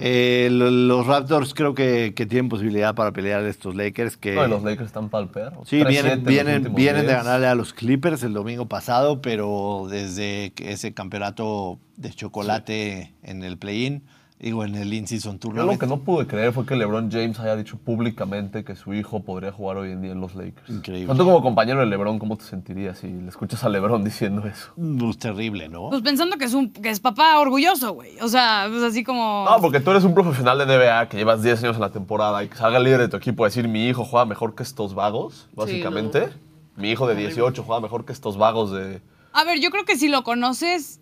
Eh, 0.00 0.48
lo- 0.50 0.70
los 0.70 1.06
Raptors 1.06 1.52
creo 1.54 1.74
que, 1.74 2.14
que 2.14 2.26
tienen 2.26 2.48
posibilidad 2.48 2.94
para 2.94 3.12
pelear 3.12 3.42
a 3.44 3.48
estos 3.48 3.74
Lakers. 3.74 4.16
Que, 4.16 4.34
No, 4.34 4.46
los 4.46 4.62
Lakers 4.62 4.86
están 4.86 5.08
para 5.08 5.24
el 5.24 5.30
perro. 5.30 5.62
Sí, 5.66 5.80
3-7 5.80 6.12
en 6.12 6.24
vienen, 6.24 6.24
vienen, 6.24 6.74
vienen 6.74 7.02
de 7.06 7.12
10. 7.12 7.24
ganarle 7.24 7.46
a 7.46 7.54
los 7.54 7.72
Clippers 7.72 8.22
el 8.22 8.32
domingo 8.32 8.66
pasado, 8.66 9.20
pero 9.20 9.86
desde 9.90 10.52
ese 10.60 10.94
campeonato 10.94 11.78
de 11.96 12.10
chocolate 12.10 13.12
en 13.22 13.44
el 13.44 13.58
play-in, 13.58 14.02
digo, 14.40 14.64
en 14.64 14.74
el 14.74 14.92
in-season 14.92 15.38
Yo 15.38 15.48
lo 15.50 15.54
tournament. 15.54 15.80
que 15.80 15.86
no 15.86 15.98
pude 16.00 16.26
creer 16.26 16.52
fue 16.52 16.64
que 16.64 16.74
LeBron 16.74 17.10
James 17.10 17.38
haya 17.40 17.56
dicho 17.56 17.76
públicamente 17.76 18.64
que 18.64 18.74
su 18.74 18.94
hijo 18.94 19.20
podría 19.22 19.52
jugar 19.52 19.76
hoy 19.76 19.92
en 19.92 20.02
día 20.02 20.12
en 20.12 20.20
los 20.20 20.34
Lakers. 20.34 20.68
Increíble. 20.68 21.12
O 21.12 21.14
sea, 21.14 21.18
Tú 21.18 21.24
como 21.24 21.42
compañero 21.42 21.80
de 21.80 21.86
LeBron, 21.86 22.18
¿cómo 22.18 22.36
te 22.36 22.44
sentirías 22.44 22.98
si 22.98 23.08
le 23.08 23.28
escuchas 23.28 23.62
a 23.64 23.68
LeBron 23.68 24.02
diciendo 24.10 24.46
eso? 24.46 24.72
Pues 24.76 25.18
terrible, 25.18 25.68
¿no? 25.68 25.90
Pues 25.90 26.02
pensando 26.02 26.36
que 26.38 26.46
es 26.46 26.54
un 26.54 26.70
que 26.72 26.90
es 26.90 27.00
papá 27.00 27.38
orgulloso, 27.38 27.92
güey. 27.92 28.18
O 28.20 28.28
sea, 28.28 28.66
pues 28.70 28.82
así 28.82 29.04
como. 29.04 29.44
No, 29.48 29.60
porque 29.60 29.80
tú 29.80 29.90
eres 29.90 30.04
un 30.04 30.14
profesional 30.14 30.58
de 30.58 30.66
NBA 30.66 31.08
que 31.08 31.16
llevas 31.18 31.42
10 31.42 31.64
años 31.64 31.76
en 31.76 31.82
la 31.82 31.90
temporada 31.90 32.42
y 32.42 32.48
que 32.48 32.56
salga 32.56 32.78
el 32.78 32.84
líder 32.84 33.00
de 33.00 33.08
tu 33.08 33.16
equipo 33.16 33.44
a 33.44 33.48
decir 33.48 33.68
mi 33.68 33.86
hijo 33.88 34.04
juega 34.04 34.24
mejor 34.26 34.54
que 34.54 34.62
estos 34.62 34.94
vagos, 34.94 35.48
básicamente. 35.54 36.30
Mi 36.76 36.90
hijo 36.90 37.06
de 37.06 37.14
18 37.14 37.62
juega 37.62 37.80
mejor 37.80 38.04
que 38.06 38.12
estos 38.12 38.38
vagos 38.38 38.72
de... 38.72 39.02
A 39.32 39.44
ver, 39.44 39.60
yo 39.60 39.70
creo 39.70 39.84
que 39.84 39.96
si 39.98 40.08
lo 40.08 40.22
conoces, 40.24 40.99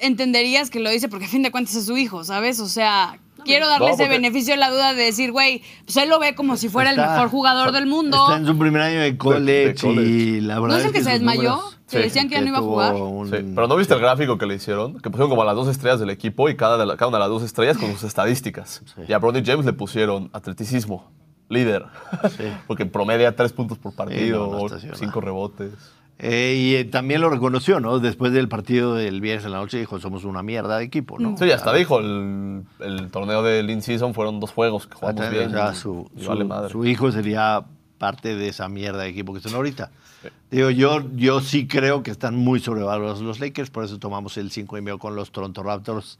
entenderías 0.00 0.70
que 0.70 0.80
lo 0.80 0.90
dice 0.90 1.08
porque 1.08 1.26
a 1.26 1.28
fin 1.28 1.42
de 1.42 1.50
cuentas 1.50 1.74
es 1.76 1.86
su 1.86 1.96
hijo, 1.96 2.24
¿sabes? 2.24 2.60
O 2.60 2.68
sea, 2.68 3.18
quiero 3.44 3.68
darle 3.68 3.86
No, 3.88 3.92
ese 3.94 4.04
porque- 4.04 4.16
beneficio 4.18 4.54
de 4.54 4.58
la 4.58 4.70
duda 4.70 4.94
de 4.94 5.02
decir, 5.04 5.32
güey, 5.32 5.62
pues 5.84 5.96
él 5.96 6.08
lo 6.08 6.18
ve 6.18 6.34
como 6.34 6.56
si 6.56 6.68
fuera 6.68 6.90
Está- 6.90 7.04
el 7.04 7.10
mejor 7.12 7.28
jugador 7.30 7.72
del 7.72 7.86
mundo. 7.86 8.16
Está 8.28 8.36
en 8.38 8.46
su 8.46 8.58
primer 8.58 8.82
año 8.82 9.00
de 9.00 9.16
college, 9.16 9.68
de 9.68 9.74
college. 9.74 10.08
y 10.10 10.40
la 10.40 10.60
verdad 10.60 10.76
¿No 10.76 10.80
es 10.80 10.86
el 10.86 10.92
que 10.92 11.02
se 11.02 11.10
desmayó? 11.10 11.50
números- 11.56 11.76
Que 11.90 11.98
decían 11.98 12.28
que 12.28 12.36
ya 12.36 12.40
no 12.42 12.46
iba 12.46 12.58
a 12.58 12.62
jugar. 12.62 12.94
un- 12.94 13.26
Sí, 13.28 13.36
pero 13.54 13.66
¿no 13.66 13.74
viste 13.74 13.94
el 13.94 14.00
gráfico 14.00 14.38
que 14.38 14.46
le 14.46 14.54
hicieron? 14.54 15.00
Que 15.00 15.10
pusieron 15.10 15.28
como 15.28 15.42
a 15.42 15.44
las 15.44 15.56
dos 15.56 15.66
estrellas 15.68 15.98
del 15.98 16.10
equipo 16.10 16.48
y 16.48 16.56
cada, 16.56 16.78
de 16.78 16.86
la- 16.86 16.96
cada 16.96 17.08
una 17.08 17.16
de 17.18 17.22
las 17.24 17.28
dos 17.30 17.42
estrellas 17.42 17.76
con 17.78 17.90
sus 17.92 18.04
estadísticas. 18.04 18.82
Y 19.08 19.12
a 19.12 19.18
Bronny 19.18 19.42
James 19.44 19.66
le 19.66 19.72
pusieron 19.72 20.30
atleticismo, 20.32 21.10
líder. 21.48 21.86
Sí. 22.36 22.44
Porque 22.68 22.86
promedia 22.86 23.34
tres 23.34 23.52
puntos 23.52 23.76
por 23.78 23.92
partido, 23.96 24.56
cinco 24.94 25.20
rebotes. 25.20 25.72
Eh, 26.22 26.54
y 26.58 26.74
eh, 26.76 26.84
también 26.84 27.22
lo 27.22 27.30
reconoció, 27.30 27.80
¿no? 27.80 27.98
Después 27.98 28.32
del 28.34 28.46
partido 28.46 28.94
del 28.94 29.22
viernes 29.22 29.46
en 29.46 29.52
la 29.52 29.58
noche 29.58 29.78
dijo, 29.78 29.98
somos 30.00 30.24
una 30.24 30.42
mierda 30.42 30.76
de 30.76 30.84
equipo, 30.84 31.18
¿no? 31.18 31.34
Sí, 31.38 31.50
hasta 31.50 31.72
dijo, 31.72 31.98
el, 31.98 32.62
el 32.80 33.10
torneo 33.10 33.42
del 33.42 33.70
in-season 33.70 34.12
fueron 34.12 34.38
dos 34.38 34.50
juegos 34.50 34.86
que 34.86 34.96
jugamos 34.96 35.30
bien. 35.30 35.50
sea, 35.50 35.72
y- 35.72 35.76
su, 35.76 36.10
y 36.14 36.22
su- 36.22 36.28
vale 36.28 36.44
madre. 36.44 36.68
su 36.70 36.84
hijo 36.84 37.10
sería 37.10 37.64
parte 37.96 38.36
de 38.36 38.48
esa 38.48 38.68
mierda 38.68 39.02
de 39.02 39.08
equipo 39.08 39.32
que 39.32 39.40
son 39.40 39.54
ahorita. 39.54 39.90
Digo, 40.50 40.68
yo, 40.68 41.02
yo 41.16 41.40
sí 41.40 41.66
creo 41.66 42.02
que 42.02 42.10
están 42.10 42.36
muy 42.36 42.60
sobrevalorados 42.60 43.22
los 43.22 43.40
Lakers, 43.40 43.70
por 43.70 43.84
eso 43.84 43.98
tomamos 43.98 44.36
el 44.36 44.50
5 44.50 44.76
y 44.76 44.82
medio 44.82 44.98
con 44.98 45.16
los 45.16 45.30
Toronto 45.32 45.62
Raptors. 45.62 46.18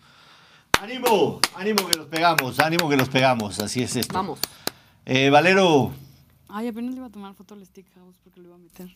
¡Ánimo! 0.81 1.41
¡Ánimo 1.57 1.87
que 1.87 1.97
los 1.99 2.07
pegamos! 2.07 2.59
¡Ánimo 2.59 2.89
que 2.89 2.97
los 2.97 3.11
pegamos! 3.11 3.61
Así 3.61 3.83
es 3.83 3.97
esto. 3.97 4.15
Vamos. 4.15 4.39
Eh, 5.05 5.29
Valero, 5.29 5.91
Ay, 6.49 6.69
apenas 6.69 6.93
le 6.93 6.97
iba 6.99 7.07
a 7.07 7.11
tomar 7.11 7.35
foto 7.35 7.55
al 7.55 7.65
stick 7.67 7.87
house 7.95 8.17
porque 8.25 8.41
lo 8.41 8.47
iba 8.47 8.55
a 8.57 8.59
meter. 8.59 8.89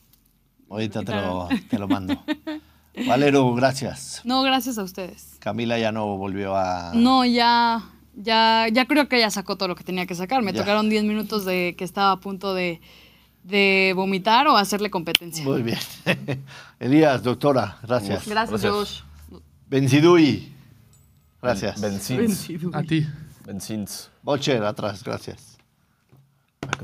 Ahorita 0.70 1.02
te 1.02 1.12
lo, 1.14 1.48
te 1.68 1.78
lo 1.78 1.88
mando. 1.88 2.22
Valero, 3.06 3.52
gracias. 3.54 4.20
No, 4.24 4.42
gracias 4.42 4.78
a 4.78 4.82
ustedes. 4.84 5.36
Camila 5.40 5.78
ya 5.78 5.90
no 5.92 6.16
volvió 6.16 6.56
a... 6.56 6.92
No, 6.94 7.24
ya, 7.24 7.82
ya, 8.14 8.66
ya 8.72 8.86
creo 8.86 9.08
que 9.08 9.18
ya 9.18 9.30
sacó 9.30 9.56
todo 9.56 9.68
lo 9.68 9.74
que 9.74 9.82
tenía 9.84 10.06
que 10.06 10.14
sacar. 10.14 10.42
Me 10.42 10.52
Ya. 10.52 10.60
tocaron 10.60 10.88
10 10.88 11.04
minutos 11.04 11.44
de 11.44 11.74
que 11.76 11.82
estaba 11.84 12.12
a 12.12 12.20
punto 12.20 12.54
de, 12.54 12.80
de 13.42 13.92
vomitar 13.96 14.46
o 14.46 14.56
hacerle 14.56 14.90
competencia. 14.90 15.42
Muy 15.44 15.62
bien. 15.62 15.78
Elías, 16.78 17.22
doctora, 17.24 17.78
gracias. 17.82 18.26
Gracias, 18.28 18.62
Gracias. 18.62 18.72
Josh. 18.72 19.00
Benzidui, 19.68 20.52
gracias. 21.42 21.80
Benzins. 21.80 22.48
A 22.72 22.82
ti. 22.82 23.06
Benzins. 23.44 24.08
Bocher, 24.22 24.62
atrás, 24.62 25.02
gracias. 25.02 25.53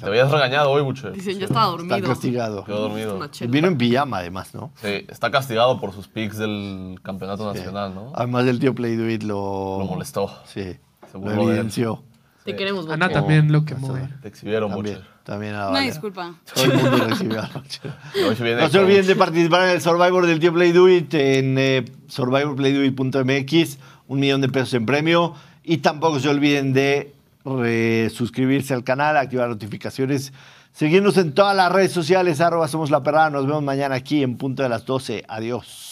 Te 0.00 0.06
habías 0.06 0.30
regañado 0.30 0.70
hoy, 0.70 0.82
Buche. 0.82 1.10
Dicen, 1.10 1.38
ya 1.38 1.44
estaba 1.46 1.66
dormido. 1.66 1.96
Está 1.96 2.08
castigado. 2.08 2.64
Quedó 2.64 2.80
dormido. 2.88 3.16
Una 3.16 3.30
chela. 3.30 3.50
Vino 3.50 3.68
en 3.68 3.76
pijama, 3.78 4.18
además, 4.18 4.54
¿no? 4.54 4.72
Sí, 4.80 5.04
está 5.08 5.30
castigado 5.30 5.78
por 5.80 5.92
sus 5.92 6.08
picks 6.08 6.38
del 6.38 6.98
campeonato 7.02 7.52
nacional, 7.52 7.94
¿no? 7.94 8.12
Además 8.14 8.44
del 8.46 8.58
tío 8.58 8.74
Play 8.74 8.96
Do 8.96 9.08
It 9.08 9.22
lo... 9.22 9.78
Lo 9.80 9.84
molestó. 9.86 10.28
Sí, 10.46 10.62
Se 10.62 11.12
lo 11.14 11.20
burló 11.20 11.30
de 11.36 11.42
él. 11.42 11.48
evidenció. 11.50 12.02
Te 12.44 12.56
queremos 12.56 12.84
mucho. 12.84 12.94
Ana 12.94 13.10
también 13.10 13.52
lo 13.52 13.64
quemó. 13.66 13.96
eh. 13.98 14.08
Te 14.22 14.28
exhibieron, 14.28 14.70
También, 14.70 14.96
Buche. 14.96 15.08
también 15.24 15.54
a 15.54 15.68
Una 15.68 15.80
disculpa. 15.80 16.34
Todo 16.54 16.64
el 16.64 16.72
mundo 16.72 16.96
recibió 17.06 17.40
a 17.42 17.50
Bocher. 17.52 17.92
Hoy 18.26 18.34
se 18.34 18.42
viene 18.44 18.60
No 18.62 18.68
se 18.68 18.78
con- 18.78 18.86
olviden 18.86 19.06
de 19.06 19.16
participar 19.16 19.64
en 19.64 19.70
el 19.74 19.80
Survivor 19.82 20.26
del 20.26 20.40
tío 20.40 20.52
Play 20.54 20.72
Do 20.72 20.88
It 20.88 21.12
en 21.14 21.58
eh, 21.58 21.84
survivorplaydoit.mx, 22.08 23.78
un 24.08 24.20
millón 24.20 24.40
de 24.40 24.48
pesos 24.48 24.74
en 24.74 24.86
premio. 24.86 25.34
Y 25.62 25.78
tampoco 25.78 26.18
se 26.18 26.28
olviden 26.28 26.72
de 26.72 27.12
eh, 27.44 28.10
suscribirse 28.12 28.74
al 28.74 28.84
canal, 28.84 29.16
activar 29.16 29.48
notificaciones, 29.48 30.32
seguirnos 30.72 31.16
en 31.16 31.32
todas 31.32 31.56
las 31.56 31.72
redes 31.72 31.92
sociales, 31.92 32.40
arroba 32.40 32.68
somos 32.68 32.90
la 32.90 33.02
perrada. 33.02 33.30
Nos 33.30 33.46
vemos 33.46 33.62
mañana 33.62 33.94
aquí 33.94 34.22
en 34.22 34.36
punto 34.36 34.62
de 34.62 34.68
las 34.68 34.84
12. 34.84 35.24
Adiós. 35.28 35.89